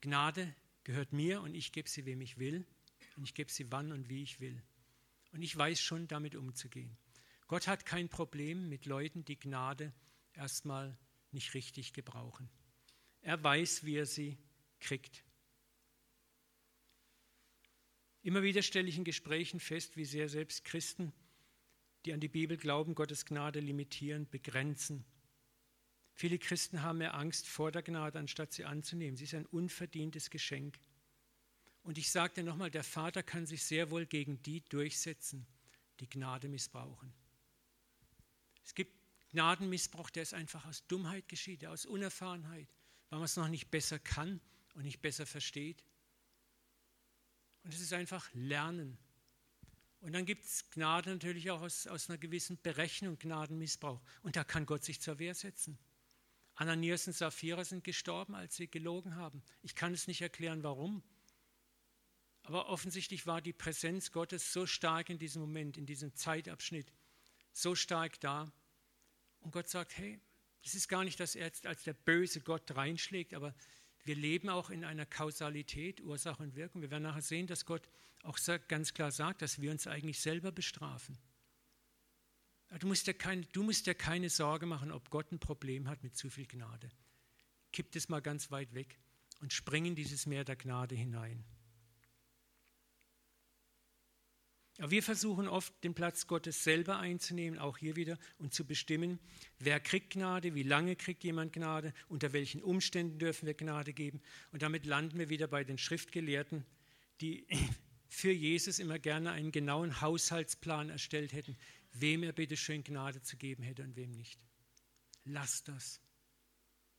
Gnade 0.00 0.54
gehört 0.84 1.12
mir 1.12 1.40
und 1.40 1.54
ich 1.54 1.72
gebe 1.72 1.88
sie, 1.88 2.04
wem 2.04 2.20
ich 2.20 2.38
will. 2.38 2.66
Und 3.16 3.24
ich 3.24 3.34
gebe 3.34 3.50
sie 3.50 3.70
wann 3.72 3.92
und 3.92 4.08
wie 4.08 4.22
ich 4.22 4.40
will. 4.40 4.62
Und 5.32 5.42
ich 5.42 5.56
weiß 5.56 5.80
schon, 5.80 6.06
damit 6.08 6.36
umzugehen. 6.36 6.96
Gott 7.46 7.66
hat 7.66 7.86
kein 7.86 8.08
Problem 8.08 8.68
mit 8.68 8.86
Leuten, 8.86 9.24
die 9.24 9.38
Gnade 9.38 9.92
erstmal 10.34 10.96
nicht 11.30 11.54
richtig 11.54 11.92
gebrauchen. 11.92 12.48
Er 13.20 13.42
weiß, 13.42 13.84
wie 13.84 13.96
er 13.96 14.06
sie 14.06 14.38
kriegt. 14.80 15.24
Immer 18.22 18.42
wieder 18.42 18.62
stelle 18.62 18.88
ich 18.88 18.96
in 18.96 19.04
Gesprächen 19.04 19.58
fest, 19.58 19.96
wie 19.96 20.04
sehr 20.04 20.28
selbst 20.28 20.64
Christen, 20.64 21.12
die 22.04 22.12
an 22.12 22.20
die 22.20 22.28
Bibel 22.28 22.56
glauben, 22.56 22.94
Gottes 22.94 23.26
Gnade 23.26 23.60
limitieren, 23.60 24.28
begrenzen. 24.30 25.04
Viele 26.14 26.38
Christen 26.38 26.82
haben 26.82 26.98
mehr 26.98 27.14
Angst 27.14 27.48
vor 27.48 27.72
der 27.72 27.82
Gnade, 27.82 28.18
anstatt 28.18 28.52
sie 28.52 28.64
anzunehmen. 28.64 29.16
Sie 29.16 29.24
ist 29.24 29.34
ein 29.34 29.46
unverdientes 29.46 30.30
Geschenk. 30.30 30.78
Und 31.82 31.98
ich 31.98 32.10
sage 32.10 32.34
dir 32.34 32.44
nochmal, 32.44 32.70
der 32.70 32.84
Vater 32.84 33.22
kann 33.22 33.46
sich 33.46 33.64
sehr 33.64 33.90
wohl 33.90 34.06
gegen 34.06 34.40
die 34.42 34.60
durchsetzen, 34.68 35.46
die 35.98 36.08
Gnade 36.08 36.48
missbrauchen. 36.48 37.12
Es 38.64 38.74
gibt 38.74 38.94
Gnadenmissbrauch, 39.30 40.10
der 40.10 40.22
ist 40.22 40.34
einfach 40.34 40.64
aus 40.66 40.86
Dummheit 40.86 41.28
geschieht, 41.28 41.64
aus 41.66 41.86
Unerfahrenheit, 41.86 42.68
weil 43.10 43.18
man 43.18 43.24
es 43.24 43.36
noch 43.36 43.48
nicht 43.48 43.70
besser 43.70 43.98
kann 43.98 44.40
und 44.74 44.84
nicht 44.84 45.02
besser 45.02 45.26
versteht. 45.26 45.82
Und 47.64 47.74
es 47.74 47.80
ist 47.80 47.92
einfach 47.92 48.28
Lernen. 48.34 48.98
Und 50.00 50.12
dann 50.12 50.26
gibt 50.26 50.44
es 50.44 50.68
Gnade 50.70 51.10
natürlich 51.10 51.50
auch 51.50 51.60
aus, 51.60 51.86
aus 51.86 52.08
einer 52.08 52.18
gewissen 52.18 52.60
Berechnung, 52.60 53.18
Gnadenmissbrauch. 53.18 54.00
Und 54.22 54.34
da 54.34 54.42
kann 54.42 54.66
Gott 54.66 54.84
sich 54.84 55.00
zur 55.00 55.18
Wehr 55.20 55.34
setzen. 55.34 55.78
Ananias 56.54 57.06
und 57.06 57.12
Sapphira 57.12 57.64
sind 57.64 57.84
gestorben, 57.84 58.34
als 58.34 58.56
sie 58.56 58.68
gelogen 58.68 59.16
haben. 59.16 59.42
Ich 59.62 59.74
kann 59.74 59.94
es 59.94 60.08
nicht 60.08 60.20
erklären, 60.20 60.62
warum. 60.62 61.02
Aber 62.42 62.68
offensichtlich 62.68 63.26
war 63.26 63.40
die 63.40 63.52
Präsenz 63.52 64.10
Gottes 64.10 64.52
so 64.52 64.66
stark 64.66 65.08
in 65.08 65.18
diesem 65.18 65.40
Moment, 65.40 65.76
in 65.76 65.86
diesem 65.86 66.14
Zeitabschnitt, 66.14 66.92
so 67.52 67.74
stark 67.74 68.18
da. 68.20 68.52
Und 69.40 69.52
Gott 69.52 69.68
sagt, 69.68 69.96
hey, 69.96 70.20
es 70.64 70.74
ist 70.74 70.88
gar 70.88 71.04
nicht, 71.04 71.20
dass 71.20 71.34
er 71.36 71.46
jetzt 71.46 71.66
als 71.66 71.84
der 71.84 71.94
böse 71.94 72.40
Gott 72.40 72.70
reinschlägt, 72.74 73.34
aber 73.34 73.54
wir 74.04 74.16
leben 74.16 74.48
auch 74.48 74.70
in 74.70 74.84
einer 74.84 75.06
Kausalität, 75.06 76.00
Ursache 76.00 76.42
und 76.42 76.56
Wirkung. 76.56 76.82
Wir 76.82 76.90
werden 76.90 77.04
nachher 77.04 77.22
sehen, 77.22 77.46
dass 77.46 77.64
Gott 77.64 77.88
auch 78.22 78.38
ganz 78.68 78.94
klar 78.94 79.10
sagt, 79.10 79.42
dass 79.42 79.60
wir 79.60 79.70
uns 79.70 79.86
eigentlich 79.86 80.20
selber 80.20 80.52
bestrafen. 80.52 81.18
Du 82.78 82.86
musst, 82.86 83.06
dir 83.06 83.14
keine, 83.14 83.42
du 83.52 83.62
musst 83.62 83.86
dir 83.86 83.94
keine 83.94 84.30
Sorge 84.30 84.66
machen, 84.66 84.92
ob 84.92 85.10
Gott 85.10 85.30
ein 85.30 85.38
Problem 85.38 85.88
hat 85.88 86.02
mit 86.02 86.16
zu 86.16 86.30
viel 86.30 86.46
Gnade. 86.46 86.90
Kipp 87.72 87.94
es 87.94 88.08
mal 88.08 88.20
ganz 88.20 88.50
weit 88.50 88.74
weg 88.74 88.98
und 89.40 89.52
spring 89.52 89.84
in 89.84 89.94
dieses 89.94 90.26
Meer 90.26 90.44
der 90.44 90.56
Gnade 90.56 90.94
hinein. 90.94 91.44
Aber 94.78 94.90
wir 94.90 95.02
versuchen 95.02 95.48
oft, 95.48 95.72
den 95.84 95.94
Platz 95.94 96.26
Gottes 96.26 96.64
selber 96.64 96.98
einzunehmen, 96.98 97.58
auch 97.58 97.76
hier 97.76 97.94
wieder, 97.94 98.18
und 98.38 98.54
zu 98.54 98.64
bestimmen, 98.64 99.18
wer 99.58 99.80
kriegt 99.80 100.14
Gnade, 100.14 100.54
wie 100.54 100.62
lange 100.62 100.96
kriegt 100.96 101.24
jemand 101.24 101.52
Gnade, 101.52 101.92
unter 102.08 102.32
welchen 102.32 102.62
Umständen 102.62 103.18
dürfen 103.18 103.46
wir 103.46 103.54
Gnade 103.54 103.92
geben. 103.92 104.22
Und 104.50 104.62
damit 104.62 104.86
landen 104.86 105.18
wir 105.18 105.28
wieder 105.28 105.46
bei 105.46 105.62
den 105.62 105.76
Schriftgelehrten, 105.76 106.64
die 107.20 107.46
für 108.08 108.32
Jesus 108.32 108.78
immer 108.78 108.98
gerne 108.98 109.32
einen 109.32 109.52
genauen 109.52 110.00
Haushaltsplan 110.00 110.88
erstellt 110.88 111.32
hätten, 111.32 111.56
wem 111.92 112.22
er 112.22 112.32
bitte 112.32 112.56
schön 112.56 112.82
Gnade 112.82 113.22
zu 113.22 113.36
geben 113.36 113.62
hätte 113.62 113.82
und 113.82 113.96
wem 113.96 114.10
nicht. 114.12 114.40
Lass 115.24 115.64
das. 115.64 116.00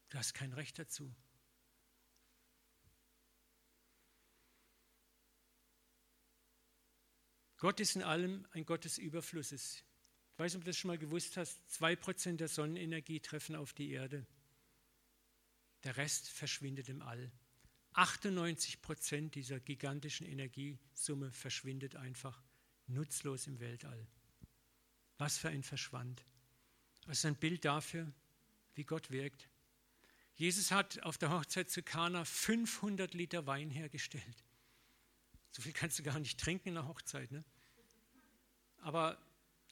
Du 0.10 0.18
hast 0.20 0.34
kein 0.36 0.54
Recht 0.54 0.78
dazu. 0.78 1.12
Gott 7.64 7.80
ist 7.80 7.96
in 7.96 8.04
allem 8.04 8.46
ein 8.52 8.66
Gott 8.66 8.84
des 8.84 8.98
Überflusses. 8.98 9.86
Ich 10.34 10.40
weiß 10.40 10.52
nicht, 10.52 10.58
ob 10.58 10.66
du 10.66 10.70
das 10.70 10.78
schon 10.78 10.90
mal 10.90 10.98
gewusst 10.98 11.38
hast. 11.38 11.62
Zwei 11.72 11.96
Prozent 11.96 12.42
der 12.42 12.50
Sonnenenergie 12.50 13.22
treffen 13.22 13.56
auf 13.56 13.72
die 13.72 13.92
Erde. 13.92 14.26
Der 15.86 15.96
Rest 15.96 16.28
verschwindet 16.28 16.90
im 16.90 17.02
All. 17.02 17.32
98 17.94 18.82
Prozent 18.82 19.36
dieser 19.36 19.62
gigantischen 19.62 20.28
Energiesumme 20.28 21.32
verschwindet 21.32 21.96
einfach 21.96 22.44
nutzlos 22.88 23.48
im 23.48 23.62
Weltall. 23.62 24.08
Was 25.18 25.38
für 25.38 25.48
ein 25.48 25.64
Verschwand. 25.64 26.26
Das 27.06 27.20
ist 27.20 27.26
ein 27.26 27.38
Bild 27.38 27.64
dafür, 27.64 28.12
wie 28.76 28.84
Gott 28.84 29.10
wirkt. 29.10 29.48
Jesus 30.36 30.72
hat 30.72 31.02
auf 31.04 31.18
der 31.18 31.30
Hochzeit 31.30 31.70
zu 31.70 31.82
Kana 31.82 32.26
500 32.26 33.14
Liter 33.14 33.48
Wein 33.48 33.70
hergestellt. 33.70 34.44
So 35.52 35.62
viel 35.62 35.72
kannst 35.72 35.98
du 35.98 36.04
gar 36.04 36.20
nicht 36.20 36.38
trinken 36.38 36.68
in 36.68 36.76
der 36.76 36.90
Hochzeit. 36.90 37.32
Ne? 37.32 37.46
Aber 38.84 39.18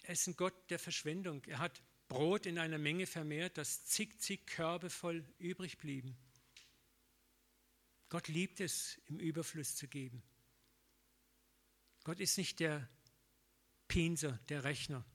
er 0.03 0.13
ist 0.13 0.25
ein 0.27 0.37
Gott 0.37 0.53
der 0.69 0.79
Verschwendung. 0.79 1.43
Er 1.45 1.59
hat 1.59 1.81
Brot 2.07 2.45
in 2.45 2.57
einer 2.57 2.77
Menge 2.77 3.05
vermehrt, 3.05 3.57
dass 3.57 3.85
zig, 3.85 4.19
zig 4.21 4.47
Körbe 4.47 4.89
voll 4.89 5.25
übrig 5.37 5.77
blieben. 5.77 6.17
Gott 8.07 8.29
liebt 8.29 8.61
es, 8.61 8.99
im 9.07 9.19
Überfluss 9.19 9.75
zu 9.75 9.87
geben. 9.87 10.23
Gott 12.03 12.19
ist 12.21 12.37
nicht 12.37 12.59
der 12.61 12.87
Pinser, 13.89 14.39
der 14.47 14.63
Rechner 14.63 15.05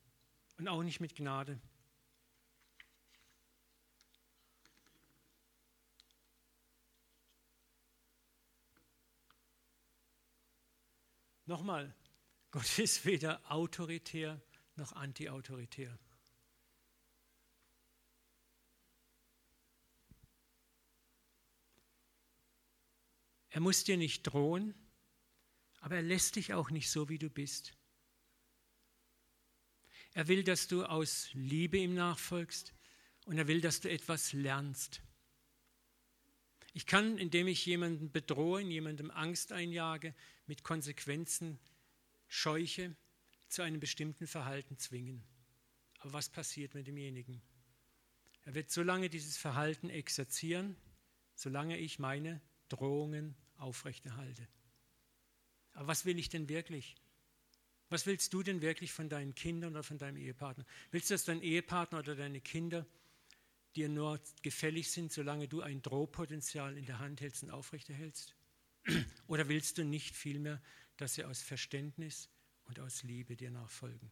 und 0.58 0.68
auch 0.68 0.82
nicht 0.82 1.00
mit 1.00 1.14
Gnade. 1.16 1.58
Nochmal, 11.46 11.94
Gott 12.56 12.78
ist 12.78 13.04
weder 13.04 13.52
autoritär 13.52 14.40
noch 14.76 14.94
antiautoritär. 14.94 15.98
Er 23.50 23.60
muss 23.60 23.84
dir 23.84 23.98
nicht 23.98 24.22
drohen, 24.22 24.74
aber 25.80 25.96
er 25.96 26.02
lässt 26.02 26.36
dich 26.36 26.54
auch 26.54 26.70
nicht 26.70 26.90
so, 26.90 27.10
wie 27.10 27.18
du 27.18 27.28
bist. 27.28 27.76
Er 30.14 30.26
will, 30.26 30.42
dass 30.42 30.66
du 30.66 30.86
aus 30.86 31.28
Liebe 31.34 31.76
ihm 31.76 31.92
nachfolgst 31.92 32.72
und 33.26 33.36
er 33.36 33.48
will, 33.48 33.60
dass 33.60 33.82
du 33.82 33.90
etwas 33.90 34.32
lernst. 34.32 35.02
Ich 36.72 36.86
kann, 36.86 37.18
indem 37.18 37.48
ich 37.48 37.66
jemanden 37.66 38.10
bedrohe, 38.10 38.62
jemandem 38.62 39.10
Angst 39.10 39.52
einjage, 39.52 40.14
mit 40.46 40.62
Konsequenzen 40.62 41.60
scheuche, 42.28 42.96
zu 43.48 43.62
einem 43.62 43.80
bestimmten 43.80 44.26
Verhalten 44.26 44.78
zwingen. 44.78 45.22
Aber 46.00 46.14
was 46.14 46.28
passiert 46.28 46.74
mit 46.74 46.86
demjenigen? 46.86 47.40
Er 48.44 48.54
wird 48.54 48.70
so 48.70 48.82
lange 48.82 49.08
dieses 49.08 49.36
Verhalten 49.36 49.90
exerzieren, 49.90 50.76
solange 51.34 51.78
ich 51.78 51.98
meine 51.98 52.40
Drohungen 52.68 53.34
aufrechterhalte. 53.56 54.46
Aber 55.72 55.88
was 55.88 56.04
will 56.04 56.18
ich 56.18 56.28
denn 56.28 56.48
wirklich? 56.48 56.96
Was 57.88 58.06
willst 58.06 58.32
du 58.32 58.42
denn 58.42 58.62
wirklich 58.62 58.92
von 58.92 59.08
deinen 59.08 59.34
Kindern 59.34 59.72
oder 59.72 59.82
von 59.82 59.98
deinem 59.98 60.16
Ehepartner? 60.16 60.66
Willst 60.90 61.10
du, 61.10 61.14
dass 61.14 61.24
dein 61.24 61.42
Ehepartner 61.42 62.00
oder 62.00 62.16
deine 62.16 62.40
Kinder 62.40 62.86
dir 63.76 63.88
nur 63.88 64.20
gefällig 64.42 64.90
sind, 64.90 65.12
solange 65.12 65.48
du 65.48 65.60
ein 65.60 65.82
Drohpotenzial 65.82 66.76
in 66.76 66.86
der 66.86 66.98
Hand 66.98 67.20
hältst 67.20 67.42
und 67.42 67.50
aufrechterhältst? 67.50 68.34
Oder 69.26 69.48
willst 69.48 69.78
du 69.78 69.84
nicht 69.84 70.14
vielmehr, 70.14 70.62
dass 70.96 71.14
sie 71.14 71.24
aus 71.24 71.42
Verständnis 71.42 72.28
und 72.64 72.80
aus 72.80 73.02
Liebe 73.02 73.36
dir 73.36 73.50
nachfolgen? 73.50 74.10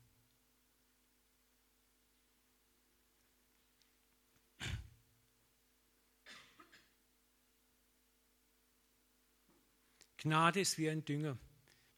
Gnade 10.24 10.60
ist 10.60 10.78
wie 10.78 10.88
ein 10.88 11.04
Dünger. 11.04 11.36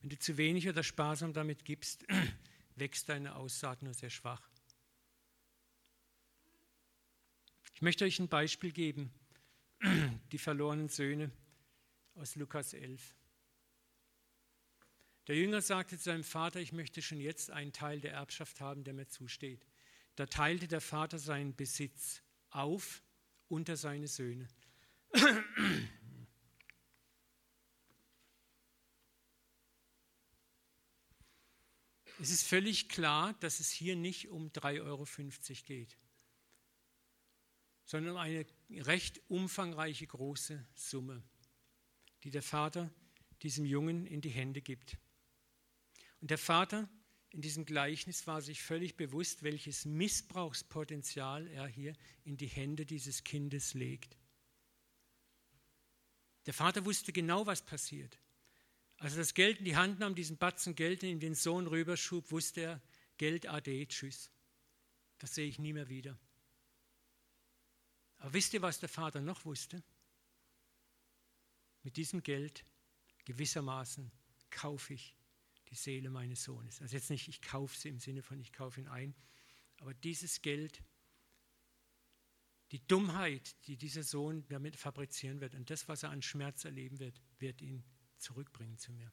Wenn 0.00 0.10
du 0.10 0.18
zu 0.18 0.36
wenig 0.36 0.68
oder 0.68 0.82
sparsam 0.82 1.32
damit 1.32 1.64
gibst, 1.64 2.04
wächst 2.74 3.08
deine 3.08 3.36
Aussaat 3.36 3.82
nur 3.82 3.94
sehr 3.94 4.10
schwach. 4.10 4.50
Ich 7.74 7.82
möchte 7.82 8.04
euch 8.04 8.18
ein 8.18 8.28
Beispiel 8.28 8.72
geben. 8.72 9.12
Die 10.32 10.38
verlorenen 10.38 10.88
Söhne 10.88 11.30
aus 12.16 12.34
Lukas 12.34 12.72
11. 12.72 13.14
Der 15.26 15.36
Jünger 15.36 15.60
sagte 15.60 15.98
zu 15.98 16.04
seinem 16.04 16.24
Vater, 16.24 16.60
ich 16.60 16.72
möchte 16.72 17.02
schon 17.02 17.20
jetzt 17.20 17.50
einen 17.50 17.72
Teil 17.72 18.00
der 18.00 18.12
Erbschaft 18.12 18.60
haben, 18.60 18.84
der 18.84 18.94
mir 18.94 19.08
zusteht. 19.08 19.66
Da 20.14 20.26
teilte 20.26 20.68
der 20.68 20.80
Vater 20.80 21.18
seinen 21.18 21.54
Besitz 21.54 22.22
auf 22.50 23.02
unter 23.48 23.76
seine 23.76 24.08
Söhne. 24.08 24.48
Es 32.18 32.30
ist 32.30 32.44
völlig 32.44 32.88
klar, 32.88 33.34
dass 33.40 33.60
es 33.60 33.70
hier 33.70 33.94
nicht 33.94 34.28
um 34.28 34.48
3,50 34.48 34.80
Euro 34.84 35.06
geht, 35.66 35.98
sondern 37.84 38.14
um 38.14 38.18
eine 38.18 38.46
recht 38.70 39.20
umfangreiche 39.28 40.06
große 40.06 40.66
Summe, 40.74 41.22
die 42.24 42.30
der 42.30 42.42
Vater 42.42 42.90
diesem 43.42 43.66
Jungen 43.66 44.06
in 44.06 44.22
die 44.22 44.30
Hände 44.30 44.62
gibt. 44.62 44.96
Und 46.20 46.30
der 46.30 46.38
Vater 46.38 46.88
in 47.30 47.42
diesem 47.42 47.66
Gleichnis 47.66 48.26
war 48.26 48.40
sich 48.40 48.62
völlig 48.62 48.96
bewusst, 48.96 49.42
welches 49.42 49.84
Missbrauchspotenzial 49.84 51.46
er 51.48 51.66
hier 51.66 51.94
in 52.24 52.36
die 52.36 52.46
Hände 52.46 52.86
dieses 52.86 53.24
Kindes 53.24 53.74
legt. 53.74 54.16
Der 56.46 56.54
Vater 56.54 56.84
wusste 56.84 57.12
genau, 57.12 57.46
was 57.46 57.64
passiert. 57.64 58.18
Als 58.98 59.12
er 59.12 59.18
das 59.18 59.34
Geld 59.34 59.58
in 59.58 59.64
die 59.64 59.76
Hand 59.76 59.98
nahm, 59.98 60.14
diesen 60.14 60.38
Batzen 60.38 60.74
Geld 60.74 61.02
in 61.02 61.20
den 61.20 61.34
Sohn 61.34 61.66
rüberschub, 61.66 62.30
wusste 62.30 62.60
er, 62.62 62.82
Geld 63.18 63.46
ade, 63.48 63.86
tschüss. 63.86 64.30
Das 65.18 65.34
sehe 65.34 65.46
ich 65.46 65.58
nie 65.58 65.72
mehr 65.72 65.88
wieder. 65.88 66.18
Aber 68.18 68.32
wisst 68.32 68.54
ihr, 68.54 68.62
was 68.62 68.80
der 68.80 68.88
Vater 68.88 69.20
noch 69.20 69.44
wusste? 69.44 69.82
Mit 71.82 71.96
diesem 71.96 72.22
Geld 72.22 72.64
gewissermaßen 73.24 74.10
kaufe 74.50 74.94
ich 74.94 75.14
die 75.68 75.74
Seele 75.74 76.10
meines 76.10 76.44
Sohnes. 76.44 76.80
Also 76.80 76.96
jetzt 76.96 77.10
nicht, 77.10 77.28
ich 77.28 77.42
kaufe 77.42 77.76
sie 77.76 77.88
im 77.88 77.98
Sinne 77.98 78.22
von, 78.22 78.38
ich 78.40 78.52
kaufe 78.52 78.80
ihn 78.80 78.88
ein, 78.88 79.14
aber 79.78 79.94
dieses 79.94 80.42
Geld, 80.42 80.82
die 82.72 82.86
Dummheit, 82.86 83.54
die 83.66 83.76
dieser 83.76 84.02
Sohn 84.02 84.46
damit 84.48 84.76
fabrizieren 84.76 85.40
wird 85.40 85.54
und 85.54 85.70
das, 85.70 85.88
was 85.88 86.02
er 86.02 86.10
an 86.10 86.22
Schmerz 86.22 86.64
erleben 86.64 86.98
wird, 86.98 87.20
wird 87.38 87.60
ihn 87.62 87.84
zurückbringen 88.16 88.78
zu 88.78 88.92
mir. 88.92 89.12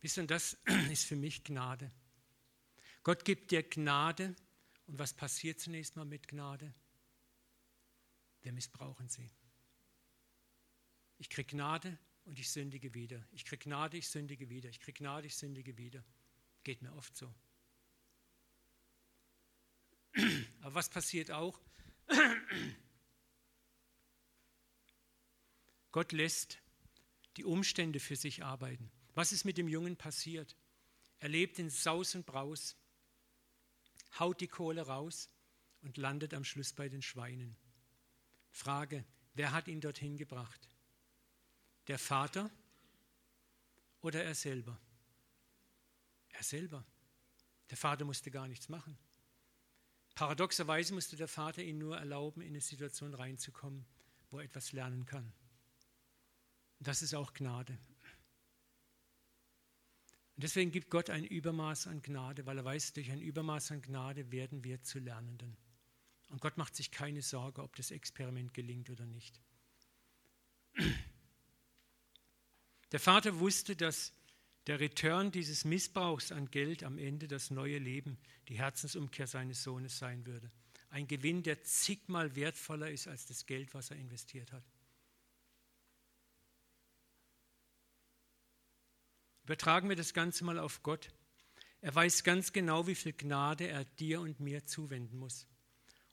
Wisst 0.00 0.18
ihr, 0.18 0.26
das 0.26 0.58
ist 0.90 1.04
für 1.04 1.16
mich 1.16 1.44
Gnade. 1.44 1.90
Gott 3.02 3.24
gibt 3.24 3.50
dir 3.50 3.62
Gnade 3.62 4.34
und 4.86 4.98
was 4.98 5.14
passiert 5.14 5.60
zunächst 5.60 5.96
mal 5.96 6.04
mit 6.04 6.28
Gnade? 6.28 6.74
Wir 8.42 8.52
missbrauchen 8.52 9.08
sie. 9.08 9.30
Ich 11.18 11.30
kriege 11.30 11.56
Gnade 11.56 11.98
und 12.26 12.38
ich 12.38 12.50
sündige 12.50 12.92
wieder. 12.92 13.24
Ich 13.32 13.44
kriege 13.44 13.64
Gnade, 13.64 13.96
ich 13.96 14.08
sündige 14.08 14.50
wieder. 14.50 14.68
Ich 14.68 14.80
kriege 14.80 14.98
Gnade, 14.98 15.26
ich 15.26 15.36
sündige 15.36 15.76
wieder. 15.78 16.04
Geht 16.64 16.82
mir 16.82 16.92
oft 16.94 17.16
so. 17.16 17.32
Aber 20.60 20.74
was 20.74 20.88
passiert 20.88 21.30
auch? 21.30 21.60
Gott 25.92 26.12
lässt 26.12 26.58
die 27.36 27.44
Umstände 27.44 28.00
für 28.00 28.16
sich 28.16 28.44
arbeiten. 28.44 28.90
Was 29.14 29.32
ist 29.32 29.44
mit 29.44 29.56
dem 29.56 29.68
Jungen 29.68 29.96
passiert? 29.96 30.56
Er 31.20 31.28
lebt 31.28 31.58
in 31.58 31.70
Saus 31.70 32.14
und 32.14 32.26
Braus, 32.26 32.76
haut 34.18 34.40
die 34.40 34.48
Kohle 34.48 34.82
raus 34.82 35.30
und 35.80 35.96
landet 35.96 36.34
am 36.34 36.44
Schluss 36.44 36.72
bei 36.72 36.88
den 36.88 37.02
Schweinen. 37.02 37.56
Frage, 38.50 39.04
wer 39.34 39.52
hat 39.52 39.68
ihn 39.68 39.80
dorthin 39.80 40.16
gebracht? 40.16 40.68
Der 41.88 41.98
Vater 41.98 42.50
oder 44.00 44.24
er 44.24 44.34
selber? 44.34 44.78
Er 46.30 46.42
selber. 46.42 46.84
Der 47.70 47.76
Vater 47.76 48.04
musste 48.04 48.30
gar 48.30 48.48
nichts 48.48 48.68
machen. 48.68 48.96
Paradoxerweise 50.14 50.94
musste 50.94 51.16
der 51.16 51.28
Vater 51.28 51.62
ihn 51.62 51.78
nur 51.78 51.98
erlauben, 51.98 52.40
in 52.40 52.48
eine 52.48 52.60
Situation 52.60 53.14
reinzukommen, 53.14 53.84
wo 54.30 54.38
er 54.38 54.44
etwas 54.44 54.72
lernen 54.72 55.04
kann. 55.04 55.32
Das 56.80 57.02
ist 57.02 57.14
auch 57.14 57.34
Gnade. 57.34 57.78
Und 60.36 60.42
deswegen 60.42 60.70
gibt 60.70 60.90
Gott 60.90 61.08
ein 61.08 61.24
Übermaß 61.24 61.86
an 61.86 62.02
Gnade, 62.02 62.44
weil 62.46 62.58
er 62.58 62.64
weiß, 62.64 62.92
durch 62.92 63.10
ein 63.10 63.22
Übermaß 63.22 63.72
an 63.72 63.82
Gnade 63.82 64.30
werden 64.30 64.64
wir 64.64 64.82
zu 64.82 64.98
Lernenden. 64.98 65.56
Und 66.28 66.40
Gott 66.40 66.58
macht 66.58 66.76
sich 66.76 66.90
keine 66.90 67.22
Sorge, 67.22 67.62
ob 67.62 67.74
das 67.76 67.90
Experiment 67.90 68.52
gelingt 68.52 68.90
oder 68.90 69.06
nicht. 69.06 69.40
Der 72.92 73.00
Vater 73.00 73.38
wusste, 73.40 73.76
dass 73.76 74.12
der 74.66 74.80
Return 74.80 75.30
dieses 75.30 75.64
Missbrauchs 75.64 76.32
an 76.32 76.50
Geld 76.50 76.82
am 76.82 76.98
Ende 76.98 77.28
das 77.28 77.50
neue 77.50 77.78
Leben, 77.78 78.18
die 78.48 78.58
Herzensumkehr 78.58 79.26
seines 79.26 79.62
Sohnes 79.62 79.98
sein 79.98 80.26
würde. 80.26 80.50
Ein 80.90 81.08
Gewinn, 81.08 81.42
der 81.42 81.62
zigmal 81.62 82.34
wertvoller 82.36 82.90
ist 82.90 83.06
als 83.06 83.26
das 83.26 83.46
Geld, 83.46 83.74
was 83.74 83.90
er 83.90 83.96
investiert 83.96 84.52
hat. 84.52 84.64
Übertragen 89.44 89.88
wir 89.88 89.96
das 89.96 90.14
Ganze 90.14 90.44
mal 90.44 90.58
auf 90.58 90.82
Gott. 90.82 91.08
Er 91.80 91.94
weiß 91.94 92.24
ganz 92.24 92.52
genau, 92.52 92.88
wie 92.88 92.96
viel 92.96 93.12
Gnade 93.12 93.68
er 93.68 93.84
dir 93.84 94.20
und 94.20 94.40
mir 94.40 94.66
zuwenden 94.66 95.18
muss. 95.18 95.46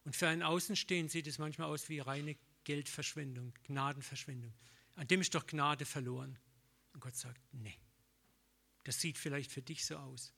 Und 0.04 0.16
für 0.16 0.28
einen 0.28 0.44
Außenstehenden 0.44 1.10
sieht 1.10 1.26
es 1.26 1.40
manchmal 1.40 1.70
aus 1.70 1.90
wie 1.90 2.00
reine 2.00 2.36
Geldverschwendung, 2.64 3.54
Gnadenverschwendung. 3.64 4.54
An 4.96 5.08
dem 5.08 5.22
ist 5.22 5.34
doch 5.34 5.48
Gnade 5.48 5.86
verloren. 5.86 6.38
Und 6.94 7.00
Gott 7.00 7.16
sagt, 7.16 7.42
nee, 7.52 7.78
das 8.84 9.00
sieht 9.00 9.18
vielleicht 9.18 9.52
für 9.52 9.62
dich 9.62 9.86
so 9.86 9.98
aus. 9.98 10.34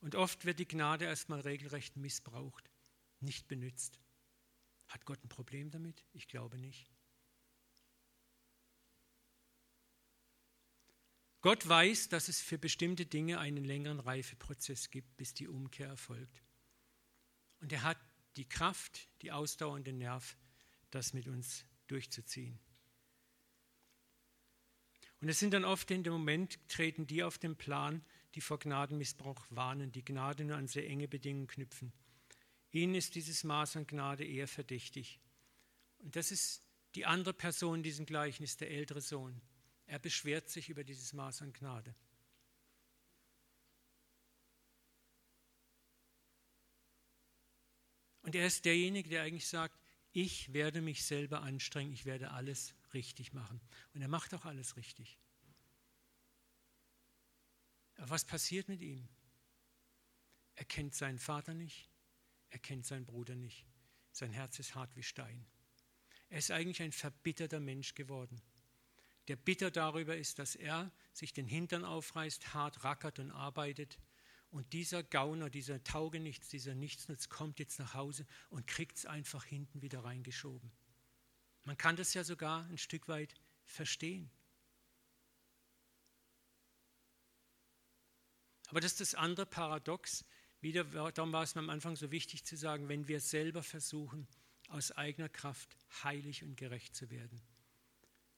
Und 0.00 0.16
oft 0.16 0.44
wird 0.44 0.58
die 0.58 0.66
Gnade 0.66 1.04
erstmal 1.04 1.40
regelrecht 1.40 1.96
missbraucht, 1.96 2.70
nicht 3.20 3.46
benützt. 3.46 4.00
Hat 4.88 5.04
Gott 5.04 5.22
ein 5.24 5.28
Problem 5.28 5.70
damit? 5.70 6.04
Ich 6.12 6.26
glaube 6.26 6.58
nicht. 6.58 6.90
Gott 11.40 11.68
weiß, 11.68 12.08
dass 12.08 12.28
es 12.28 12.40
für 12.40 12.58
bestimmte 12.58 13.06
Dinge 13.06 13.38
einen 13.38 13.64
längeren 13.64 14.00
Reifeprozess 14.00 14.90
gibt, 14.90 15.16
bis 15.16 15.34
die 15.34 15.48
Umkehr 15.48 15.88
erfolgt. 15.88 16.42
Und 17.60 17.72
er 17.72 17.82
hat 17.82 17.98
die 18.36 18.48
Kraft, 18.48 19.08
die 19.22 19.32
Ausdauer 19.32 19.74
und 19.74 19.86
den 19.86 19.98
Nerv, 19.98 20.36
das 20.90 21.12
mit 21.12 21.26
uns 21.26 21.64
durchzuziehen. 21.86 22.60
Und 25.22 25.28
es 25.28 25.38
sind 25.38 25.54
dann 25.54 25.64
oft 25.64 25.88
in 25.92 26.02
dem 26.02 26.12
Moment, 26.12 26.58
treten 26.68 27.06
die 27.06 27.22
auf 27.22 27.38
den 27.38 27.54
Plan, 27.54 28.04
die 28.34 28.40
vor 28.40 28.58
Gnadenmissbrauch 28.58 29.46
warnen, 29.50 29.92
die 29.92 30.04
Gnade 30.04 30.42
nur 30.42 30.56
an 30.56 30.66
sehr 30.66 30.88
enge 30.88 31.06
Bedingungen 31.06 31.46
knüpfen. 31.46 31.92
Ihnen 32.72 32.96
ist 32.96 33.14
dieses 33.14 33.44
Maß 33.44 33.76
an 33.76 33.86
Gnade 33.86 34.24
eher 34.24 34.48
verdächtig. 34.48 35.20
Und 35.98 36.16
das 36.16 36.32
ist 36.32 36.64
die 36.96 37.06
andere 37.06 37.34
Person 37.34 37.76
in 37.76 37.82
diesem 37.84 38.04
Gleichnis, 38.04 38.56
der 38.56 38.72
ältere 38.72 39.00
Sohn. 39.00 39.40
Er 39.86 40.00
beschwert 40.00 40.48
sich 40.48 40.68
über 40.68 40.82
dieses 40.82 41.12
Maß 41.12 41.42
an 41.42 41.52
Gnade. 41.52 41.94
Und 48.22 48.34
er 48.34 48.48
ist 48.48 48.64
derjenige, 48.64 49.08
der 49.08 49.22
eigentlich 49.22 49.46
sagt, 49.46 49.78
ich 50.10 50.52
werde 50.52 50.80
mich 50.80 51.04
selber 51.04 51.42
anstrengen, 51.42 51.92
ich 51.92 52.06
werde 52.06 52.32
alles 52.32 52.74
richtig 52.94 53.32
machen. 53.32 53.60
Und 53.94 54.02
er 54.02 54.08
macht 54.08 54.34
auch 54.34 54.44
alles 54.44 54.76
richtig. 54.76 55.18
Aber 57.96 58.10
was 58.10 58.24
passiert 58.24 58.68
mit 58.68 58.80
ihm? 58.80 59.08
Er 60.54 60.64
kennt 60.64 60.94
seinen 60.94 61.18
Vater 61.18 61.54
nicht, 61.54 61.88
er 62.50 62.58
kennt 62.58 62.86
seinen 62.86 63.06
Bruder 63.06 63.34
nicht. 63.34 63.64
Sein 64.12 64.32
Herz 64.32 64.58
ist 64.58 64.74
hart 64.74 64.94
wie 64.96 65.02
Stein. 65.02 65.46
Er 66.28 66.38
ist 66.38 66.50
eigentlich 66.50 66.82
ein 66.82 66.92
verbitterter 66.92 67.60
Mensch 67.60 67.94
geworden, 67.94 68.40
der 69.28 69.36
bitter 69.36 69.70
darüber 69.70 70.16
ist, 70.16 70.38
dass 70.38 70.54
er 70.54 70.90
sich 71.12 71.32
den 71.32 71.46
Hintern 71.46 71.84
aufreißt, 71.84 72.54
hart 72.54 72.84
rackert 72.84 73.18
und 73.18 73.30
arbeitet. 73.30 73.98
Und 74.50 74.72
dieser 74.72 75.02
Gauner, 75.02 75.48
dieser 75.48 75.82
Taugenichts, 75.82 76.48
dieser 76.48 76.74
Nichtsnutz 76.74 77.28
kommt 77.28 77.58
jetzt 77.58 77.78
nach 77.78 77.94
Hause 77.94 78.26
und 78.50 78.66
kriegt 78.66 78.98
es 78.98 79.06
einfach 79.06 79.44
hinten 79.44 79.80
wieder 79.80 80.04
reingeschoben. 80.04 80.70
Man 81.64 81.76
kann 81.76 81.96
das 81.96 82.14
ja 82.14 82.24
sogar 82.24 82.66
ein 82.66 82.78
Stück 82.78 83.08
weit 83.08 83.34
verstehen. 83.64 84.30
Aber 88.68 88.80
das 88.80 88.92
ist 88.92 89.00
das 89.00 89.14
andere 89.14 89.46
Paradox. 89.46 90.24
Wieder, 90.60 90.84
darum 91.12 91.32
war 91.32 91.42
es 91.42 91.54
mir 91.54 91.60
am 91.60 91.70
Anfang 91.70 91.94
so 91.96 92.10
wichtig 92.10 92.44
zu 92.44 92.56
sagen, 92.56 92.88
wenn 92.88 93.06
wir 93.06 93.20
selber 93.20 93.62
versuchen, 93.62 94.26
aus 94.68 94.92
eigener 94.92 95.28
Kraft 95.28 95.76
heilig 96.02 96.42
und 96.42 96.56
gerecht 96.56 96.96
zu 96.96 97.10
werden. 97.10 97.42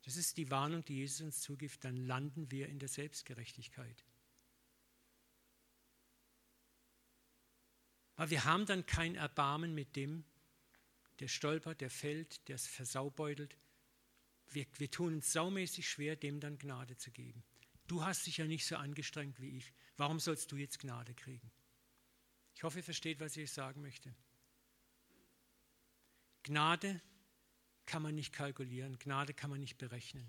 Das 0.02 0.16
ist 0.16 0.36
die 0.36 0.50
Warnung, 0.50 0.84
die 0.84 0.96
Jesus 0.96 1.20
uns 1.20 1.40
zugibt, 1.40 1.84
dann 1.84 1.96
landen 1.96 2.50
wir 2.50 2.68
in 2.68 2.78
der 2.78 2.88
Selbstgerechtigkeit. 2.88 4.04
Aber 8.16 8.30
wir 8.30 8.44
haben 8.44 8.66
dann 8.66 8.86
kein 8.86 9.14
Erbarmen 9.14 9.74
mit 9.74 9.96
dem, 9.96 10.24
der 11.20 11.28
stolpert, 11.28 11.80
der 11.80 11.90
fällt, 11.90 12.46
der 12.48 12.56
es 12.56 12.66
versaubeutelt. 12.66 13.56
Wir, 14.50 14.66
wir 14.78 14.90
tun 14.90 15.14
uns 15.14 15.32
saumäßig 15.32 15.88
schwer, 15.88 16.16
dem 16.16 16.40
dann 16.40 16.58
Gnade 16.58 16.96
zu 16.96 17.10
geben. 17.10 17.42
Du 17.86 18.04
hast 18.04 18.26
dich 18.26 18.38
ja 18.38 18.46
nicht 18.46 18.66
so 18.66 18.76
angestrengt 18.76 19.40
wie 19.40 19.56
ich. 19.58 19.72
Warum 19.96 20.20
sollst 20.20 20.50
du 20.52 20.56
jetzt 20.56 20.78
Gnade 20.78 21.14
kriegen? 21.14 21.50
Ich 22.54 22.62
hoffe, 22.62 22.78
ihr 22.78 22.84
versteht, 22.84 23.20
was 23.20 23.36
ich 23.36 23.52
sagen 23.52 23.82
möchte. 23.82 24.14
Gnade 26.44 27.00
kann 27.86 28.02
man 28.02 28.14
nicht 28.14 28.32
kalkulieren, 28.32 28.98
Gnade 28.98 29.34
kann 29.34 29.50
man 29.50 29.60
nicht 29.60 29.78
berechnen. 29.78 30.24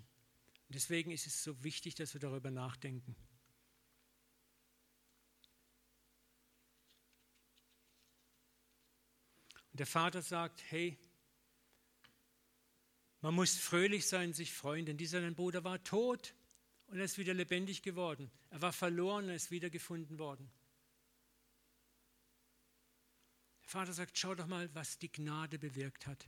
Und 0.68 0.74
deswegen 0.74 1.10
ist 1.10 1.26
es 1.26 1.42
so 1.42 1.62
wichtig, 1.62 1.94
dass 1.94 2.14
wir 2.14 2.20
darüber 2.20 2.50
nachdenken. 2.50 3.16
Und 9.76 9.80
der 9.80 9.86
Vater 9.86 10.22
sagt, 10.22 10.62
hey, 10.70 10.98
man 13.20 13.34
muss 13.34 13.58
fröhlich 13.58 14.06
sein, 14.06 14.32
sich 14.32 14.54
freuen, 14.54 14.86
denn 14.86 14.96
dieser 14.96 15.20
dein 15.20 15.34
Bruder 15.34 15.64
war 15.64 15.84
tot 15.84 16.32
und 16.86 16.96
er 16.96 17.04
ist 17.04 17.18
wieder 17.18 17.34
lebendig 17.34 17.82
geworden. 17.82 18.30
Er 18.48 18.62
war 18.62 18.72
verloren, 18.72 19.28
er 19.28 19.34
ist 19.34 19.50
wiedergefunden 19.50 20.18
worden. 20.18 20.50
Der 23.64 23.68
Vater 23.68 23.92
sagt, 23.92 24.16
schau 24.16 24.34
doch 24.34 24.46
mal, 24.46 24.74
was 24.74 24.98
die 24.98 25.12
Gnade 25.12 25.58
bewirkt 25.58 26.06
hat. 26.06 26.26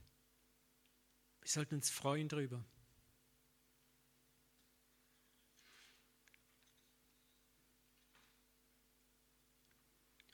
Wir 1.41 1.49
sollten 1.49 1.73
uns 1.73 1.89
freuen 1.89 2.27
darüber. 2.27 2.63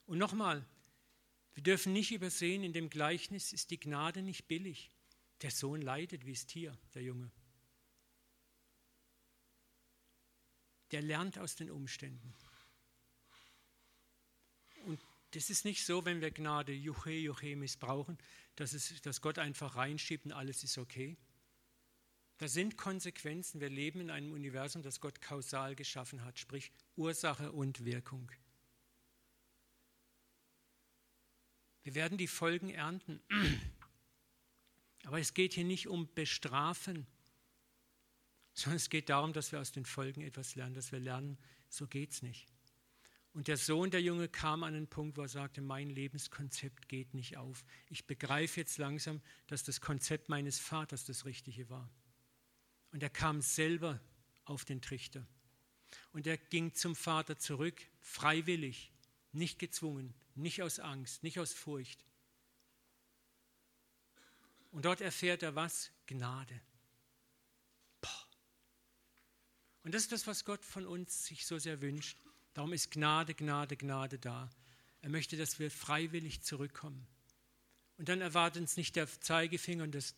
Und 0.06 0.18
nochmal, 0.18 0.66
wir 1.56 1.64
dürfen 1.64 1.94
nicht 1.94 2.12
übersehen, 2.12 2.64
in 2.64 2.74
dem 2.74 2.90
Gleichnis 2.90 3.54
ist 3.54 3.72
die 3.72 3.80
Gnade 3.80 4.22
nicht 4.22 4.48
billig. 4.48 4.92
Der 5.42 5.52
Sohn 5.52 5.82
leidet 5.82 6.26
wie 6.26 6.34
das 6.34 6.46
Tier, 6.46 6.78
der 6.94 7.02
Junge. 7.02 7.32
Der 10.92 11.02
lernt 11.02 11.40
aus 11.40 11.56
den 11.56 11.72
Umständen. 11.72 12.34
Und 14.86 15.00
das 15.32 15.50
ist 15.50 15.66
nicht 15.66 15.86
so, 15.86 16.06
wenn 16.06 16.22
wir 16.22 16.32
Gnade 16.32 16.74
Juche, 16.74 17.12
Juche 17.12 17.56
missbrauchen, 17.56 18.18
dass, 18.56 18.74
es, 18.74 19.02
dass 19.02 19.22
Gott 19.22 19.40
einfach 19.40 19.76
reinschiebt 19.76 20.26
und 20.26 20.34
alles 20.34 20.64
ist 20.64 20.78
okay. 20.78 21.18
Da 22.38 22.50
sind 22.50 22.78
Konsequenzen. 22.78 23.62
Wir 23.62 23.70
leben 23.70 24.02
in 24.02 24.10
einem 24.10 24.34
Universum, 24.34 24.82
das 24.82 25.00
Gott 25.00 25.22
kausal 25.22 25.76
geschaffen 25.76 26.24
hat, 26.26 26.38
sprich 26.38 26.72
Ursache 26.98 27.54
und 27.54 27.86
Wirkung. 27.86 28.30
Wir 31.86 31.94
werden 31.94 32.18
die 32.18 32.28
Folgen 32.28 32.72
ernten. 32.72 33.22
Aber 35.04 35.20
es 35.20 35.36
geht 35.36 35.54
hier 35.54 35.64
nicht 35.64 35.88
um 35.88 36.12
Bestrafen, 36.16 37.06
sondern 38.56 38.78
es 38.78 38.90
geht 38.90 39.10
darum, 39.10 39.34
dass 39.34 39.52
wir 39.52 39.62
aus 39.62 39.72
den 39.72 39.86
Folgen 39.86 40.22
etwas 40.22 40.56
lernen, 40.56 40.74
dass 40.74 40.92
wir 40.92 41.00
lernen, 41.00 41.38
so 41.70 41.86
geht 41.86 42.12
es 42.12 42.24
nicht. 42.24 42.48
Und 43.34 43.48
der 43.48 43.58
Sohn, 43.58 43.92
der 43.92 44.02
Junge, 44.02 44.28
kam 44.28 44.64
an 44.64 44.74
einen 44.74 44.88
Punkt, 44.88 45.16
wo 45.18 45.22
er 45.22 45.28
sagte, 45.28 45.62
mein 45.62 45.92
Lebenskonzept 45.92 46.90
geht 46.90 47.14
nicht 47.14 47.38
auf. 47.38 47.64
Ich 47.88 48.08
begreife 48.08 48.62
jetzt 48.62 48.80
langsam, 48.80 49.22
dass 49.46 49.62
das 49.62 49.80
Konzept 49.80 50.28
meines 50.28 50.58
Vaters 50.58 51.06
das 51.06 51.26
Richtige 51.26 51.70
war. 51.70 51.88
Und 52.92 53.04
er 53.04 53.12
kam 53.12 53.42
selber 53.42 54.02
auf 54.46 54.66
den 54.66 54.82
Trichter. 54.82 55.28
Und 56.14 56.26
er 56.26 56.38
ging 56.38 56.74
zum 56.74 56.96
Vater 56.96 57.38
zurück, 57.38 57.80
freiwillig, 58.00 58.92
nicht 59.34 59.60
gezwungen, 59.60 60.16
nicht 60.36 60.62
aus 60.62 60.80
Angst, 60.80 61.24
nicht 61.24 61.40
aus 61.40 61.54
Furcht. 61.54 62.06
Und 64.72 64.86
dort 64.86 65.02
erfährt 65.02 65.44
er 65.44 65.56
was? 65.56 65.92
Gnade. 66.06 66.62
Boah. 68.02 68.28
Und 69.84 69.94
das 69.94 70.04
ist 70.04 70.12
das, 70.12 70.28
was 70.28 70.46
Gott 70.46 70.64
von 70.66 70.86
uns 70.86 71.26
sich 71.26 71.46
so 71.46 71.58
sehr 71.58 71.82
wünscht 71.82 72.18
Darum 72.56 72.72
ist 72.72 72.90
Gnade, 72.90 73.36
Gnade, 73.36 73.76
Gnade 73.76 74.18
da. 74.18 74.50
Er 75.02 75.10
möchte, 75.10 75.36
dass 75.36 75.60
wir 75.60 75.70
freiwillig 75.70 76.42
zurückkommen. 76.42 77.06
Und 77.98 78.08
dann 78.08 78.22
erwartet 78.22 78.62
uns 78.62 78.78
nicht 78.78 78.96
der 78.96 79.08
Zeigefinger 79.08 79.84
und 79.84 79.94
das, 79.94 80.16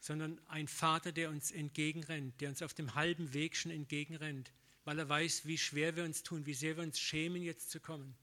sondern 0.00 0.40
ein 0.48 0.66
Vater, 0.66 1.12
der 1.12 1.28
uns 1.28 1.50
entgegenrennt, 1.50 2.40
der 2.40 2.48
uns 2.48 2.62
auf 2.62 2.72
dem 2.72 2.94
halben 2.94 3.34
Weg 3.34 3.54
schon 3.54 3.70
entgegenrennt, 3.70 4.50
weil 4.84 4.98
er 4.98 5.08
weiß, 5.10 5.44
wie 5.44 5.58
schwer 5.58 5.94
wir 5.94 6.04
uns 6.04 6.22
tun, 6.22 6.46
wie 6.46 6.54
sehr 6.54 6.78
wir 6.78 6.84
uns 6.84 6.98
schämen, 6.98 7.42
jetzt 7.42 7.70
zu 7.70 7.80
kommen. 7.80 8.16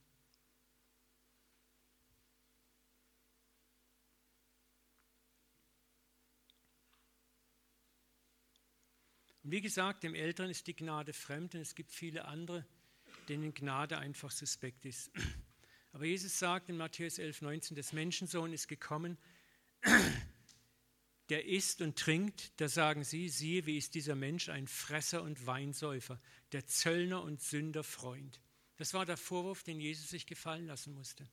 Und 9.46 9.52
wie 9.52 9.60
gesagt, 9.60 10.02
dem 10.02 10.16
Älteren 10.16 10.50
ist 10.50 10.66
die 10.66 10.74
Gnade 10.74 11.12
fremd 11.12 11.54
und 11.54 11.60
es 11.60 11.76
gibt 11.76 11.92
viele 11.92 12.24
andere, 12.24 12.66
denen 13.28 13.54
Gnade 13.54 13.96
einfach 13.96 14.32
suspekt 14.32 14.84
ist. 14.84 15.12
Aber 15.92 16.04
Jesus 16.04 16.36
sagt 16.36 16.68
in 16.68 16.76
Matthäus 16.76 17.18
11, 17.18 17.42
19, 17.42 17.76
des 17.76 17.92
Menschensohn 17.92 18.52
ist 18.52 18.66
gekommen, 18.66 19.16
der 21.28 21.46
isst 21.46 21.80
und 21.80 21.96
trinkt, 21.96 22.60
da 22.60 22.68
sagen 22.68 23.04
sie, 23.04 23.28
siehe, 23.28 23.66
wie 23.66 23.78
ist 23.78 23.94
dieser 23.94 24.16
Mensch 24.16 24.48
ein 24.48 24.66
Fresser 24.66 25.22
und 25.22 25.46
Weinsäufer, 25.46 26.20
der 26.50 26.66
Zöllner 26.66 27.22
und 27.22 27.40
Sünder 27.40 27.84
Freund. 27.84 28.40
Das 28.78 28.94
war 28.94 29.06
der 29.06 29.16
Vorwurf, 29.16 29.62
den 29.62 29.78
Jesus 29.78 30.10
sich 30.10 30.26
gefallen 30.26 30.66
lassen 30.66 30.92
musste. 30.92 31.24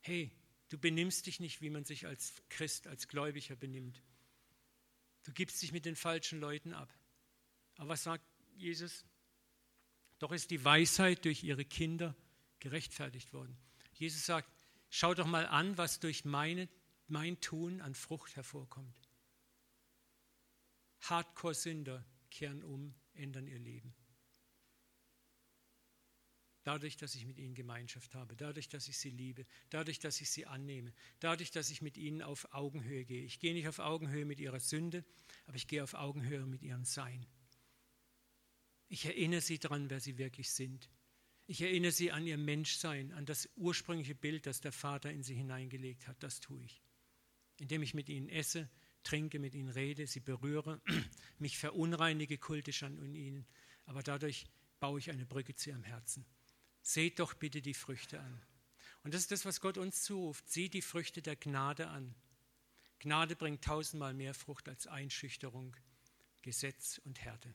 Hey, 0.00 0.32
du 0.70 0.76
benimmst 0.76 1.24
dich 1.26 1.38
nicht, 1.38 1.62
wie 1.62 1.70
man 1.70 1.84
sich 1.84 2.08
als 2.08 2.34
Christ, 2.48 2.88
als 2.88 3.06
Gläubiger 3.06 3.54
benimmt. 3.54 4.02
Du 5.24 5.32
gibst 5.32 5.62
dich 5.62 5.72
mit 5.72 5.84
den 5.84 5.96
falschen 5.96 6.40
Leuten 6.40 6.74
ab. 6.74 6.92
Aber 7.76 7.90
was 7.90 8.04
sagt 8.04 8.24
Jesus? 8.56 9.04
Doch 10.18 10.32
ist 10.32 10.50
die 10.50 10.64
Weisheit 10.64 11.24
durch 11.24 11.42
ihre 11.42 11.64
Kinder 11.64 12.14
gerechtfertigt 12.60 13.32
worden. 13.32 13.56
Jesus 13.94 14.26
sagt, 14.26 14.48
schau 14.88 15.14
doch 15.14 15.26
mal 15.26 15.46
an, 15.46 15.76
was 15.78 16.00
durch 16.00 16.24
meine, 16.24 16.68
mein 17.08 17.40
Tun 17.40 17.80
an 17.80 17.94
Frucht 17.94 18.36
hervorkommt. 18.36 18.96
Hardcore-Sünder 21.00 22.04
kehren 22.30 22.62
um, 22.62 22.94
ändern 23.14 23.46
ihr 23.46 23.58
Leben. 23.58 23.94
Dadurch, 26.64 26.96
dass 26.96 27.14
ich 27.16 27.26
mit 27.26 27.38
ihnen 27.38 27.54
Gemeinschaft 27.54 28.14
habe, 28.14 28.36
dadurch, 28.36 28.68
dass 28.68 28.86
ich 28.86 28.96
sie 28.96 29.10
liebe, 29.10 29.46
dadurch, 29.70 29.98
dass 29.98 30.20
ich 30.20 30.30
sie 30.30 30.46
annehme, 30.46 30.92
dadurch, 31.18 31.50
dass 31.50 31.70
ich 31.70 31.82
mit 31.82 31.96
ihnen 31.96 32.22
auf 32.22 32.54
Augenhöhe 32.54 33.04
gehe. 33.04 33.24
Ich 33.24 33.40
gehe 33.40 33.52
nicht 33.52 33.66
auf 33.66 33.80
Augenhöhe 33.80 34.24
mit 34.24 34.38
ihrer 34.38 34.60
Sünde, 34.60 35.04
aber 35.46 35.56
ich 35.56 35.66
gehe 35.66 35.82
auf 35.82 35.94
Augenhöhe 35.94 36.46
mit 36.46 36.62
ihrem 36.62 36.84
Sein. 36.84 37.26
Ich 38.88 39.06
erinnere 39.06 39.40
sie 39.40 39.58
daran, 39.58 39.90
wer 39.90 40.00
sie 40.00 40.18
wirklich 40.18 40.50
sind. 40.50 40.88
Ich 41.46 41.60
erinnere 41.62 41.92
sie 41.92 42.12
an 42.12 42.26
ihr 42.26 42.38
Menschsein, 42.38 43.12
an 43.12 43.26
das 43.26 43.48
ursprüngliche 43.56 44.14
Bild, 44.14 44.46
das 44.46 44.60
der 44.60 44.72
Vater 44.72 45.10
in 45.10 45.24
sie 45.24 45.34
hineingelegt 45.34 46.06
hat. 46.06 46.22
Das 46.22 46.40
tue 46.40 46.62
ich. 46.62 46.80
Indem 47.58 47.82
ich 47.82 47.94
mit 47.94 48.08
ihnen 48.08 48.28
esse, 48.28 48.70
trinke, 49.02 49.40
mit 49.40 49.54
ihnen 49.54 49.70
rede, 49.70 50.06
sie 50.06 50.20
berühre, 50.20 50.80
mich 51.38 51.58
verunreinige 51.58 52.38
kultisch 52.38 52.84
an 52.84 53.14
ihnen, 53.14 53.46
aber 53.84 54.02
dadurch 54.02 54.46
baue 54.78 55.00
ich 55.00 55.10
eine 55.10 55.26
Brücke 55.26 55.54
zu 55.54 55.70
ihrem 55.70 55.82
Herzen. 55.82 56.24
Seht 56.82 57.20
doch 57.20 57.34
bitte 57.34 57.62
die 57.62 57.74
Früchte 57.74 58.20
an. 58.20 58.42
Und 59.04 59.14
das 59.14 59.22
ist 59.22 59.30
das, 59.30 59.44
was 59.44 59.60
Gott 59.60 59.78
uns 59.78 60.02
zuruft. 60.02 60.48
Seht 60.50 60.74
die 60.74 60.82
Früchte 60.82 61.22
der 61.22 61.36
Gnade 61.36 61.88
an. 61.88 62.14
Gnade 62.98 63.34
bringt 63.34 63.64
tausendmal 63.64 64.14
mehr 64.14 64.34
Frucht 64.34 64.68
als 64.68 64.86
Einschüchterung, 64.86 65.74
Gesetz 66.42 67.00
und 67.04 67.20
Härte. 67.20 67.52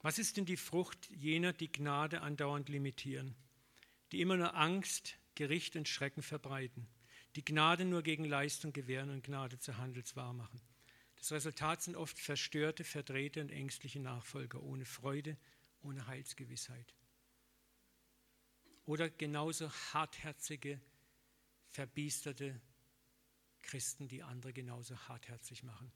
Was 0.00 0.18
ist 0.18 0.36
denn 0.36 0.44
die 0.44 0.56
Frucht 0.56 1.08
jener, 1.10 1.52
die 1.52 1.70
Gnade 1.70 2.22
andauernd 2.22 2.68
limitieren, 2.68 3.36
die 4.10 4.20
immer 4.20 4.36
nur 4.36 4.56
Angst, 4.56 5.16
Gericht 5.36 5.76
und 5.76 5.88
Schrecken 5.88 6.22
verbreiten, 6.22 6.88
die 7.36 7.44
Gnade 7.44 7.84
nur 7.84 8.02
gegen 8.02 8.24
Leistung 8.24 8.72
gewähren 8.72 9.10
und 9.10 9.22
Gnade 9.22 9.60
zur 9.60 9.78
Handelswahr 9.78 10.32
machen? 10.32 10.60
Das 11.22 11.30
Resultat 11.30 11.80
sind 11.80 11.94
oft 11.94 12.18
verstörte, 12.18 12.82
verdrehte 12.82 13.40
und 13.40 13.50
ängstliche 13.50 14.00
Nachfolger 14.00 14.60
ohne 14.60 14.84
Freude, 14.84 15.36
ohne 15.80 16.08
Heilsgewissheit. 16.08 16.96
Oder 18.86 19.08
genauso 19.08 19.70
hartherzige, 19.70 20.80
verbiesterte 21.70 22.60
Christen, 23.62 24.08
die 24.08 24.24
andere 24.24 24.52
genauso 24.52 24.98
hartherzig 25.06 25.62
machen. 25.62 25.92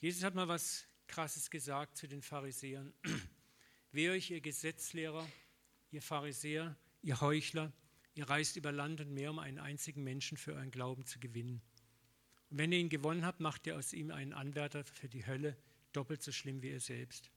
Jesus 0.00 0.24
hat 0.24 0.34
mal 0.34 0.48
was 0.48 0.88
Krasses 1.06 1.50
gesagt 1.50 1.96
zu 1.96 2.08
den 2.08 2.20
Pharisäern. 2.20 2.92
Wehe 3.92 4.10
euch, 4.10 4.32
ihr 4.32 4.40
Gesetzlehrer, 4.40 5.24
ihr 5.92 6.02
Pharisäer, 6.02 6.76
ihr 7.02 7.20
Heuchler, 7.20 7.72
ihr 8.16 8.28
reist 8.28 8.56
über 8.56 8.72
Land 8.72 9.00
und 9.02 9.14
Meer, 9.14 9.30
um 9.30 9.38
einen 9.38 9.60
einzigen 9.60 10.02
Menschen 10.02 10.36
für 10.36 10.54
euren 10.54 10.72
Glauben 10.72 11.06
zu 11.06 11.20
gewinnen. 11.20 11.62
Und 12.50 12.58
wenn 12.58 12.72
ihr 12.72 12.78
ihn 12.78 12.88
gewonnen 12.88 13.24
habt, 13.24 13.40
macht 13.40 13.66
ihr 13.66 13.76
aus 13.76 13.92
ihm 13.92 14.10
einen 14.10 14.32
Anwärter 14.32 14.84
für 14.84 15.08
die 15.08 15.26
Hölle, 15.26 15.56
doppelt 15.92 16.22
so 16.22 16.32
schlimm 16.32 16.62
wie 16.62 16.70
ihr 16.70 16.80
selbst. 16.80 17.30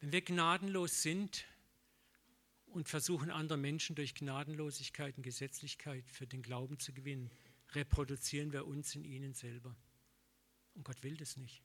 Wenn 0.00 0.12
wir 0.12 0.20
gnadenlos 0.20 1.02
sind 1.02 1.46
und 2.66 2.88
versuchen, 2.88 3.30
andere 3.30 3.56
Menschen 3.56 3.96
durch 3.96 4.14
Gnadenlosigkeit 4.14 5.16
und 5.16 5.22
Gesetzlichkeit 5.22 6.04
für 6.10 6.26
den 6.26 6.42
Glauben 6.42 6.78
zu 6.78 6.92
gewinnen, 6.92 7.30
reproduzieren 7.72 8.52
wir 8.52 8.66
uns 8.66 8.94
in 8.94 9.04
ihnen 9.04 9.32
selber. 9.32 9.74
Und 10.74 10.84
Gott 10.84 11.02
will 11.02 11.16
das 11.16 11.36
nicht. 11.36 11.62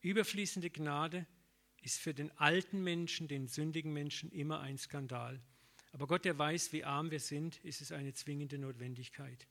Überfließende 0.00 0.70
Gnade 0.70 1.26
ist 1.82 1.98
für 1.98 2.14
den 2.14 2.30
alten 2.38 2.82
Menschen, 2.82 3.28
den 3.28 3.48
sündigen 3.48 3.92
Menschen 3.92 4.30
immer 4.30 4.60
ein 4.60 4.78
Skandal. 4.78 5.40
Aber 5.92 6.06
Gott, 6.06 6.24
der 6.24 6.38
weiß, 6.38 6.72
wie 6.72 6.84
arm 6.84 7.10
wir 7.10 7.20
sind, 7.20 7.58
ist 7.64 7.82
es 7.82 7.92
eine 7.92 8.14
zwingende 8.14 8.58
Notwendigkeit. 8.58 9.46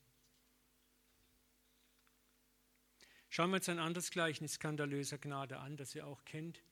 Schauen 3.29 3.51
wir 3.51 3.57
uns 3.57 3.69
ein 3.69 3.79
anderes 3.79 4.11
Gleichnis 4.11 4.53
skandalöser 4.53 5.17
Gnade 5.17 5.59
an, 5.59 5.77
das 5.77 5.93
ihr 5.95 6.07
auch 6.07 6.25
kennt. 6.25 6.63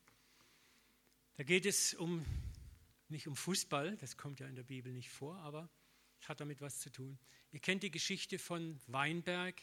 Da 1.36 1.43
geht 1.43 1.66
es 1.66 1.93
um, 1.93 2.26
nicht 3.07 3.28
um 3.28 3.36
Fußball, 3.36 3.95
das 3.97 4.18
kommt 4.18 4.39
ja 4.39 4.47
in 4.47 4.55
der 4.55 4.64
Bibel 4.64 4.91
nicht 4.91 5.10
vor, 5.10 5.38
aber 5.38 5.70
es 6.20 6.28
hat 6.28 6.41
damit 6.41 6.60
was 6.60 6.80
zu 6.80 6.91
tun. 6.91 7.18
Ihr 7.51 7.60
kennt 7.60 7.84
die 7.84 7.91
Geschichte 7.91 8.39
von 8.39 8.80
Weinberg 8.88 9.62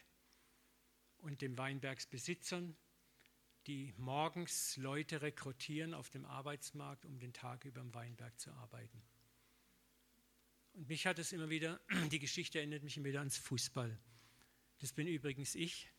und 1.19 1.43
dem 1.43 1.59
Weinbergsbesitzern 1.59 2.77
die 3.67 3.93
morgens 3.97 4.77
Leute 4.77 5.23
rekrutieren 5.23 5.93
auf 5.93 6.09
dem 6.11 6.25
Arbeitsmarkt, 6.25 7.05
um 7.05 7.19
den 7.19 7.33
Tag 7.33 7.65
über 7.65 7.81
im 7.81 7.93
Weinberg 7.93 8.39
zu 8.39 8.53
arbeiten. 8.53 9.03
Und 10.75 10.89
mich 10.89 11.07
hat 11.07 11.19
es 11.19 11.33
immer 11.33 11.49
wieder, 11.49 11.81
die 12.13 12.19
Geschichte 12.19 12.59
erinnert 12.59 12.85
mich 12.85 12.97
immer 12.97 13.07
wieder 13.07 13.19
ans 13.19 13.39
Fußball. 13.39 13.99
Das 14.79 14.93
bin 14.93 15.09
übrigens 15.09 15.55
ich. 15.55 15.91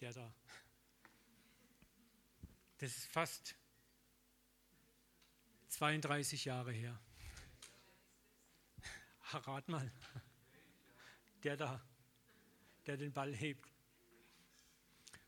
Der 0.00 0.12
da. 0.12 0.34
Das 2.78 2.94
ist 2.94 3.06
fast 3.06 3.56
32 5.68 6.44
Jahre 6.44 6.72
her. 6.72 7.00
Rat 9.32 9.68
mal. 9.68 9.90
Der 11.44 11.56
da, 11.56 11.80
der 12.86 12.98
den 12.98 13.12
Ball 13.12 13.34
hebt. 13.34 13.75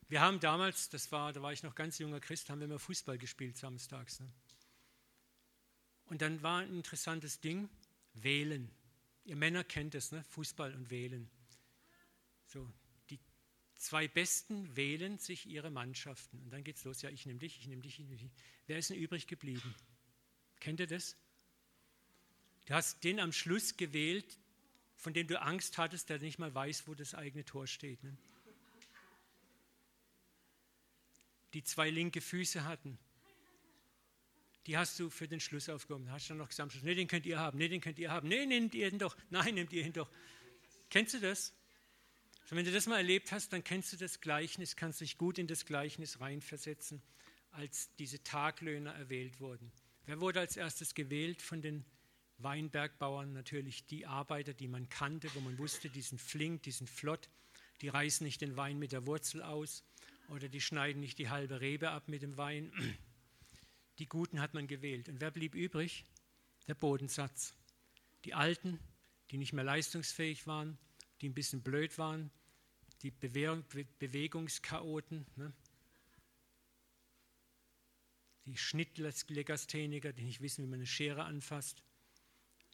Wir 0.09 0.23
haben 0.23 0.41
damals, 0.41 0.89
das 0.89 1.13
war, 1.13 1.33
da 1.33 1.43
war 1.43 1.53
ich 1.53 1.63
noch 1.63 1.75
ganz 1.75 1.99
junger 1.99 2.21
Christ, 2.21 2.49
haben 2.49 2.61
wir 2.61 2.67
immer 2.67 2.79
Fußball 2.79 3.19
gespielt 3.19 3.59
samstags. 3.59 4.21
Ne? 4.21 4.33
Und 6.07 6.23
dann 6.23 6.43
war 6.43 6.61
ein 6.61 6.73
interessantes 6.73 7.41
Ding, 7.41 7.69
wählen. 8.15 8.71
Ihr 9.25 9.37
Männer 9.37 9.65
kennt 9.65 9.95
es, 9.95 10.11
ne? 10.11 10.25
Fußball 10.25 10.75
und 10.75 10.91
wählen. 10.91 11.31
So, 12.47 12.67
die 13.11 13.19
zwei 13.75 14.09
Besten 14.09 14.75
wählen 14.75 15.19
sich 15.19 15.47
ihre 15.47 15.71
Mannschaften. 15.71 16.41
Und 16.43 16.51
dann 16.51 16.65
geht 16.65 16.77
es 16.77 16.85
los, 16.85 17.03
ja, 17.03 17.11
ich 17.11 17.27
nehme 17.27 17.39
dich, 17.39 17.59
ich 17.61 17.67
nehme 17.67 17.83
dich, 17.83 18.01
ich 18.01 18.07
nehme 18.07 18.17
dich. 18.17 18.31
Wer 18.67 18.79
ist 18.79 18.89
denn 18.89 18.97
übrig 18.97 19.27
geblieben? 19.27 19.75
Kennt 20.61 20.81
ihr 20.81 20.87
das? 20.87 21.17
Du 22.65 22.75
hast 22.75 23.05
den 23.05 23.21
am 23.21 23.33
Schluss 23.33 23.77
gewählt, 23.77 24.39
von 24.97 25.13
dem 25.13 25.27
du 25.27 25.41
Angst 25.41 25.77
hattest, 25.77 26.09
der 26.09 26.19
nicht 26.19 26.39
mal 26.39 26.55
weiß, 26.55 26.89
wo 26.89 26.95
das 26.95 27.15
eigene 27.15 27.45
Tor 27.45 27.67
steht. 27.67 28.03
Ne? 28.03 28.17
Die 31.55 31.65
zwei 31.65 31.91
linke 31.91 32.21
Füße 32.21 32.65
hatten. 32.65 32.99
Die 34.67 34.77
hast 34.77 34.99
du 35.01 35.09
für 35.09 35.27
den 35.27 35.41
Schluss 35.41 35.69
aufgehoben. 35.69 36.11
Hast 36.11 36.29
du 36.29 36.35
noch 36.35 36.49
gesagt, 36.49 36.83
nee, 36.83 36.95
den 36.95 37.09
könnt 37.09 37.25
ihr 37.25 37.39
haben, 37.39 37.59
nee, 37.59 37.69
den 37.69 37.81
könnt 37.81 37.99
ihr 37.99 38.11
haben, 38.11 38.29
nee, 38.29 38.45
nehmt 38.45 38.75
ihr 38.75 38.89
ihn 38.89 38.99
doch, 38.99 39.17
nein, 39.31 39.55
nehmt 39.55 39.73
ihr 39.73 39.85
ihn 39.85 39.95
doch. 39.95 40.11
Kennst 40.91 41.15
du 41.15 41.21
das? 41.21 41.55
Also 42.43 42.57
wenn 42.57 42.65
du 42.65 42.73
das 42.73 42.87
mal 42.87 42.99
erlebt 42.99 43.33
hast, 43.33 43.53
dann 43.53 43.65
kennst 43.65 43.93
du 43.93 43.97
das 43.97 44.21
Gleichnis, 44.21 44.77
kannst 44.77 45.01
dich 45.01 45.17
gut 45.17 45.39
in 45.39 45.47
das 45.47 45.65
Gleichnis 45.65 46.21
reinversetzen, 46.21 47.03
als 47.51 47.95
diese 47.97 48.23
Taglöhner 48.23 48.95
erwählt 48.95 49.41
wurden. 49.41 49.73
Wer 50.07 50.21
wurde 50.21 50.41
als 50.41 50.57
erstes 50.57 50.95
gewählt 50.95 51.43
von 51.43 51.61
den 51.61 51.85
Weinbergbauern? 52.39 53.33
Natürlich 53.33 53.87
die 53.87 54.07
Arbeiter, 54.07 54.55
die 54.55 54.69
man 54.69 54.89
kannte, 54.89 55.31
wo 55.35 55.41
man 55.41 55.59
wusste, 55.59 55.91
die 55.91 56.03
sind 56.03 56.21
flink, 56.21 56.63
die 56.63 56.71
sind 56.71 56.89
flott, 56.89 57.29
die 57.81 57.89
reißen 57.89 58.25
nicht 58.25 58.41
den 58.41 58.57
Wein 58.57 58.79
mit 58.79 58.93
der 58.93 59.07
Wurzel 59.07 59.43
aus 59.43 59.85
oder 60.29 60.49
die 60.49 60.61
schneiden 60.61 61.01
nicht 61.01 61.19
die 61.19 61.29
halbe 61.29 61.61
Rebe 61.61 61.91
ab 61.91 62.09
mit 62.09 62.23
dem 62.23 62.37
Wein. 62.37 62.73
Die 63.99 64.07
Guten 64.07 64.41
hat 64.41 64.55
man 64.55 64.69
gewählt. 64.69 65.09
Und 65.09 65.21
wer 65.21 65.33
blieb 65.33 65.55
übrig? 65.55 66.05
Der 66.69 66.75
Bodensatz. 66.75 67.55
Die 68.25 68.35
Alten, 68.35 68.79
die 69.31 69.39
nicht 69.39 69.53
mehr 69.53 69.65
leistungsfähig 69.65 70.47
waren, 70.47 70.79
die 71.21 71.29
ein 71.29 71.35
bisschen 71.35 71.63
blöd 71.63 71.99
waren, 71.99 72.31
die 73.03 73.11
Bewegungschaoten, 73.11 75.27
ne? 75.37 75.53
die 78.45 78.57
Schnittlegastheniker, 78.57 80.13
die 80.13 80.25
nicht 80.25 80.41
wissen, 80.41 80.65
wie 80.65 80.69
man 80.69 80.79
eine 80.79 80.87
Schere 80.87 81.25
anfasst, 81.25 81.83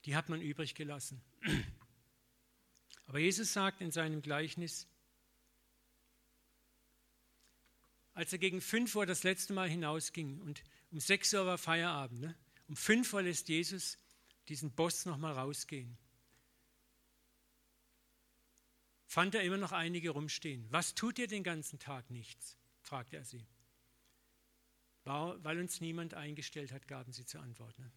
die 0.05 0.15
hat 0.15 0.29
man 0.29 0.41
übrig 0.41 0.75
gelassen. 0.75 1.21
Aber 3.07 3.19
Jesus 3.19 3.53
sagt 3.53 3.81
in 3.81 3.91
seinem 3.91 4.23
Gleichnis, 4.23 4.87
als 8.15 8.33
er 8.33 8.39
gegen 8.39 8.61
5 8.61 8.95
Uhr 8.95 9.07
das 9.07 9.25
letzte 9.25 9.53
Mal 9.53 9.69
hinausging 9.69 10.41
und 10.41 10.63
um 10.91 11.01
6 11.01 11.35
Uhr 11.35 11.47
war 11.47 11.59
Feierabend, 11.59 12.21
ne? 12.21 12.37
um 12.69 12.77
5 12.77 13.13
Uhr 13.13 13.23
lässt 13.23 13.49
Jesus 13.49 13.99
diesen 14.49 14.73
Boss 14.73 15.05
nochmal 15.05 15.33
rausgehen. 15.33 15.99
Fand 19.07 19.35
er 19.35 19.43
immer 19.43 19.59
noch 19.59 19.73
einige 19.73 20.11
rumstehen. 20.11 20.67
Was 20.71 20.95
tut 20.95 21.19
ihr 21.19 21.29
den 21.29 21.45
ganzen 21.45 21.79
Tag? 21.79 22.11
Nichts, 22.11 22.57
fragte 22.81 23.17
er 23.17 23.25
sie. 23.25 23.47
Weil 25.05 25.61
uns 25.61 25.81
niemand 25.81 26.15
eingestellt 26.15 26.73
hat, 26.73 26.89
gaben 26.89 27.13
sie 27.13 27.27
zur 27.27 27.43
Antwort. 27.43 27.79
Ne? 27.79 27.93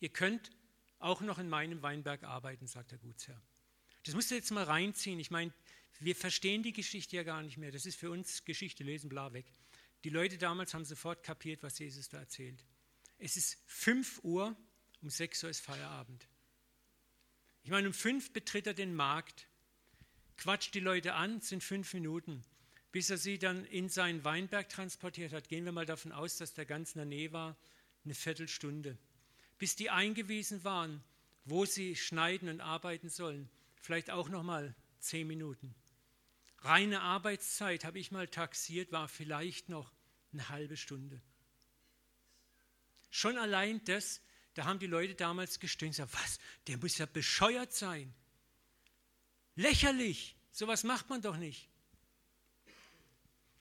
Ihr 0.00 0.08
könnt 0.10 0.50
auch 0.98 1.20
noch 1.20 1.38
in 1.38 1.48
meinem 1.48 1.82
Weinberg 1.82 2.24
arbeiten, 2.24 2.66
sagt 2.66 2.90
der 2.90 2.98
Gutsherr. 2.98 3.40
Das 4.04 4.14
musst 4.14 4.30
du 4.30 4.34
jetzt 4.34 4.50
mal 4.50 4.64
reinziehen. 4.64 5.18
Ich 5.18 5.30
meine, 5.30 5.52
wir 6.00 6.14
verstehen 6.14 6.62
die 6.62 6.72
Geschichte 6.72 7.16
ja 7.16 7.22
gar 7.22 7.42
nicht 7.42 7.56
mehr. 7.56 7.70
Das 7.70 7.86
ist 7.86 7.98
für 7.98 8.10
uns 8.10 8.44
Geschichte 8.44 8.84
lesen, 8.84 9.08
bla 9.08 9.32
weg. 9.32 9.46
Die 10.04 10.10
Leute 10.10 10.38
damals 10.38 10.74
haben 10.74 10.84
sofort 10.84 11.22
kapiert, 11.22 11.62
was 11.62 11.78
Jesus 11.78 12.08
da 12.08 12.18
erzählt. 12.18 12.64
Es 13.18 13.36
ist 13.36 13.58
5 13.66 14.22
Uhr, 14.22 14.56
um 15.00 15.08
6 15.08 15.44
Uhr 15.44 15.50
ist 15.50 15.60
Feierabend. 15.60 16.28
Ich 17.62 17.70
meine, 17.70 17.86
um 17.88 17.94
5 17.94 18.32
betritt 18.32 18.66
er 18.66 18.74
den 18.74 18.94
Markt, 18.94 19.48
quatscht 20.36 20.74
die 20.74 20.80
Leute 20.80 21.14
an, 21.14 21.40
sind 21.40 21.62
fünf 21.62 21.94
Minuten. 21.94 22.44
Bis 22.92 23.10
er 23.10 23.16
sie 23.16 23.38
dann 23.38 23.64
in 23.66 23.88
seinen 23.88 24.24
Weinberg 24.24 24.68
transportiert 24.68 25.32
hat, 25.32 25.48
gehen 25.48 25.64
wir 25.64 25.72
mal 25.72 25.86
davon 25.86 26.12
aus, 26.12 26.36
dass 26.36 26.54
der 26.54 26.66
ganz 26.66 26.92
in 26.92 26.98
der 26.98 27.06
Nähe 27.06 27.32
war, 27.32 27.56
eine 28.04 28.14
Viertelstunde. 28.14 28.98
Bis 29.58 29.76
die 29.76 29.90
eingewiesen 29.90 30.62
waren, 30.64 31.02
wo 31.44 31.64
sie 31.64 31.96
schneiden 31.96 32.48
und 32.48 32.60
arbeiten 32.60 33.08
sollen, 33.08 33.48
vielleicht 33.84 34.10
auch 34.10 34.30
noch 34.30 34.42
mal 34.42 34.74
zehn 34.98 35.26
Minuten. 35.26 35.74
Reine 36.60 37.02
Arbeitszeit, 37.02 37.84
habe 37.84 37.98
ich 37.98 38.10
mal 38.10 38.26
taxiert, 38.26 38.92
war 38.92 39.08
vielleicht 39.08 39.68
noch 39.68 39.92
eine 40.32 40.48
halbe 40.48 40.78
Stunde. 40.78 41.20
Schon 43.10 43.36
allein 43.36 43.84
das, 43.84 44.22
da 44.54 44.64
haben 44.64 44.78
die 44.78 44.86
Leute 44.86 45.14
damals 45.14 45.60
gestöhnt, 45.60 45.92
gesagt, 45.92 46.14
was, 46.14 46.38
der 46.66 46.78
muss 46.78 46.96
ja 46.96 47.04
bescheuert 47.04 47.74
sein. 47.74 48.14
Lächerlich, 49.54 50.34
sowas 50.50 50.82
macht 50.82 51.10
man 51.10 51.20
doch 51.20 51.36
nicht. 51.36 51.68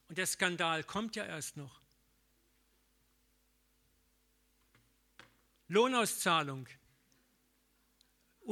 Und 0.08 0.18
der 0.18 0.26
Skandal 0.26 0.86
kommt 0.86 1.18
ja 1.18 1.26
erst 1.26 1.58
noch. 1.58 1.82
Lohnauszahlung 5.68 6.70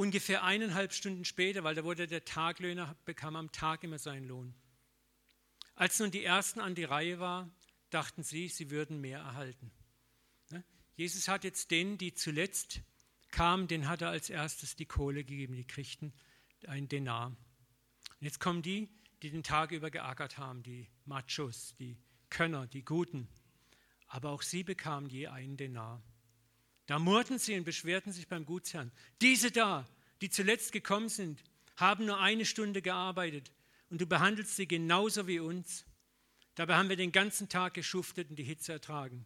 ungefähr 0.02 0.42
eineinhalb 0.42 0.92
Stunden 0.92 1.24
später, 1.24 1.62
weil 1.62 1.76
da 1.76 1.84
wurde 1.84 2.08
der 2.08 2.24
Taglöhner, 2.24 2.96
bekam 3.04 3.36
am 3.36 3.52
Tag 3.52 3.84
immer 3.84 4.00
seinen 4.00 4.26
Lohn. 4.26 4.52
Als 5.76 6.00
nun 6.00 6.10
die 6.10 6.24
Ersten 6.24 6.58
an 6.58 6.74
die 6.74 6.82
Reihe 6.82 7.20
war, 7.20 7.48
dachten 7.90 8.24
sie, 8.24 8.48
sie 8.48 8.70
würden 8.70 9.00
mehr 9.00 9.20
erhalten. 9.20 9.70
Ne? 10.50 10.64
Jesus 10.96 11.28
hat 11.28 11.44
jetzt 11.44 11.70
denen, 11.70 11.98
die 11.98 12.14
zuletzt 12.14 12.80
kamen, 13.30 13.68
den 13.68 13.86
hat 13.86 14.02
er 14.02 14.08
als 14.08 14.28
erstes 14.28 14.74
die 14.74 14.86
Kohle 14.86 15.22
gegeben, 15.22 15.54
die 15.54 15.66
kriegten 15.66 16.12
einen 16.66 16.88
Denar. 16.88 17.26
Und 17.26 17.36
jetzt 18.22 18.40
kommen 18.40 18.62
die, 18.62 18.88
die 19.22 19.30
den 19.30 19.44
Tag 19.44 19.70
über 19.70 19.92
geackert 19.92 20.36
haben, 20.36 20.64
die 20.64 20.88
Machos, 21.04 21.76
die 21.78 21.96
Könner, 22.28 22.66
die 22.66 22.84
Guten. 22.84 23.28
Aber 24.08 24.30
auch 24.30 24.42
sie 24.42 24.64
bekamen 24.64 25.08
je 25.08 25.28
einen 25.28 25.56
Denar. 25.56 26.02
Da 26.86 26.98
murrten 26.98 27.38
sie 27.38 27.56
und 27.56 27.64
beschwerten 27.64 28.12
sich 28.12 28.28
beim 28.28 28.44
Gutsherrn. 28.44 28.90
Diese 29.20 29.50
da, 29.50 29.86
die 30.20 30.30
zuletzt 30.30 30.72
gekommen 30.72 31.08
sind, 31.08 31.42
haben 31.76 32.06
nur 32.06 32.20
eine 32.20 32.44
Stunde 32.44 32.82
gearbeitet 32.82 33.52
und 33.90 34.00
du 34.00 34.06
behandelst 34.06 34.56
sie 34.56 34.66
genauso 34.66 35.26
wie 35.26 35.40
uns. 35.40 35.84
Dabei 36.54 36.76
haben 36.76 36.88
wir 36.88 36.96
den 36.96 37.12
ganzen 37.12 37.48
Tag 37.48 37.74
geschuftet 37.74 38.30
und 38.30 38.36
die 38.36 38.44
Hitze 38.44 38.72
ertragen. 38.72 39.24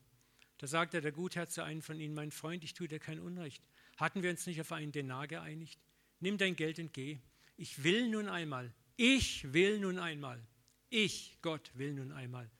Da 0.58 0.66
sagte 0.66 1.00
der 1.00 1.12
Gutsherr 1.12 1.48
zu 1.48 1.62
einem 1.62 1.82
von 1.82 2.00
ihnen, 2.00 2.14
mein 2.14 2.30
Freund, 2.30 2.64
ich 2.64 2.74
tue 2.74 2.88
dir 2.88 2.98
kein 2.98 3.20
Unrecht. 3.20 3.62
Hatten 3.96 4.22
wir 4.22 4.30
uns 4.30 4.46
nicht 4.46 4.60
auf 4.60 4.72
einen 4.72 4.92
Denar 4.92 5.26
geeinigt? 5.26 5.78
Nimm 6.20 6.38
dein 6.38 6.56
Geld 6.56 6.78
und 6.78 6.92
geh. 6.92 7.18
Ich 7.56 7.82
will 7.82 8.08
nun 8.08 8.28
einmal, 8.28 8.72
ich 8.96 9.52
will 9.52 9.78
nun 9.78 9.98
einmal, 9.98 10.40
ich, 10.88 11.36
Gott, 11.42 11.70
will 11.74 11.94
nun 11.94 12.12
einmal 12.12 12.50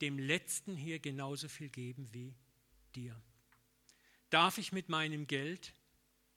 dem 0.00 0.18
Letzten 0.18 0.76
hier 0.76 0.98
genauso 0.98 1.48
viel 1.48 1.68
geben 1.68 2.08
wie 2.12 2.34
dir. 2.94 3.20
Darf 4.36 4.58
ich 4.58 4.70
mit 4.70 4.90
meinem 4.90 5.26
Geld, 5.26 5.72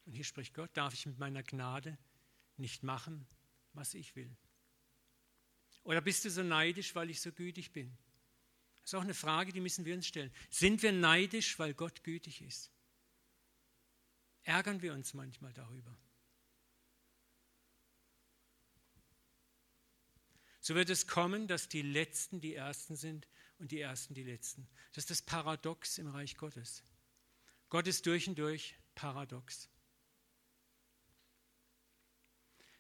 und 0.06 0.14
hier 0.14 0.24
spricht 0.24 0.54
Gott, 0.54 0.70
darf 0.74 0.94
ich 0.94 1.06
mit 1.06 1.20
meiner 1.20 1.44
Gnade 1.44 1.98
nicht 2.56 2.82
machen, 2.82 3.28
was 3.74 3.94
ich 3.94 4.16
will? 4.16 4.34
Oder 5.84 6.00
bist 6.00 6.24
du 6.24 6.32
so 6.32 6.42
neidisch, 6.42 6.96
weil 6.96 7.10
ich 7.10 7.20
so 7.20 7.34
gütig 7.34 7.74
bin? 7.74 7.92
Das 8.80 8.92
ist 8.92 8.96
auch 8.96 9.04
eine 9.04 9.14
Frage, 9.14 9.52
die 9.52 9.60
müssen 9.60 9.84
wir 9.84 9.96
uns 9.96 10.08
stellen. 10.08 10.32
Sind 10.50 10.82
wir 10.82 10.94
neidisch, 10.94 11.60
weil 11.60 11.74
Gott 11.74 12.06
gütig 12.06 12.42
ist? 12.42 12.72
Ärgern 14.44 14.82
wir 14.82 14.94
uns 14.94 15.14
manchmal 15.14 15.52
darüber? 15.52 15.94
So 20.62 20.74
wird 20.74 20.90
es 20.90 21.06
kommen, 21.06 21.50
dass 21.50 21.68
die 21.68 21.82
Letzten 21.82 22.40
die 22.40 22.56
Ersten 22.56 22.96
sind 22.96 23.28
und 23.58 23.74
die 23.74 23.82
Ersten 23.82 24.14
die 24.14 24.24
Letzten. 24.24 24.70
Das 24.94 25.04
ist 25.04 25.10
das 25.10 25.22
Paradox 25.22 25.98
im 25.98 26.08
Reich 26.08 26.38
Gottes. 26.38 26.82
Gott 27.70 27.88
ist 27.88 28.06
durch 28.06 28.28
und 28.28 28.38
durch 28.38 28.76
paradox. 28.96 29.70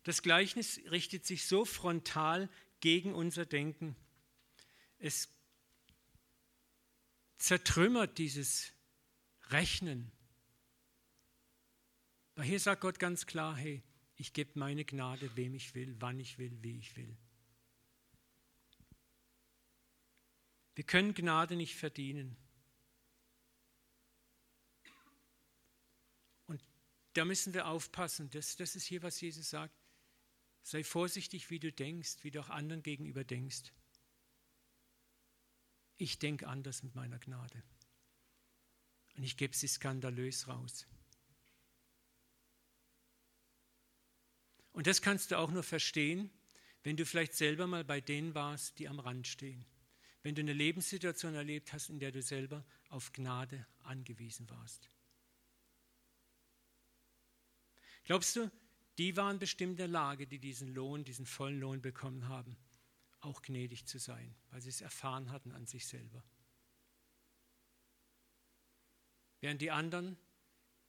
Das 0.04 0.22
Gleichnis 0.22 0.80
richtet 0.90 1.26
sich 1.26 1.46
so 1.46 1.66
frontal 1.66 2.50
gegen 2.80 3.14
unser 3.14 3.46
Denken. 3.46 3.96
Es 4.98 5.30
zertrümmert 7.38 8.18
dieses 8.18 8.74
Rechnen. 9.50 10.12
Weil 12.36 12.46
hier 12.46 12.60
sagt 12.60 12.82
Gott 12.82 13.00
ganz 13.00 13.26
klar, 13.26 13.56
hey, 13.56 13.84
ich 14.16 14.34
gebe 14.34 14.58
meine 14.58 14.86
Gnade, 14.86 15.36
wem 15.36 15.54
ich 15.54 15.76
will, 15.76 15.96
wann 16.00 16.20
ich 16.20 16.38
will, 16.38 16.58
wie 16.62 16.78
ich 16.78 16.96
will. 16.96 17.18
Wir 20.76 20.84
können 20.86 21.14
Gnade 21.14 21.56
nicht 21.56 21.76
verdienen. 21.76 22.38
Da 27.14 27.26
müssen 27.26 27.54
wir 27.54 27.68
aufpassen. 27.68 28.30
Das, 28.30 28.56
das 28.56 28.76
ist 28.76 28.86
hier, 28.86 29.04
was 29.04 29.20
Jesus 29.22 29.50
sagt. 29.50 29.76
Sei 30.62 30.84
vorsichtig, 30.84 31.50
wie 31.50 31.60
du 31.60 31.72
denkst, 31.72 32.18
wie 32.22 32.32
du 32.32 32.40
auch 32.42 32.50
anderen 32.50 32.84
gegenüber 32.84 33.24
denkst. 33.24 33.72
Ich 35.98 36.20
denke 36.20 36.48
anders 36.48 36.84
mit 36.84 36.96
meiner 36.96 37.20
Gnade. 37.20 37.64
Und 39.16 39.24
ich 39.24 39.38
gebe 39.38 39.56
sie 39.56 39.68
skandalös 39.68 40.48
raus. 40.48 40.88
Und 44.72 44.88
das 44.88 45.02
kannst 45.02 45.32
du 45.32 45.38
auch 45.38 45.52
nur 45.52 45.64
verstehen, 45.64 46.30
wenn 46.84 46.96
du 46.96 47.06
vielleicht 47.06 47.34
selber 47.34 47.68
mal 47.68 47.84
bei 47.84 48.00
denen 48.00 48.34
warst, 48.36 48.80
die 48.80 48.88
am 48.88 49.00
Rand 49.00 49.28
stehen 49.28 49.66
wenn 50.24 50.36
du 50.36 50.42
eine 50.42 50.54
Lebenssituation 50.54 51.36
erlebt 51.36 51.74
hast, 51.74 51.90
in 51.90 52.00
der 52.00 52.12
du 52.12 52.22
selber 52.22 52.66
auf 52.90 53.14
Gnade 53.14 53.66
angewiesen 53.84 54.50
warst. 54.50 54.90
Glaubst 58.10 58.36
du, 58.38 58.52
die 58.98 59.16
waren 59.18 59.38
bestimmt 59.38 59.74
in 59.74 59.78
der 59.78 59.88
Lage, 59.88 60.26
die 60.26 60.40
diesen 60.40 60.74
Lohn, 60.74 61.04
diesen 61.04 61.28
vollen 61.28 61.60
Lohn 61.60 61.80
bekommen 61.80 62.28
haben, 62.28 62.58
auch 63.20 63.44
gnädig 63.44 63.86
zu 63.86 64.00
sein, 64.00 64.36
weil 64.50 64.62
sie 64.62 64.70
es 64.70 64.82
erfahren 64.82 65.30
hatten 65.30 65.52
an 65.52 65.68
sich 65.68 65.86
selber. 65.86 66.24
Während 69.42 69.62
die 69.62 69.70
anderen, 69.70 70.18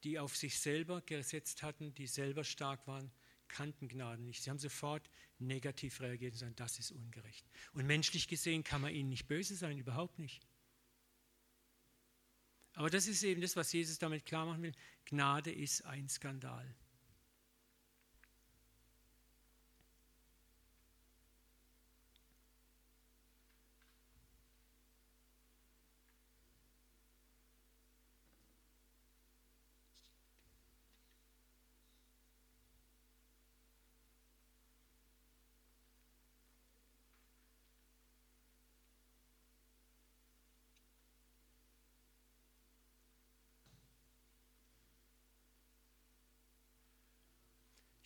die 0.03 0.17
auf 0.17 0.35
sich 0.35 0.59
selber 0.59 1.01
gesetzt 1.01 1.61
hatten, 1.61 1.93
die 1.93 2.07
selber 2.07 2.43
stark 2.43 2.87
waren, 2.87 3.11
kannten 3.47 3.87
Gnade 3.87 4.23
nicht. 4.23 4.41
Sie 4.41 4.49
haben 4.49 4.57
sofort 4.57 5.07
negativ 5.37 6.01
reagiert 6.01 6.33
und 6.33 6.39
sagen, 6.39 6.55
das 6.55 6.79
ist 6.79 6.89
ungerecht. 6.89 7.45
Und 7.73 7.85
menschlich 7.85 8.27
gesehen 8.29 8.63
kann 8.63 8.81
man 8.81 8.95
ihnen 8.95 9.09
nicht 9.09 9.27
böse 9.27 9.55
sein, 9.55 9.77
überhaupt 9.77 10.17
nicht. 10.17 10.47
Aber 12.73 12.89
das 12.89 13.05
ist 13.05 13.21
eben 13.21 13.41
das, 13.41 13.55
was 13.55 13.71
Jesus 13.71 13.99
damit 13.99 14.25
klar 14.25 14.47
machen 14.47 14.63
will. 14.63 14.75
Gnade 15.05 15.51
ist 15.51 15.85
ein 15.85 16.09
Skandal. 16.09 16.75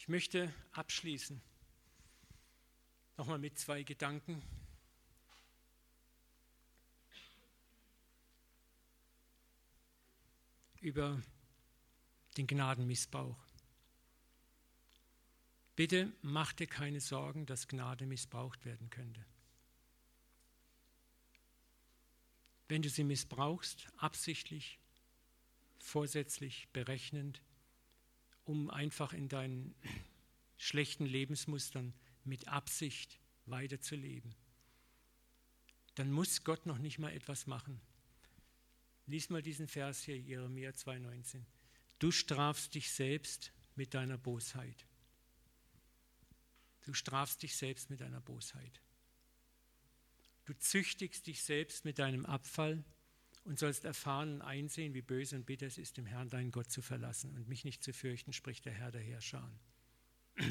Ich 0.05 0.09
möchte 0.09 0.53
abschließen 0.73 1.41
nochmal 3.17 3.39
mit 3.39 3.57
zwei 3.57 3.81
Gedanken. 3.81 4.39
über 10.79 11.19
den 12.37 12.45
Gnadenmissbrauch. 12.45 13.43
Bitte 15.75 16.13
mach 16.21 16.53
dir 16.53 16.67
keine 16.67 17.01
Sorgen, 17.01 17.47
dass 17.47 17.67
Gnade 17.67 18.05
missbraucht 18.05 18.63
werden 18.63 18.91
könnte. 18.91 19.25
Wenn 22.67 22.83
du 22.83 22.89
sie 22.89 23.03
missbrauchst, 23.03 23.87
absichtlich, 23.97 24.77
vorsätzlich, 25.79 26.67
berechnend, 26.73 27.41
um 28.45 28.69
einfach 28.69 29.13
in 29.13 29.27
deinen 29.27 29.75
schlechten 30.57 31.05
Lebensmustern 31.05 31.93
mit 32.23 32.47
Absicht 32.47 33.19
weiterzuleben. 33.45 34.33
Dann 35.95 36.11
muss 36.11 36.43
Gott 36.43 36.65
noch 36.65 36.77
nicht 36.77 36.99
mal 36.99 37.11
etwas 37.11 37.47
machen. 37.47 37.79
Lies 39.07 39.29
mal 39.29 39.41
diesen 39.41 39.67
Vers 39.67 40.03
hier, 40.03 40.17
Jeremia 40.17 40.71
2,19. 40.71 41.43
Du 41.99 42.11
strafst 42.11 42.73
dich 42.75 42.91
selbst 42.91 43.51
mit 43.75 43.93
deiner 43.93 44.17
Bosheit. 44.17 44.85
Du 46.83 46.93
strafst 46.93 47.43
dich 47.43 47.55
selbst 47.55 47.89
mit 47.89 48.01
deiner 48.01 48.21
Bosheit. 48.21 48.81
Du 50.45 50.53
züchtigst 50.53 51.25
dich 51.27 51.41
selbst 51.41 51.85
mit 51.85 51.97
deinem 51.99 52.25
Abfall 52.25 52.83
und 53.45 53.57
sollst 53.59 53.85
erfahren 53.85 54.33
und 54.33 54.41
einsehen, 54.41 54.93
wie 54.95 55.01
böse 55.01 55.35
und 55.35 55.45
bitter 55.45 55.67
es 55.67 55.77
ist, 55.77 55.95
dem 55.97 56.05
Herrn 56.07 56.29
deinen 56.29 56.51
Gott 56.51 56.71
zu 56.71 56.81
verlassen 56.81 57.37
und 57.37 57.47
mich 57.47 57.63
nicht 57.63 57.83
zu 57.83 57.93
fürchten, 57.93 58.33
spricht 58.33 58.65
der 58.65 58.73
Herr 58.73 58.91
der 58.91 59.01
Herrscher. 59.01 59.49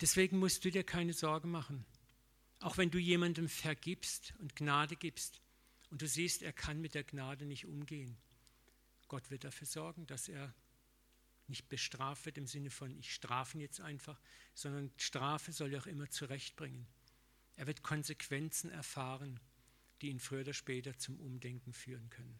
Deswegen 0.00 0.38
musst 0.38 0.64
du 0.64 0.70
dir 0.70 0.84
keine 0.84 1.14
Sorgen 1.14 1.50
machen. 1.50 1.84
Auch 2.60 2.76
wenn 2.76 2.90
du 2.90 2.98
jemandem 2.98 3.48
vergibst 3.48 4.34
und 4.38 4.54
Gnade 4.54 4.96
gibst 4.96 5.40
und 5.90 6.02
du 6.02 6.06
siehst, 6.06 6.42
er 6.42 6.52
kann 6.52 6.80
mit 6.80 6.94
der 6.94 7.04
Gnade 7.04 7.46
nicht 7.46 7.66
umgehen. 7.66 8.18
Gott 9.08 9.30
wird 9.30 9.44
dafür 9.44 9.66
sorgen, 9.66 10.06
dass 10.06 10.28
er 10.28 10.54
nicht 11.52 11.68
bestraft 11.68 12.36
im 12.38 12.46
Sinne 12.46 12.70
von, 12.70 12.96
ich 12.98 13.12
strafe 13.12 13.58
ihn 13.58 13.60
jetzt 13.60 13.80
einfach, 13.80 14.18
sondern 14.54 14.90
Strafe 14.96 15.52
soll 15.52 15.72
ja 15.72 15.80
auch 15.80 15.86
immer 15.86 16.08
zurechtbringen. 16.08 16.86
Er 17.56 17.66
wird 17.66 17.82
Konsequenzen 17.82 18.70
erfahren, 18.70 19.38
die 20.00 20.08
ihn 20.08 20.18
früher 20.18 20.40
oder 20.40 20.54
später 20.54 20.96
zum 20.96 21.20
Umdenken 21.20 21.74
führen 21.74 22.08
können. 22.08 22.38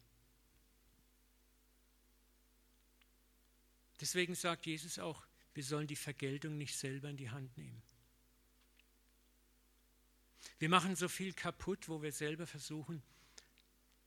Deswegen 4.00 4.34
sagt 4.34 4.64
Jesus 4.64 4.98
auch, 4.98 5.26
wir 5.52 5.62
sollen 5.62 5.86
die 5.86 5.96
Vergeltung 5.96 6.56
nicht 6.56 6.74
selber 6.74 7.10
in 7.10 7.18
die 7.18 7.30
Hand 7.30 7.56
nehmen. 7.58 7.82
Wir 10.58 10.70
machen 10.70 10.96
so 10.96 11.08
viel 11.08 11.34
kaputt, 11.34 11.88
wo 11.88 12.02
wir 12.02 12.12
selber 12.12 12.46
versuchen, 12.46 13.02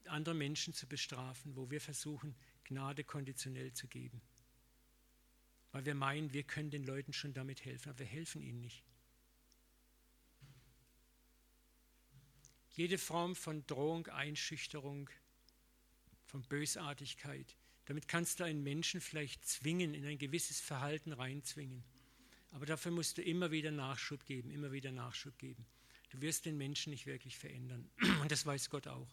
andere 0.08 0.34
Menschen 0.34 0.74
zu 0.74 0.88
bestrafen, 0.88 1.56
wo 1.56 1.70
wir 1.70 1.80
versuchen, 1.80 2.36
Gnade 2.64 3.04
konditionell 3.04 3.72
zu 3.72 3.88
geben. 3.88 4.22
Weil 5.76 5.86
wir 5.86 5.94
meinen, 5.94 6.32
wir 6.32 6.44
können 6.44 6.70
den 6.70 6.86
Leuten 6.86 7.12
schon 7.12 7.34
damit 7.34 7.66
helfen, 7.66 7.90
aber 7.90 8.00
wir 8.00 8.06
helfen 8.06 8.42
ihnen 8.42 8.62
nicht. 8.62 8.82
Jede 12.70 12.98
Form 12.98 13.36
von 13.36 13.68
Drohung, 13.68 14.08
Einschüchterung, 14.08 15.10
von 16.24 16.44
Bösartigkeit, 16.44 17.58
damit 17.88 18.08
kannst 18.08 18.40
du 18.40 18.46
einen 18.46 18.64
Menschen 18.64 19.02
vielleicht 19.02 19.46
zwingen, 19.46 19.94
in 19.94 20.06
ein 20.06 20.18
gewisses 20.18 20.62
Verhalten 20.62 21.12
reinzwingen. 21.12 21.84
Aber 22.52 22.66
dafür 22.66 22.94
musst 22.94 23.18
du 23.18 23.22
immer 23.22 23.52
wieder 23.52 23.72
Nachschub 23.72 24.26
geben, 24.26 24.52
immer 24.52 24.72
wieder 24.72 24.94
Nachschub 24.94 25.38
geben. 25.38 25.66
Du 26.10 26.22
wirst 26.22 26.46
den 26.46 26.56
Menschen 26.56 26.92
nicht 26.92 27.06
wirklich 27.06 27.38
verändern. 27.38 27.92
Und 28.22 28.32
das 28.32 28.46
weiß 28.46 28.70
Gott 28.70 28.88
auch. 28.88 29.10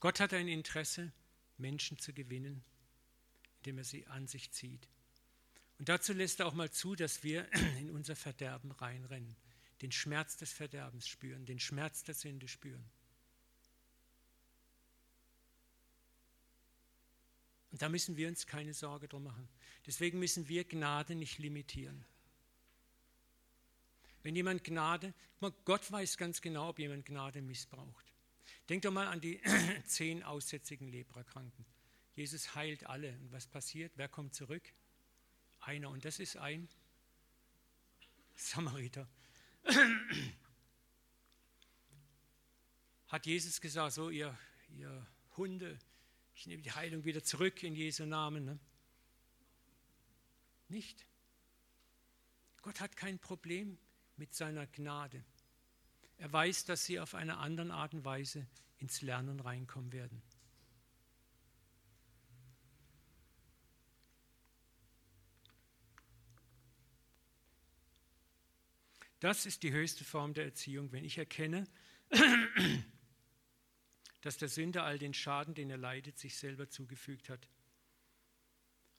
Gott 0.00 0.20
hat 0.20 0.34
ein 0.34 0.48
Interesse, 0.48 1.14
Menschen 1.56 1.98
zu 1.98 2.12
gewinnen, 2.12 2.62
indem 3.66 3.78
er 3.78 3.84
sie 3.84 4.06
an 4.06 4.28
sich 4.28 4.52
zieht. 4.52 4.88
Und 5.78 5.88
dazu 5.88 6.12
lässt 6.12 6.38
er 6.38 6.46
auch 6.46 6.54
mal 6.54 6.70
zu, 6.70 6.94
dass 6.94 7.24
wir 7.24 7.52
in 7.80 7.90
unser 7.90 8.14
Verderben 8.14 8.70
reinrennen, 8.70 9.34
den 9.82 9.90
Schmerz 9.90 10.36
des 10.36 10.52
Verderbens 10.52 11.08
spüren, 11.08 11.44
den 11.46 11.58
Schmerz 11.58 12.04
der 12.04 12.14
Sünde 12.14 12.46
spüren. 12.46 12.88
Und 17.72 17.82
da 17.82 17.88
müssen 17.88 18.16
wir 18.16 18.28
uns 18.28 18.46
keine 18.46 18.72
Sorge 18.72 19.08
drum 19.08 19.24
machen. 19.24 19.48
Deswegen 19.84 20.20
müssen 20.20 20.48
wir 20.48 20.62
Gnade 20.62 21.16
nicht 21.16 21.38
limitieren. 21.38 22.04
Wenn 24.22 24.36
jemand 24.36 24.62
Gnade, 24.62 25.12
Gott 25.64 25.90
weiß 25.90 26.16
ganz 26.16 26.40
genau, 26.40 26.68
ob 26.68 26.78
jemand 26.78 27.04
Gnade 27.04 27.42
missbraucht. 27.42 28.14
Denk 28.68 28.82
doch 28.82 28.92
mal 28.92 29.08
an 29.08 29.20
die 29.20 29.40
zehn 29.86 30.22
aussätzigen 30.22 30.88
Leprakranken. 30.88 31.66
Jesus 32.16 32.54
heilt 32.54 32.86
alle. 32.86 33.12
Und 33.18 33.30
was 33.30 33.46
passiert? 33.46 33.92
Wer 33.96 34.08
kommt 34.08 34.34
zurück? 34.34 34.72
Einer. 35.60 35.90
Und 35.90 36.04
das 36.04 36.18
ist 36.18 36.36
ein 36.38 36.68
Samariter. 38.34 39.06
Hat 43.08 43.26
Jesus 43.26 43.60
gesagt, 43.60 43.92
so 43.92 44.10
ihr, 44.10 44.36
ihr 44.70 45.06
Hunde, 45.36 45.78
ich 46.34 46.46
nehme 46.46 46.62
die 46.62 46.72
Heilung 46.72 47.04
wieder 47.04 47.22
zurück 47.22 47.62
in 47.62 47.74
Jesu 47.74 48.04
Namen. 48.06 48.44
Ne? 48.46 48.58
Nicht. 50.68 51.04
Gott 52.62 52.80
hat 52.80 52.96
kein 52.96 53.18
Problem 53.18 53.78
mit 54.16 54.34
seiner 54.34 54.66
Gnade. 54.66 55.22
Er 56.18 56.32
weiß, 56.32 56.64
dass 56.64 56.86
sie 56.86 56.98
auf 56.98 57.14
eine 57.14 57.36
andere 57.36 57.72
Art 57.72 57.92
und 57.92 58.04
Weise 58.04 58.46
ins 58.78 59.02
Lernen 59.02 59.38
reinkommen 59.40 59.92
werden. 59.92 60.22
Das 69.26 69.44
ist 69.44 69.64
die 69.64 69.72
höchste 69.72 70.04
Form 70.04 70.34
der 70.34 70.44
Erziehung, 70.44 70.92
wenn 70.92 71.04
ich 71.04 71.18
erkenne, 71.18 71.66
dass 74.20 74.36
der 74.36 74.48
Sünder 74.48 74.84
all 74.84 75.00
den 75.00 75.14
Schaden, 75.14 75.52
den 75.52 75.68
er 75.68 75.78
leidet, 75.78 76.16
sich 76.16 76.36
selber 76.36 76.70
zugefügt 76.70 77.28
hat. 77.28 77.48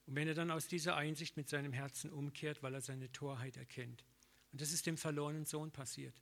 Und 0.05 0.17
wenn 0.17 0.27
er 0.27 0.33
dann 0.33 0.51
aus 0.51 0.67
dieser 0.67 0.97
Einsicht 0.97 1.37
mit 1.37 1.47
seinem 1.47 1.71
Herzen 1.71 2.11
umkehrt, 2.11 2.61
weil 2.61 2.73
er 2.73 2.81
seine 2.81 3.09
Torheit 3.13 3.55
erkennt. 3.55 4.03
Und 4.51 4.59
das 4.59 4.73
ist 4.73 4.85
dem 4.85 4.97
verlorenen 4.97 5.45
Sohn 5.45 5.71
passiert. 5.71 6.19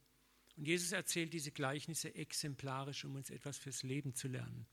Und 0.55 0.67
Jesus 0.67 0.91
erzählt 0.91 1.33
diese 1.33 1.51
Gleichnisse 1.51 2.13
exemplarisch, 2.13 3.05
um 3.05 3.15
uns 3.15 3.31
etwas 3.31 3.57
fürs 3.57 3.81
Leben 3.81 4.13
zu 4.13 4.27
lernen. 4.27 4.67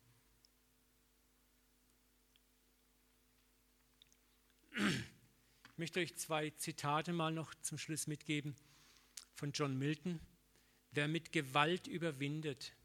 Ich 4.76 5.78
möchte 5.78 6.00
euch 6.00 6.16
zwei 6.16 6.50
Zitate 6.50 7.14
mal 7.14 7.32
noch 7.32 7.54
zum 7.62 7.78
Schluss 7.78 8.06
mitgeben 8.06 8.54
von 9.42 9.50
John 9.50 9.76
Milton. 9.76 10.20
Wer 10.92 11.08
mit 11.08 11.32
Gewalt 11.32 11.88
überwindet, 11.88 12.76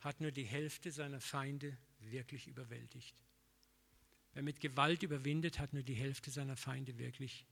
hat 0.00 0.20
nur 0.20 0.32
die 0.32 0.44
Hälfte 0.44 0.92
seiner 0.92 1.18
Feinde 1.18 1.78
wirklich 1.98 2.46
überwältigt. 2.46 3.16
Wer 4.34 4.42
mit 4.42 4.60
Gewalt 4.60 5.02
überwindet, 5.02 5.58
hat 5.58 5.72
nur 5.72 5.82
die 5.82 5.94
Hälfte 5.94 6.30
seiner 6.30 6.58
Feinde 6.58 6.98
wirklich 6.98 7.46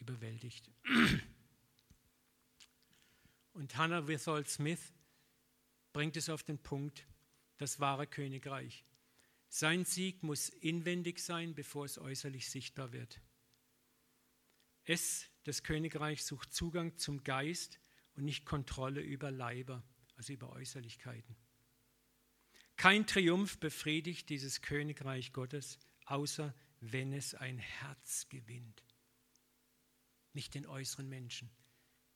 überwältigt. 0.00 0.70
Und 3.54 3.74
Hannah 3.78 4.06
Withold 4.06 4.50
Smith 4.50 4.92
bringt 5.94 6.18
es 6.18 6.28
auf 6.28 6.42
den 6.42 6.58
Punkt, 6.58 7.06
das 7.56 7.80
wahre 7.80 8.06
Königreich. 8.06 8.84
Sein 9.48 9.86
Sieg 9.86 10.22
muss 10.22 10.50
inwendig 10.50 11.20
sein, 11.20 11.54
bevor 11.54 11.86
es 11.86 11.96
äußerlich 11.96 12.50
sichtbar 12.50 12.92
wird. 12.92 13.18
Es, 14.84 15.27
das 15.44 15.62
Königreich, 15.62 16.24
sucht 16.24 16.52
Zugang 16.52 16.96
zum 16.98 17.24
Geist 17.24 17.78
und 18.14 18.24
nicht 18.24 18.44
Kontrolle 18.44 19.00
über 19.00 19.30
Leiber, 19.30 19.82
also 20.16 20.32
über 20.32 20.50
Äußerlichkeiten. 20.50 21.36
Kein 22.76 23.06
Triumph 23.06 23.58
befriedigt 23.58 24.28
dieses 24.28 24.60
Königreich 24.60 25.32
Gottes, 25.32 25.78
außer 26.06 26.54
wenn 26.80 27.12
es 27.12 27.34
ein 27.34 27.58
Herz 27.58 28.28
gewinnt. 28.28 28.84
Nicht 30.32 30.54
den 30.54 30.66
äußeren 30.66 31.08
Menschen 31.08 31.50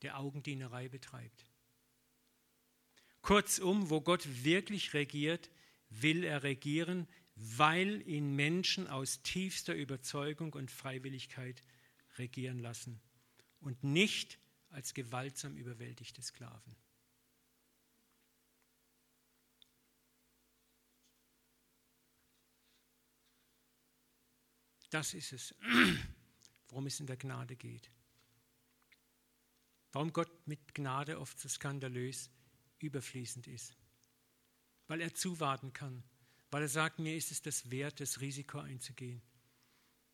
der 0.03 0.18
Augendienerei 0.18 0.89
betreibt. 0.89 1.47
Kurzum, 3.23 3.89
wo 3.89 4.01
Gott 4.01 4.27
wirklich 4.45 4.95
regiert, 4.95 5.51
will 5.89 6.25
er 6.25 6.43
regieren, 6.43 7.09
weil 7.37 8.07
ihn 8.09 8.35
Menschen 8.35 8.89
aus 8.89 9.23
tiefster 9.23 9.75
Überzeugung 9.75 10.53
und 10.53 10.70
Freiwilligkeit 10.70 11.62
regieren 12.18 12.59
lassen 12.59 13.01
und 13.62 13.82
nicht 13.82 14.38
als 14.70 14.92
gewaltsam 14.94 15.56
überwältigte 15.56 16.20
Sklaven. 16.20 16.76
Das 24.90 25.14
ist 25.14 25.32
es, 25.32 25.54
worum 26.68 26.86
es 26.86 27.00
in 27.00 27.06
der 27.06 27.16
Gnade 27.16 27.56
geht. 27.56 27.90
Warum 29.92 30.12
Gott 30.12 30.46
mit 30.46 30.74
Gnade 30.74 31.18
oft 31.18 31.38
so 31.38 31.48
skandalös 31.48 32.30
überfließend 32.78 33.46
ist. 33.46 33.74
Weil 34.88 35.00
er 35.00 35.14
zuwarten 35.14 35.72
kann. 35.72 36.02
Weil 36.50 36.62
er 36.62 36.68
sagt, 36.68 36.98
mir 36.98 37.16
ist 37.16 37.30
es 37.30 37.40
das 37.40 37.70
wert, 37.70 38.00
das 38.00 38.20
Risiko 38.20 38.58
einzugehen. 38.58 39.22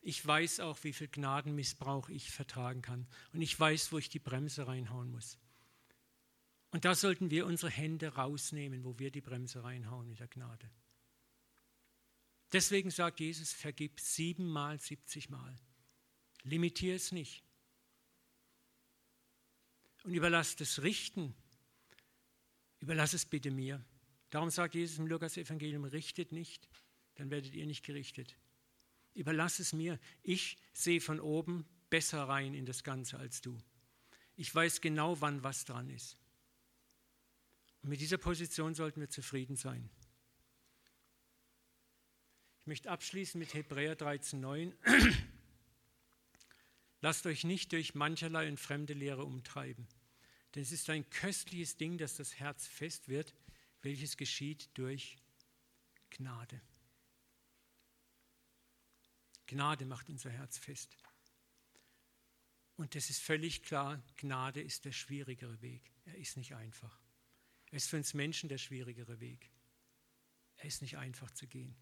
Ich 0.00 0.24
weiß 0.24 0.60
auch, 0.60 0.82
wie 0.84 0.92
viel 0.92 1.08
Gnadenmissbrauch 1.08 2.08
ich 2.08 2.30
vertragen 2.30 2.82
kann. 2.82 3.06
Und 3.32 3.42
ich 3.42 3.58
weiß, 3.58 3.92
wo 3.92 3.98
ich 3.98 4.08
die 4.08 4.18
Bremse 4.18 4.66
reinhauen 4.66 5.10
muss. 5.10 5.38
Und 6.70 6.84
da 6.84 6.94
sollten 6.94 7.30
wir 7.30 7.46
unsere 7.46 7.70
Hände 7.70 8.14
rausnehmen, 8.14 8.84
wo 8.84 8.98
wir 8.98 9.10
die 9.10 9.20
Bremse 9.20 9.64
reinhauen 9.64 10.08
mit 10.08 10.20
der 10.20 10.28
Gnade. 10.28 10.70
Deswegen 12.52 12.90
sagt 12.90 13.20
Jesus, 13.20 13.52
vergib 13.52 14.00
siebenmal, 14.00 14.78
siebzigmal. 14.80 15.56
Limitier 16.44 16.94
es 16.94 17.12
nicht 17.12 17.42
und 20.04 20.14
überlass 20.14 20.56
das 20.56 20.82
Richten. 20.82 21.34
Überlass 22.80 23.12
es 23.12 23.26
bitte 23.26 23.50
mir. 23.50 23.84
Darum 24.30 24.50
sagt 24.50 24.74
Jesus 24.74 24.98
im 24.98 25.06
Lukas-Evangelium: 25.06 25.84
richtet 25.84 26.32
nicht, 26.32 26.68
dann 27.16 27.30
werdet 27.30 27.54
ihr 27.54 27.66
nicht 27.66 27.84
gerichtet. 27.84 28.36
Überlass 29.18 29.58
es 29.58 29.72
mir. 29.72 29.98
Ich 30.22 30.58
sehe 30.72 31.00
von 31.00 31.20
oben 31.20 31.66
besser 31.90 32.24
rein 32.24 32.54
in 32.54 32.66
das 32.66 32.84
Ganze 32.84 33.18
als 33.18 33.40
du. 33.40 33.58
Ich 34.36 34.54
weiß 34.54 34.80
genau, 34.80 35.20
wann 35.20 35.42
was 35.42 35.64
dran 35.64 35.90
ist. 35.90 36.16
Und 37.82 37.90
mit 37.90 38.00
dieser 38.00 38.18
Position 38.18 38.74
sollten 38.74 39.00
wir 39.00 39.10
zufrieden 39.10 39.56
sein. 39.56 39.90
Ich 42.60 42.66
möchte 42.66 42.90
abschließen 42.90 43.38
mit 43.38 43.54
Hebräer 43.54 43.96
13,9. 43.96 44.72
Lasst 47.00 47.26
euch 47.26 47.44
nicht 47.44 47.72
durch 47.72 47.94
mancherlei 47.94 48.48
und 48.48 48.58
fremde 48.58 48.92
Lehre 48.92 49.24
umtreiben 49.24 49.88
denn 50.54 50.62
es 50.62 50.72
ist 50.72 50.88
ein 50.90 51.08
köstliches 51.10 51.76
Ding, 51.76 51.98
dass 51.98 52.16
das 52.16 52.38
Herz 52.38 52.66
fest 52.66 53.08
wird, 53.08 53.34
welches 53.82 54.16
geschieht 54.16 54.70
durch 54.74 55.16
Gnade. 56.10 56.60
Gnade 59.48 59.86
macht 59.86 60.08
unser 60.08 60.30
Herz 60.30 60.58
fest. 60.58 60.96
Und 62.76 62.94
es 62.94 63.10
ist 63.10 63.20
völlig 63.20 63.62
klar, 63.62 64.00
Gnade 64.16 64.60
ist 64.60 64.84
der 64.84 64.92
schwierigere 64.92 65.60
Weg. 65.62 65.90
Er 66.04 66.16
ist 66.16 66.36
nicht 66.36 66.54
einfach. 66.54 67.00
Er 67.70 67.78
ist 67.78 67.88
für 67.88 67.96
uns 67.96 68.14
Menschen 68.14 68.48
der 68.48 68.58
schwierigere 68.58 69.18
Weg. 69.20 69.50
Er 70.58 70.66
ist 70.66 70.82
nicht 70.82 70.96
einfach 70.96 71.30
zu 71.32 71.46
gehen. 71.46 71.74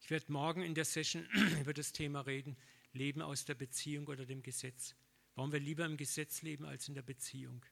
Ich 0.00 0.10
werde 0.10 0.30
morgen 0.30 0.62
in 0.62 0.74
der 0.74 0.84
Session 0.84 1.26
über 1.60 1.72
das 1.72 1.92
Thema 1.92 2.20
reden, 2.20 2.56
Leben 2.92 3.22
aus 3.22 3.44
der 3.44 3.54
Beziehung 3.54 4.06
oder 4.08 4.26
dem 4.26 4.42
Gesetz. 4.42 4.94
Warum 5.36 5.52
wir 5.52 5.60
lieber 5.60 5.86
im 5.86 5.96
Gesetz 5.96 6.42
leben 6.42 6.64
als 6.64 6.88
in 6.88 6.94
der 6.94 7.02
Beziehung. 7.02 7.64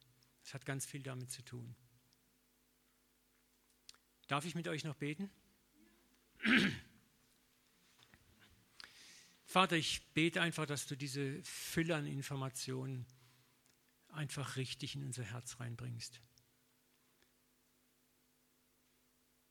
Das 0.43 0.53
hat 0.53 0.65
ganz 0.65 0.85
viel 0.85 1.03
damit 1.03 1.29
zu 1.29 1.43
tun. 1.43 1.75
Darf 4.27 4.45
ich 4.45 4.55
mit 4.55 4.67
euch 4.67 4.83
noch 4.85 4.95
beten? 4.95 5.29
Vater, 9.55 9.77
ich 9.77 10.05
bete 10.07 10.41
einfach, 10.41 10.65
dass 10.65 10.85
du 10.85 10.97
diese 10.97 11.41
Fülle 11.43 11.95
an 11.95 12.05
Informationen 12.07 13.05
einfach 14.09 14.57
richtig 14.57 14.95
in 14.95 15.03
unser 15.05 15.23
Herz 15.23 15.61
reinbringst. 15.61 16.19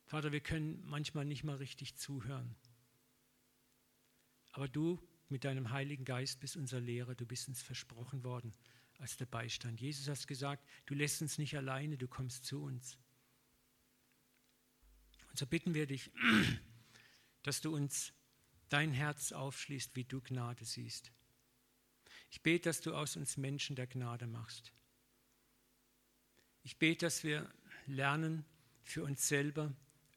Vater, 0.04 0.30
wir 0.30 0.42
können 0.42 0.82
manchmal 0.84 1.24
nicht 1.24 1.42
mal 1.42 1.56
richtig 1.56 1.96
zuhören. 1.96 2.54
Aber 4.52 4.68
du 4.68 5.00
mit 5.30 5.44
deinem 5.44 5.70
Heiligen 5.70 6.04
Geist 6.04 6.38
bist 6.38 6.58
unser 6.58 6.80
Lehrer, 6.80 7.14
du 7.14 7.24
bist 7.24 7.48
uns 7.48 7.62
versprochen 7.62 8.24
worden 8.24 8.52
als 8.98 9.16
der 9.16 9.24
Beistand. 9.24 9.80
Jesus 9.80 10.06
hat 10.06 10.28
gesagt, 10.28 10.68
du 10.84 10.92
lässt 10.92 11.22
uns 11.22 11.38
nicht 11.38 11.56
alleine, 11.56 11.96
du 11.96 12.08
kommst 12.08 12.44
zu 12.44 12.62
uns. 12.62 12.98
Und 15.30 15.38
so 15.38 15.46
bitten 15.46 15.72
wir 15.72 15.86
dich, 15.86 16.10
dass 17.42 17.62
du 17.62 17.74
uns 17.74 18.12
dein 18.68 18.92
Herz 18.92 19.32
aufschließt, 19.32 19.94
wie 19.96 20.04
du 20.04 20.20
Gnade 20.20 20.64
siehst. 20.64 21.12
Ich 22.30 22.42
bete, 22.42 22.68
dass 22.68 22.80
du 22.80 22.94
aus 22.94 23.16
uns 23.16 23.36
Menschen 23.36 23.76
der 23.76 23.86
Gnade 23.86 24.26
machst. 24.26 24.72
Ich 26.62 26.78
bete, 26.78 27.06
dass 27.06 27.22
wir 27.22 27.52
lernen, 27.86 28.44
für 28.82 29.02
uns 29.02 29.28
selber 29.28 29.72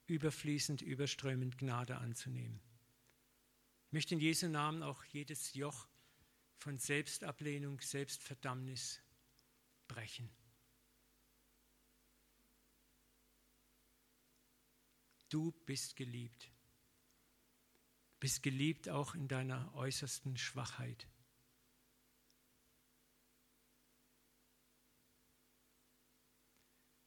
überfließend, 0.08 0.82
überströmend 0.82 1.58
Gnade 1.58 1.98
anzunehmen. 1.98 2.60
Ich 3.88 3.94
möchte 3.94 4.16
in 4.16 4.20
Jesu 4.20 4.48
Namen 4.48 4.84
auch 4.84 5.04
jedes 5.06 5.54
Joch 5.54 5.88
von 6.58 6.78
Selbstablehnung, 6.78 7.80
Selbstverdammnis 7.80 9.02
brechen. 9.88 10.30
Du 15.30 15.52
bist 15.66 15.96
geliebt. 15.96 16.50
Bist 18.20 18.42
geliebt 18.44 18.90
auch 18.90 19.16
in 19.16 19.28
deiner 19.28 19.74
äußersten 19.76 20.38
Schwachheit. 20.38 21.08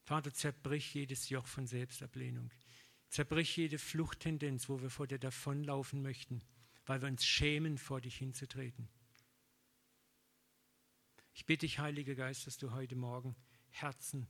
Vater, 0.05 0.33
zerbrich 0.33 0.95
jedes 0.95 1.29
Joch 1.29 1.47
von 1.47 1.67
Selbstablehnung. 1.67 2.51
Zerbrich 3.09 3.57
jede 3.57 3.79
Fluchttendenz, 3.79 4.69
wo 4.69 4.81
wir 4.81 4.91
vor 4.91 5.07
dir 5.07 5.19
davonlaufen 5.19 6.03
möchten, 6.03 6.43
weil 6.87 7.01
wir 7.01 7.09
uns 7.09 7.25
schämen, 7.25 7.79
vor 7.79 8.01
dich 8.01 8.17
hinzutreten. 8.17 8.89
Ich 11.33 11.47
bitte 11.47 11.67
dich, 11.67 11.79
Heiliger 11.79 12.15
Geist, 12.15 12.47
dass 12.47 12.59
du 12.59 12.73
heute 12.73 12.97
Morgen 12.97 13.37
Herzen 13.71 14.27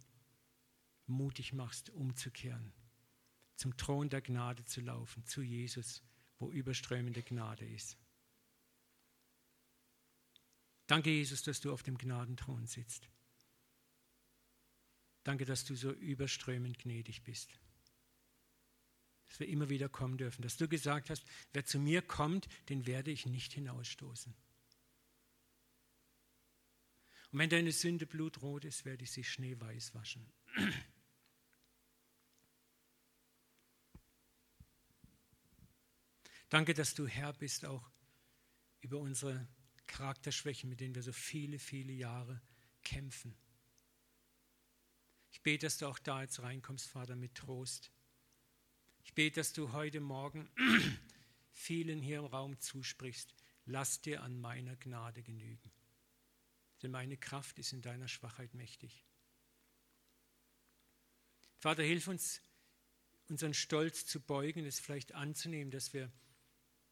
mutig 1.07 1.53
machst, 1.53 1.91
umzukehren 1.91 2.73
zum 3.61 3.77
Thron 3.77 4.09
der 4.09 4.23
Gnade 4.23 4.65
zu 4.65 4.81
laufen, 4.81 5.23
zu 5.27 5.43
Jesus, 5.43 6.03
wo 6.41 6.51
überströmende 6.51 7.23
Gnade 7.23 7.67
ist. 7.67 7.97
Danke, 10.87 11.11
Jesus, 11.11 11.43
dass 11.43 11.61
du 11.61 11.73
auf 11.73 11.85
dem 11.85 11.97
Gnadenthron 11.97 12.67
sitzt. 12.67 13.09
Danke, 15.23 15.45
dass 15.45 15.65
du 15.65 15.77
so 15.77 15.93
überströmend 15.93 16.79
gnädig 16.79 17.23
bist. 17.23 17.51
Dass 19.29 19.39
wir 19.39 19.47
immer 19.47 19.69
wieder 19.69 19.89
kommen 19.89 20.19
dürfen. 20.19 20.43
Dass 20.43 20.57
du 20.57 20.67
gesagt 20.67 21.11
hast, 21.11 21.25
wer 21.53 21.65
zu 21.65 21.79
mir 21.79 22.03
kommt, 22.03 22.49
den 22.69 22.87
werde 22.87 23.13
ich 23.13 23.27
nicht 23.27 23.53
hinausstoßen. 23.53 24.35
Und 27.31 27.39
wenn 27.39 27.51
deine 27.51 27.71
Sünde 27.71 28.07
blutrot 28.07 28.65
ist, 28.65 28.85
werde 28.85 29.05
ich 29.05 29.13
sie 29.13 29.23
schneeweiß 29.23 29.95
waschen. 29.95 30.27
Danke, 36.51 36.75
dass 36.75 36.95
du 36.95 37.07
Herr 37.07 37.33
bist 37.33 37.65
auch 37.65 37.89
über 38.81 38.99
unsere 38.99 39.47
Charakterschwächen, 39.87 40.69
mit 40.69 40.81
denen 40.81 40.97
wir 40.97 41.03
so 41.05 41.13
viele, 41.13 41.61
viele 41.61 41.93
Jahre 41.93 42.43
kämpfen. 42.83 43.37
Ich 45.31 45.43
bete, 45.43 45.67
dass 45.67 45.79
du 45.79 45.87
auch 45.87 46.01
da 46.01 46.23
jetzt 46.23 46.43
reinkommst, 46.43 46.89
Vater, 46.89 47.15
mit 47.15 47.37
Trost. 47.37 47.93
Ich 49.05 49.15
bete, 49.15 49.37
dass 49.37 49.53
du 49.53 49.73
heute 49.73 50.01
Morgen 50.01 50.51
vielen 51.53 52.03
hier 52.03 52.19
im 52.19 52.25
Raum 52.25 52.59
zusprichst, 52.59 53.33
lass 53.65 54.03
dir 54.03 54.21
an 54.25 54.41
meiner 54.41 54.75
Gnade 54.75 55.23
genügen. 55.23 55.71
Denn 56.83 56.91
meine 56.91 57.17
Kraft 57.17 57.61
ist 57.61 57.73
in 57.73 57.81
deiner 57.81 58.09
Schwachheit 58.09 58.55
mächtig. 58.55 59.07
Vater, 61.59 61.85
hilf 61.85 62.09
uns, 62.09 62.41
unseren 63.29 63.55
Stolz 63.55 64.05
zu 64.05 64.21
beugen, 64.21 64.67
es 64.67 64.81
vielleicht 64.81 65.15
anzunehmen, 65.15 65.71
dass 65.71 65.93
wir 65.93 66.11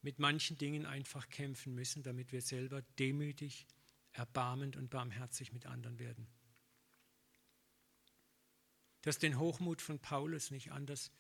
mit 0.09 0.19
manchen 0.19 0.57
Dingen 0.57 0.87
einfach 0.87 1.29
kämpfen 1.29 1.75
müssen, 1.75 2.03
damit 2.03 2.33
wir 2.33 2.41
selber 2.41 2.81
demütig, 2.99 3.67
erbarmend 4.13 4.75
und 4.75 4.89
barmherzig 4.89 5.53
mit 5.53 5.67
anderen 5.67 5.99
werden. 5.99 6.27
Dass 9.03 9.19
den 9.19 9.39
Hochmut 9.39 9.83
von 9.83 9.99
Paulus 9.99 10.51
nicht 10.51 10.73
anders 10.73 11.11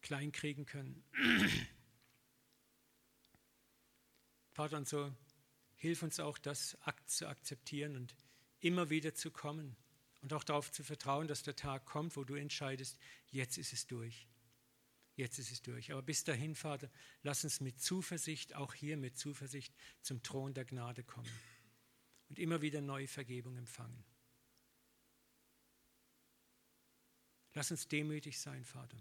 kleinkriegen 0.00 0.64
können. 0.64 1.02
Vater, 4.52 4.76
und 4.76 4.86
so 4.86 5.12
hilf 5.74 6.04
uns 6.04 6.20
auch, 6.20 6.38
das 6.38 6.78
zu 7.06 7.26
akzeptieren 7.26 7.96
und 7.96 8.14
immer 8.60 8.90
wieder 8.90 9.12
zu 9.12 9.32
kommen 9.32 9.74
und 10.20 10.32
auch 10.34 10.44
darauf 10.44 10.70
zu 10.70 10.84
vertrauen, 10.84 11.26
dass 11.26 11.42
der 11.42 11.56
Tag 11.56 11.84
kommt, 11.84 12.14
wo 12.14 12.22
du 12.22 12.36
entscheidest, 12.36 12.96
jetzt 13.32 13.58
ist 13.58 13.72
es 13.72 13.88
durch. 13.88 14.28
Jetzt 15.20 15.38
ist 15.38 15.52
es 15.52 15.60
durch. 15.60 15.92
Aber 15.92 16.00
bis 16.00 16.24
dahin, 16.24 16.54
Vater, 16.54 16.90
lass 17.22 17.44
uns 17.44 17.60
mit 17.60 17.78
Zuversicht, 17.78 18.54
auch 18.54 18.72
hier 18.72 18.96
mit 18.96 19.18
Zuversicht, 19.18 19.74
zum 20.00 20.22
Thron 20.22 20.54
der 20.54 20.64
Gnade 20.64 21.04
kommen 21.04 21.30
und 22.30 22.38
immer 22.38 22.62
wieder 22.62 22.80
neue 22.80 23.06
Vergebung 23.06 23.58
empfangen. 23.58 24.02
Lass 27.52 27.70
uns 27.70 27.86
demütig 27.86 28.40
sein, 28.40 28.64
Vater. 28.64 28.96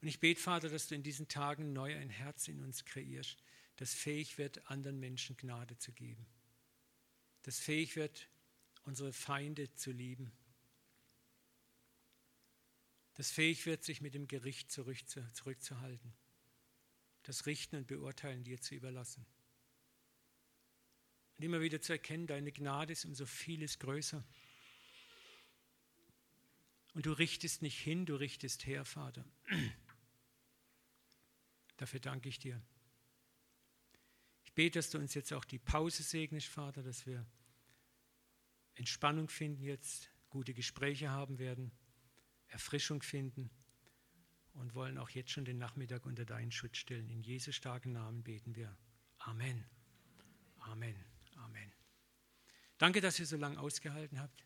Und 0.00 0.08
ich 0.08 0.20
bete, 0.20 0.40
Vater, 0.40 0.70
dass 0.70 0.86
du 0.86 0.94
in 0.94 1.02
diesen 1.02 1.28
Tagen 1.28 1.74
neu 1.74 1.94
ein 1.94 2.08
Herz 2.08 2.48
in 2.48 2.62
uns 2.62 2.86
kreierst, 2.86 3.44
das 3.76 3.92
fähig 3.92 4.38
wird, 4.38 4.70
anderen 4.70 4.98
Menschen 4.98 5.36
Gnade 5.36 5.76
zu 5.76 5.92
geben. 5.92 6.26
Das 7.42 7.58
fähig 7.58 7.94
wird, 7.94 8.30
unsere 8.84 9.12
Feinde 9.12 9.70
zu 9.74 9.92
lieben 9.92 10.32
das 13.18 13.32
fähig 13.32 13.66
wird, 13.66 13.82
sich 13.82 14.00
mit 14.00 14.14
dem 14.14 14.28
Gericht 14.28 14.70
zurückzuhalten, 14.70 16.14
das 17.24 17.46
Richten 17.46 17.74
und 17.74 17.88
Beurteilen 17.88 18.44
dir 18.44 18.60
zu 18.60 18.76
überlassen. 18.76 19.26
Und 21.36 21.44
immer 21.44 21.60
wieder 21.60 21.80
zu 21.80 21.92
erkennen, 21.92 22.28
deine 22.28 22.52
Gnade 22.52 22.92
ist 22.92 23.04
um 23.04 23.16
so 23.16 23.26
vieles 23.26 23.80
größer. 23.80 24.24
Und 26.94 27.06
du 27.06 27.12
richtest 27.12 27.60
nicht 27.60 27.80
hin, 27.80 28.06
du 28.06 28.14
richtest 28.14 28.66
her, 28.66 28.84
Vater. 28.84 29.24
Dafür 31.76 31.98
danke 31.98 32.28
ich 32.28 32.38
dir. 32.38 32.62
Ich 34.44 34.52
bete, 34.52 34.78
dass 34.78 34.90
du 34.90 34.98
uns 34.98 35.14
jetzt 35.14 35.32
auch 35.32 35.44
die 35.44 35.58
Pause 35.58 36.04
segnest, 36.04 36.46
Vater, 36.46 36.84
dass 36.84 37.04
wir 37.04 37.26
Entspannung 38.74 39.28
finden 39.28 39.64
jetzt, 39.64 40.08
gute 40.30 40.54
Gespräche 40.54 41.10
haben 41.10 41.40
werden. 41.40 41.72
Erfrischung 42.48 43.02
finden 43.02 43.50
und 44.54 44.74
wollen 44.74 44.98
auch 44.98 45.10
jetzt 45.10 45.30
schon 45.30 45.44
den 45.44 45.58
Nachmittag 45.58 46.06
unter 46.06 46.24
deinen 46.24 46.50
Schutz 46.50 46.78
stellen. 46.78 47.08
In 47.08 47.22
Jesu 47.22 47.52
starken 47.52 47.92
Namen 47.92 48.22
beten 48.22 48.56
wir. 48.56 48.76
Amen. 49.18 49.64
Amen. 50.58 50.96
Amen. 51.36 51.72
Danke, 52.78 53.00
dass 53.00 53.18
ihr 53.18 53.26
so 53.26 53.36
lange 53.36 53.58
ausgehalten 53.58 54.20
habt. 54.20 54.44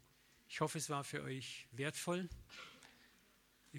Ich 0.48 0.60
hoffe, 0.60 0.78
es 0.78 0.90
war 0.90 1.04
für 1.04 1.22
euch 1.22 1.66
wertvoll. 1.72 2.28